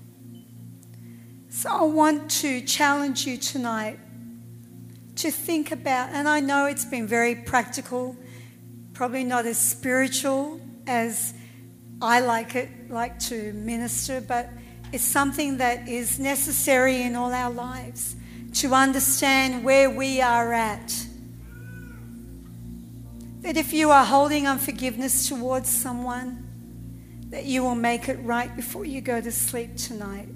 So 1.49 1.69
I 1.69 1.84
want 1.84 2.32
to 2.32 2.61
challenge 2.61 3.25
you 3.25 3.38
tonight 3.38 3.99
to 5.18 5.32
think 5.32 5.72
about, 5.72 6.09
and 6.11 6.28
I 6.28 6.39
know 6.39 6.65
it's 6.65 6.86
been 6.86 7.07
very 7.07 7.36
practical, 7.36 8.15
probably 8.93 9.24
not 9.24 9.45
as 9.45 9.57
spiritual 9.57 10.61
as 10.86 11.34
I 12.01 12.20
like 12.20 12.55
it, 12.55 12.91
like 12.91 13.20
to 13.22 13.53
minister, 13.53 14.22
but 14.22 14.49
it's 14.93 15.03
something 15.03 15.57
that 15.57 15.88
is 15.88 16.20
necessary 16.20 17.01
in 17.01 17.15
all 17.15 17.34
our 17.34 17.51
lives 17.51 18.15
to 18.53 18.74
understand 18.74 19.63
where 19.63 19.89
we 19.89 20.22
are 20.22 20.53
at. 20.53 21.05
That 23.41 23.57
if 23.57 23.74
you 23.74 23.91
are 23.91 24.05
holding 24.05 24.47
unforgiveness 24.47 25.28
towards 25.28 25.70
someone, 25.70 26.43
that 27.30 27.45
you 27.45 27.63
will 27.63 27.76
make 27.76 28.07
it 28.07 28.20
right 28.22 28.55
before 28.55 28.86
you 28.86 29.01
go 29.01 29.20
to 29.20 29.32
sleep 29.32 29.76
tonight. 29.78 30.30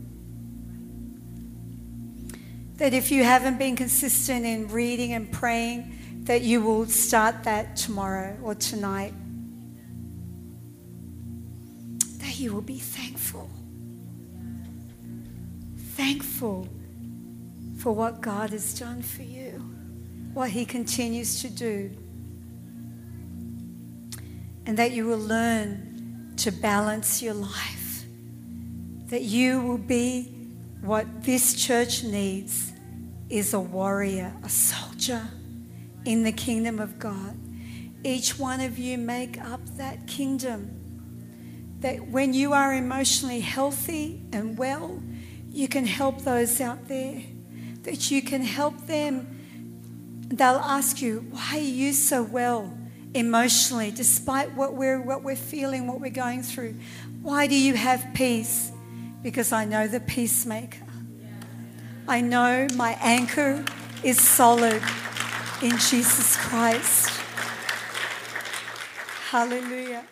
That 2.81 2.95
if 2.95 3.11
you 3.11 3.23
haven't 3.23 3.59
been 3.59 3.75
consistent 3.75 4.43
in 4.43 4.67
reading 4.69 5.13
and 5.13 5.31
praying, 5.31 6.23
that 6.23 6.41
you 6.41 6.63
will 6.63 6.87
start 6.87 7.43
that 7.43 7.75
tomorrow 7.75 8.35
or 8.41 8.55
tonight. 8.55 9.13
That 12.17 12.39
you 12.39 12.51
will 12.51 12.63
be 12.63 12.79
thankful. 12.79 13.51
Thankful 15.95 16.67
for 17.77 17.93
what 17.93 18.19
God 18.19 18.49
has 18.49 18.73
done 18.73 19.03
for 19.03 19.21
you, 19.21 19.63
what 20.33 20.49
He 20.49 20.65
continues 20.65 21.39
to 21.43 21.51
do, 21.51 21.91
and 24.65 24.75
that 24.77 24.91
you 24.91 25.05
will 25.05 25.19
learn 25.19 26.33
to 26.37 26.51
balance 26.51 27.21
your 27.21 27.35
life, 27.35 28.05
that 29.09 29.21
you 29.21 29.61
will 29.61 29.77
be 29.77 30.35
what 30.81 31.21
this 31.21 31.53
church 31.53 32.03
needs 32.03 32.70
is 33.31 33.53
a 33.53 33.59
warrior, 33.59 34.33
a 34.43 34.49
soldier 34.49 35.25
in 36.05 36.23
the 36.23 36.31
kingdom 36.31 36.79
of 36.79 36.99
God. 36.99 37.37
Each 38.03 38.37
one 38.37 38.59
of 38.59 38.77
you 38.77 38.97
make 38.97 39.39
up 39.41 39.61
that 39.77 40.05
kingdom. 40.05 40.77
That 41.79 42.09
when 42.09 42.33
you 42.33 42.53
are 42.53 42.73
emotionally 42.73 43.39
healthy 43.39 44.21
and 44.31 44.57
well, 44.57 45.01
you 45.49 45.67
can 45.67 45.85
help 45.85 46.21
those 46.21 46.61
out 46.61 46.87
there 46.87 47.23
that 47.83 48.11
you 48.11 48.21
can 48.21 48.43
help 48.43 48.87
them. 48.87 50.27
They'll 50.27 50.55
ask 50.55 51.01
you, 51.01 51.25
why 51.31 51.57
are 51.57 51.59
you 51.59 51.93
so 51.93 52.23
well 52.23 52.77
emotionally, 53.13 53.91
despite 53.91 54.53
what 54.53 54.73
we're, 54.75 55.01
what 55.01 55.23
we're 55.23 55.35
feeling, 55.35 55.87
what 55.87 55.99
we're 55.99 56.11
going 56.11 56.43
through? 56.43 56.75
Why 57.21 57.47
do 57.47 57.55
you 57.55 57.73
have 57.75 58.05
peace? 58.13 58.71
Because 59.21 59.51
I 59.51 59.65
know 59.65 59.87
the 59.87 59.99
peacemaker. 59.99 60.85
I 62.11 62.19
know 62.19 62.67
my 62.75 62.97
anchor 62.99 63.63
is 64.03 64.19
solid 64.19 64.83
in 65.61 65.77
Jesus 65.77 66.35
Christ. 66.35 67.09
Hallelujah. 69.29 70.03